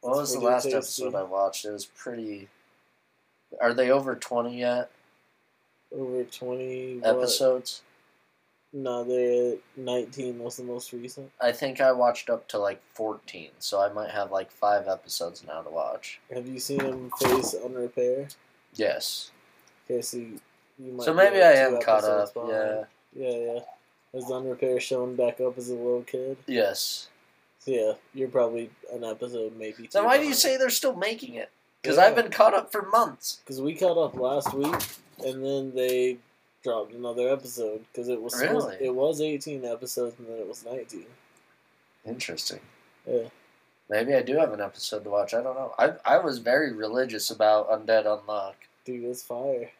What 0.00 0.18
was 0.18 0.34
the 0.34 0.40
last 0.40 0.64
tasty. 0.64 0.76
episode 0.76 1.14
I 1.14 1.22
watched? 1.22 1.64
It 1.64 1.70
was 1.70 1.86
pretty. 1.86 2.48
Are 3.60 3.72
they 3.72 3.90
over 3.90 4.14
twenty 4.14 4.58
yet? 4.58 4.90
Over 5.90 6.24
20 6.24 6.98
what? 6.98 7.80
No, 8.76 9.04
they're 9.04 9.54
19 9.76 10.38
was 10.40 10.56
the 10.56 10.64
most 10.64 10.92
recent. 10.92 11.30
I 11.40 11.52
think 11.52 11.80
I 11.80 11.92
watched 11.92 12.28
up 12.28 12.48
to 12.48 12.58
like 12.58 12.82
fourteen, 12.92 13.50
so 13.60 13.80
I 13.80 13.88
might 13.92 14.10
have 14.10 14.32
like 14.32 14.50
five 14.50 14.88
episodes 14.88 15.44
now 15.46 15.62
to 15.62 15.70
watch. 15.70 16.18
Have 16.34 16.48
you 16.48 16.58
seen 16.58 16.80
him 16.80 17.10
face 17.20 17.54
Unrepair? 17.54 18.26
Yes. 18.74 19.30
Okay, 19.88 20.02
so 20.02 20.16
you, 20.16 20.40
you 20.80 20.92
might 20.92 21.04
So 21.04 21.14
maybe 21.14 21.36
I 21.40 21.52
am 21.52 21.80
caught 21.80 22.02
up. 22.02 22.34
behind. 22.34 22.50
Yeah. 22.52 22.84
Yeah, 23.16 23.36
yeah. 23.54 23.60
Is 24.18 24.28
Unrepair 24.30 24.80
showing 24.80 25.14
back 25.14 25.40
up 25.40 25.56
as 25.56 25.70
a 25.70 25.74
little 25.74 26.02
kid? 26.02 26.36
Yes. 26.48 27.08
So 27.60 27.70
yeah, 27.70 27.92
you're 28.12 28.28
probably 28.28 28.70
an 28.92 29.04
episode, 29.04 29.56
maybe 29.56 29.84
two. 29.84 29.90
So 29.90 30.04
why 30.04 30.18
do 30.18 30.24
you 30.24 30.34
say 30.34 30.56
they're 30.56 30.68
still 30.68 30.96
making 30.96 31.34
it? 31.34 31.48
Because 31.80 31.96
Yeah. 31.98 32.06
I've 32.06 32.16
been 32.16 32.30
caught 32.32 32.54
up 32.54 32.72
for 32.72 32.82
months. 32.88 33.40
Because 33.44 33.60
we 33.60 33.74
caught 33.74 33.98
up 33.98 34.16
last 34.16 34.52
week, 34.52 34.74
and 35.24 35.44
then 35.44 35.72
they 35.76 36.16
dropped 36.64 36.92
another 36.94 37.28
episode 37.28 37.84
because 37.92 38.08
it 38.08 38.20
was 38.20 38.36
supposed- 38.36 38.68
Really? 38.70 38.86
it 38.86 38.94
was 38.94 39.20
18 39.20 39.64
episodes 39.64 40.18
and 40.18 40.26
then 40.26 40.38
it 40.38 40.48
was 40.48 40.64
19. 40.64 41.06
Interesting. 42.06 42.60
Yeah. 43.06 43.28
Maybe 43.88 44.14
I 44.14 44.22
do 44.22 44.36
have 44.38 44.52
an 44.52 44.60
episode 44.62 45.04
to 45.04 45.10
watch. 45.10 45.34
I 45.34 45.42
don't 45.42 45.54
know. 45.54 45.74
I 45.78 45.92
I 46.04 46.18
was 46.18 46.38
very 46.38 46.72
religious 46.72 47.30
about 47.30 47.68
Undead 47.70 48.06
Unluck. 48.06 48.54
Dude, 48.84 49.04
it's 49.04 49.22
fire. 49.22 49.70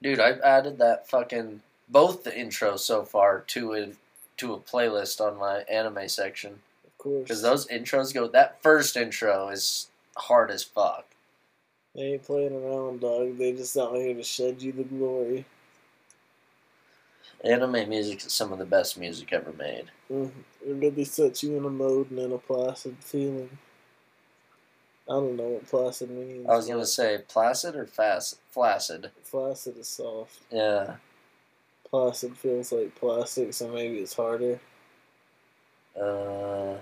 Dude, 0.00 0.20
I've 0.20 0.40
added 0.42 0.78
that 0.78 1.08
fucking 1.08 1.60
both 1.88 2.22
the 2.22 2.30
intros 2.30 2.80
so 2.80 3.04
far 3.04 3.40
to 3.48 3.74
a 3.74 3.88
to 4.36 4.54
a 4.54 4.60
playlist 4.60 5.20
on 5.20 5.36
my 5.36 5.62
anime 5.62 6.08
section 6.08 6.60
Of 6.86 6.98
course. 6.98 7.22
because 7.24 7.42
those 7.42 7.66
intros 7.66 8.14
go. 8.14 8.28
That 8.28 8.62
first 8.62 8.96
intro 8.96 9.48
is 9.48 9.88
hard 10.16 10.52
as 10.52 10.62
fuck. 10.62 11.04
They 11.96 12.12
ain't 12.12 12.22
playing 12.22 12.54
around, 12.54 13.00
dog. 13.00 13.38
They 13.38 13.52
just 13.52 13.76
out 13.76 13.96
here 13.96 14.14
to 14.14 14.22
shed 14.22 14.62
you 14.62 14.70
the 14.70 14.84
glory. 14.84 15.44
Anime 17.44 17.88
music 17.88 18.24
is 18.26 18.32
some 18.32 18.52
of 18.52 18.58
the 18.58 18.64
best 18.64 18.98
music 18.98 19.32
ever 19.32 19.52
made. 19.52 19.84
Mm, 20.10 20.30
It 20.66 20.72
really 20.74 21.04
sets 21.04 21.42
you 21.42 21.56
in 21.56 21.64
a 21.64 21.70
mode 21.70 22.10
and 22.10 22.18
in 22.18 22.32
a 22.32 22.38
placid 22.38 22.96
feeling. 23.00 23.58
I 25.08 25.12
don't 25.12 25.36
know 25.36 25.48
what 25.48 25.66
placid 25.66 26.10
means. 26.10 26.48
I 26.48 26.56
was 26.56 26.66
gonna 26.66 26.84
say 26.84 27.18
placid 27.28 27.76
or 27.76 27.86
fast 27.86 28.38
flaccid. 28.50 29.10
Flaccid 29.22 29.78
is 29.78 29.88
soft. 29.88 30.40
Yeah. 30.50 30.96
Placid 31.88 32.36
feels 32.36 32.72
like 32.72 32.94
plastic, 32.96 33.54
so 33.54 33.68
maybe 33.68 33.98
it's 33.98 34.14
harder. 34.14 34.60
Uh. 35.98 36.76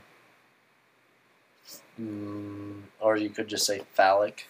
Mm, 2.00 2.82
or 3.00 3.16
you 3.16 3.30
could 3.30 3.48
just 3.48 3.66
say 3.66 3.82
phallic, 3.92 4.46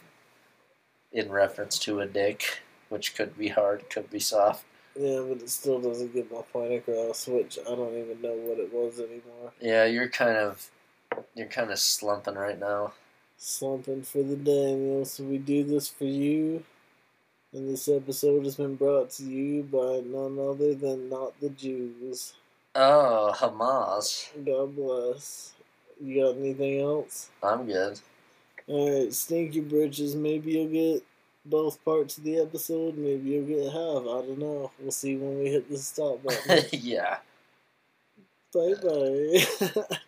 in 1.12 1.31
reference 1.31 1.78
to 1.81 2.01
a 2.01 2.07
dick, 2.07 2.61
which 2.89 3.15
could 3.15 3.37
be 3.37 3.49
hard, 3.49 3.89
could 3.91 4.11
be 4.11 4.19
soft. 4.19 4.65
Yeah, 4.98 5.20
but 5.28 5.43
it 5.43 5.51
still 5.51 5.81
doesn't 5.81 6.14
get 6.14 6.32
my 6.32 6.43
point 6.52 6.73
across, 6.73 7.28
which 7.28 7.59
I 7.68 7.74
don't 7.74 7.97
even 7.97 8.23
know 8.23 8.35
what 8.35 8.59
it 8.59 8.73
was 8.73 8.98
anymore. 9.01 9.52
Yeah, 9.60 9.85
you're 9.85 10.09
kind 10.09 10.36
of 10.36 10.70
you're 11.35 11.48
kind 11.48 11.70
of 11.70 11.78
slumping 11.78 12.35
right 12.35 12.59
now. 12.59 12.93
Slumping 13.39 14.02
for 14.02 14.23
the 14.23 14.36
Daniel, 14.36 15.05
so 15.05 15.24
we 15.24 15.39
do 15.39 15.64
this 15.64 15.89
for 15.89 16.05
you 16.05 16.64
And 17.52 17.68
this 17.68 17.89
episode 17.89 18.44
has 18.44 18.56
been 18.56 18.77
brought 18.77 19.10
to 19.12 19.24
you 19.24 19.64
by 19.64 20.02
none 20.06 20.39
other 20.39 20.74
than 20.74 21.09
not 21.09 21.39
the 21.40 21.51
Jews. 21.51 22.35
Oh, 22.74 23.32
Hamas. 23.36 24.28
God 24.44 24.77
bless. 24.77 25.55
You 26.01 26.23
got 26.24 26.36
anything 26.39 26.81
else? 26.81 27.31
I'm 27.43 27.66
good. 27.66 28.01
Alright, 28.68 29.14
Stinky 29.14 29.60
Britches. 29.60 30.14
Maybe 30.14 30.52
you'll 30.52 30.68
get 30.68 31.05
both 31.48 31.82
parts 31.85 32.18
of 32.18 32.24
the 32.24 32.39
episode. 32.39 32.97
Maybe 32.97 33.31
you'll 33.31 33.47
get 33.47 33.73
half. 33.73 34.02
I 34.02 34.27
don't 34.27 34.39
know. 34.39 34.70
We'll 34.78 34.93
see 34.93 35.16
when 35.16 35.39
we 35.39 35.51
hit 35.51 35.70
the 35.70 35.78
stop 35.78 36.23
button. 36.23 36.64
yeah. 36.73 37.18
bye 38.52 38.74
bye. 38.82 39.97